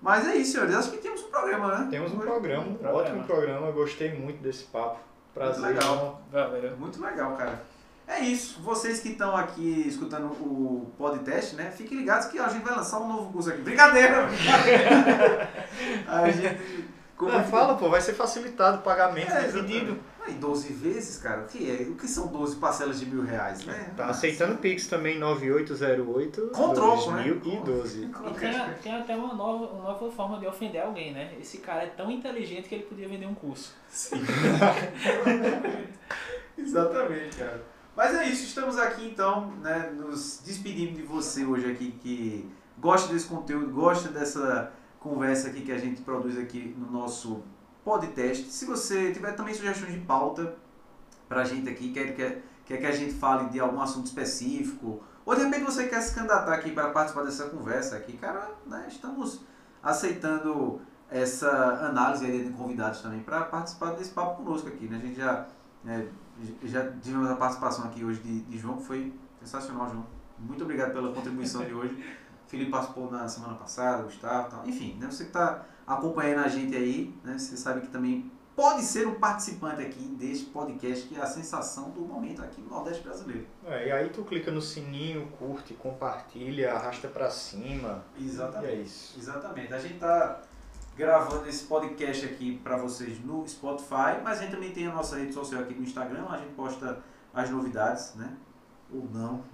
Mas 0.00 0.26
é 0.26 0.36
isso, 0.36 0.52
senhores. 0.52 0.74
Acho 0.74 0.90
que 0.92 0.98
temos 0.98 1.22
um 1.22 1.30
programa, 1.30 1.78
né? 1.78 1.88
Temos 1.90 2.12
um 2.12 2.18
programa, 2.18 2.62
um 2.62 2.74
programa. 2.74 2.98
ótimo 2.98 3.24
programa. 3.24 3.70
Gostei 3.72 4.18
muito 4.18 4.42
desse 4.42 4.64
papo. 4.64 4.98
Prazer. 5.34 5.60
Muito 5.60 5.74
legal. 5.74 6.22
Valeu. 6.32 6.76
Muito 6.78 7.02
legal, 7.02 7.36
cara. 7.36 7.62
É 8.06 8.20
isso. 8.20 8.60
Vocês 8.62 9.00
que 9.00 9.10
estão 9.10 9.36
aqui 9.36 9.84
escutando 9.86 10.26
o 10.26 10.90
podcast, 10.96 11.54
né? 11.54 11.70
Fiquem 11.70 11.98
ligados 11.98 12.26
que 12.26 12.38
a 12.38 12.48
gente 12.48 12.64
vai 12.64 12.74
lançar 12.74 12.98
um 12.98 13.08
novo 13.08 13.30
curso 13.32 13.50
aqui. 13.50 13.60
Brincadeira! 13.60 14.26
a 16.08 16.30
gente. 16.30 16.89
Como 17.20 17.32
é, 17.32 17.44
fala, 17.44 17.76
pô, 17.76 17.90
vai 17.90 18.00
ser 18.00 18.14
facilitado 18.14 18.78
o 18.78 18.80
pagamento 18.80 19.30
é, 19.30 19.42
dividido. 19.42 19.98
Aí 20.22 20.32
12 20.32 20.72
vezes, 20.72 21.18
cara, 21.18 21.42
o 21.42 21.46
que 21.46 21.70
é? 21.70 21.82
O 21.82 21.94
que 21.94 22.08
são 22.08 22.28
12 22.28 22.56
parcelas 22.56 22.98
de 22.98 23.04
mil 23.04 23.22
reais, 23.22 23.62
né? 23.66 23.92
Tá 23.94 24.06
aceitando 24.06 24.56
Pix 24.56 24.88
também 24.88 25.18
9808 25.18 26.50
Com 26.54 26.72
troco, 26.72 27.10
né? 27.10 27.28
E 27.28 27.34
tem, 27.38 27.62
tem, 28.82 28.96
até 28.96 29.14
uma 29.14 29.34
nova, 29.34 29.66
uma 29.66 29.92
nova 29.92 30.10
forma 30.10 30.38
de 30.38 30.46
ofender 30.46 30.80
alguém, 30.80 31.12
né? 31.12 31.34
Esse 31.38 31.58
cara 31.58 31.82
é 31.82 31.88
tão 31.88 32.10
inteligente 32.10 32.70
que 32.70 32.74
ele 32.74 32.84
podia 32.84 33.06
vender 33.06 33.26
um 33.26 33.34
curso. 33.34 33.74
Sim. 33.90 34.22
Exatamente, 36.56 37.36
cara. 37.36 37.62
Mas 37.94 38.14
é 38.14 38.24
isso, 38.24 38.44
estamos 38.44 38.78
aqui 38.78 39.06
então, 39.06 39.50
né, 39.60 39.92
nos 39.94 40.40
despedindo 40.42 40.94
de 40.94 41.02
você 41.02 41.44
hoje 41.44 41.70
aqui 41.70 41.90
que 42.00 42.50
gosta 42.78 43.12
desse 43.12 43.26
conteúdo, 43.26 43.70
gosta 43.74 44.08
dessa 44.08 44.72
conversa 45.00 45.48
aqui 45.48 45.62
que 45.62 45.72
a 45.72 45.78
gente 45.78 46.02
produz 46.02 46.38
aqui 46.38 46.76
no 46.78 46.90
nosso 46.90 47.42
podcast. 47.82 48.44
Se 48.52 48.66
você 48.66 49.12
tiver 49.12 49.32
também 49.32 49.54
sugestões 49.54 49.92
de 49.92 50.00
pauta 50.00 50.54
pra 51.28 51.44
gente 51.44 51.68
aqui, 51.68 51.92
quer, 51.92 52.14
quer, 52.14 52.42
quer 52.66 52.76
que 52.76 52.86
a 52.86 52.92
gente 52.92 53.14
fale 53.14 53.48
de 53.48 53.58
algum 53.58 53.80
assunto 53.80 54.06
específico, 54.06 55.02
ou 55.24 55.34
de 55.34 55.42
repente 55.42 55.64
você 55.64 55.88
quer 55.88 56.00
se 56.02 56.14
candidatar 56.14 56.52
aqui 56.52 56.70
para 56.70 56.90
participar 56.90 57.24
dessa 57.24 57.48
conversa 57.48 57.96
aqui, 57.96 58.16
cara, 58.16 58.50
né, 58.66 58.86
estamos 58.88 59.40
aceitando 59.82 60.80
essa 61.10 61.48
análise 61.86 62.44
de 62.44 62.50
convidados 62.50 63.00
também 63.00 63.20
para 63.20 63.42
participar 63.42 63.92
desse 63.92 64.10
papo 64.10 64.42
conosco 64.42 64.68
aqui, 64.68 64.86
né? 64.86 64.96
A 64.96 65.06
gente 65.06 65.16
já, 65.16 65.46
é, 65.86 66.06
já 66.64 66.92
tivemos 67.00 67.28
a 67.28 67.36
participação 67.36 67.86
aqui 67.86 68.04
hoje 68.04 68.20
de, 68.20 68.42
de 68.42 68.58
João, 68.58 68.76
que 68.76 68.84
foi 68.84 69.12
sensacional, 69.40 69.90
João. 69.90 70.06
Muito 70.38 70.62
obrigado 70.62 70.92
pela 70.92 71.12
contribuição 71.12 71.64
de 71.64 71.74
hoje. 71.74 71.98
Felipe 72.50 72.72
participou 72.72 73.08
na 73.08 73.28
semana 73.28 73.54
passada, 73.54 74.02
Gustavo 74.02 74.50
tal. 74.50 74.66
Enfim, 74.66 74.96
né, 74.98 75.06
você 75.08 75.22
que 75.22 75.30
está 75.30 75.64
acompanhando 75.86 76.44
a 76.44 76.48
gente 76.48 76.74
aí, 76.74 77.14
né, 77.22 77.38
você 77.38 77.56
sabe 77.56 77.82
que 77.82 77.86
também 77.86 78.28
pode 78.56 78.82
ser 78.82 79.06
um 79.06 79.14
participante 79.14 79.80
aqui 79.80 80.02
deste 80.18 80.46
podcast, 80.46 81.06
que 81.06 81.16
é 81.16 81.22
a 81.22 81.26
sensação 81.26 81.90
do 81.90 82.00
momento 82.00 82.42
aqui 82.42 82.60
no 82.60 82.68
Nordeste 82.68 83.04
brasileiro. 83.04 83.46
É, 83.64 83.86
e 83.86 83.92
aí 83.92 84.08
tu 84.08 84.24
clica 84.24 84.50
no 84.50 84.60
sininho, 84.60 85.28
curte, 85.38 85.74
compartilha, 85.74 86.74
arrasta 86.74 87.06
para 87.06 87.30
cima. 87.30 88.02
Exatamente. 88.20 88.72
é 88.72 88.74
isso. 88.74 89.16
Exatamente. 89.16 89.72
A 89.72 89.78
gente 89.78 90.00
tá 90.00 90.42
gravando 90.96 91.48
esse 91.48 91.64
podcast 91.64 92.26
aqui 92.26 92.58
para 92.64 92.76
vocês 92.76 93.24
no 93.24 93.46
Spotify, 93.46 94.20
mas 94.24 94.38
a 94.38 94.42
gente 94.42 94.50
também 94.50 94.72
tem 94.72 94.88
a 94.88 94.92
nossa 94.92 95.16
rede 95.16 95.32
social 95.32 95.62
aqui 95.62 95.72
no 95.72 95.84
Instagram, 95.84 96.26
a 96.28 96.36
gente 96.36 96.52
posta 96.54 96.98
as 97.32 97.48
novidades, 97.48 98.16
né? 98.16 98.36
Ou 98.92 99.08
não. 99.08 99.44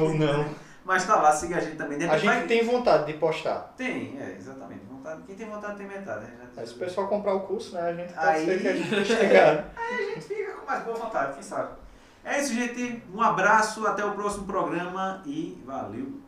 Ou 0.00 0.14
não. 0.14 0.48
Mas 0.88 1.04
tá 1.04 1.16
lá, 1.16 1.30
siga 1.30 1.58
a 1.58 1.60
gente 1.60 1.76
também. 1.76 2.02
a 2.08 2.16
gente 2.16 2.24
vai... 2.24 2.46
tem 2.46 2.64
vontade 2.64 3.04
de 3.04 3.18
postar. 3.18 3.74
Tem, 3.76 4.18
é, 4.18 4.36
exatamente. 4.38 4.86
Vontade, 4.86 5.20
quem 5.26 5.36
tem 5.36 5.46
vontade 5.46 5.76
tem 5.76 5.86
metade. 5.86 6.24
Né? 6.24 6.48
Mas 6.56 6.70
se 6.70 6.76
o 6.76 6.78
pessoal 6.78 7.08
comprar 7.08 7.34
o 7.34 7.40
curso, 7.40 7.74
né? 7.74 7.82
A 7.82 7.92
gente 7.92 8.14
pode 8.14 8.26
aí... 8.26 8.44
ser 8.46 8.58
que 8.58 8.68
a 8.68 8.72
gente 8.72 9.04
chegar. 9.04 9.66
aí 9.76 9.94
a 9.94 10.14
gente 10.14 10.20
fica 10.22 10.52
com 10.54 10.64
mais 10.64 10.82
boa 10.84 10.96
vontade, 10.96 11.34
quem 11.34 11.42
sabe. 11.42 11.72
É 12.24 12.40
isso, 12.40 12.54
gente. 12.54 13.02
Um 13.14 13.20
abraço, 13.20 13.86
até 13.86 14.02
o 14.02 14.12
próximo 14.12 14.46
programa 14.46 15.22
e 15.26 15.62
valeu. 15.66 16.22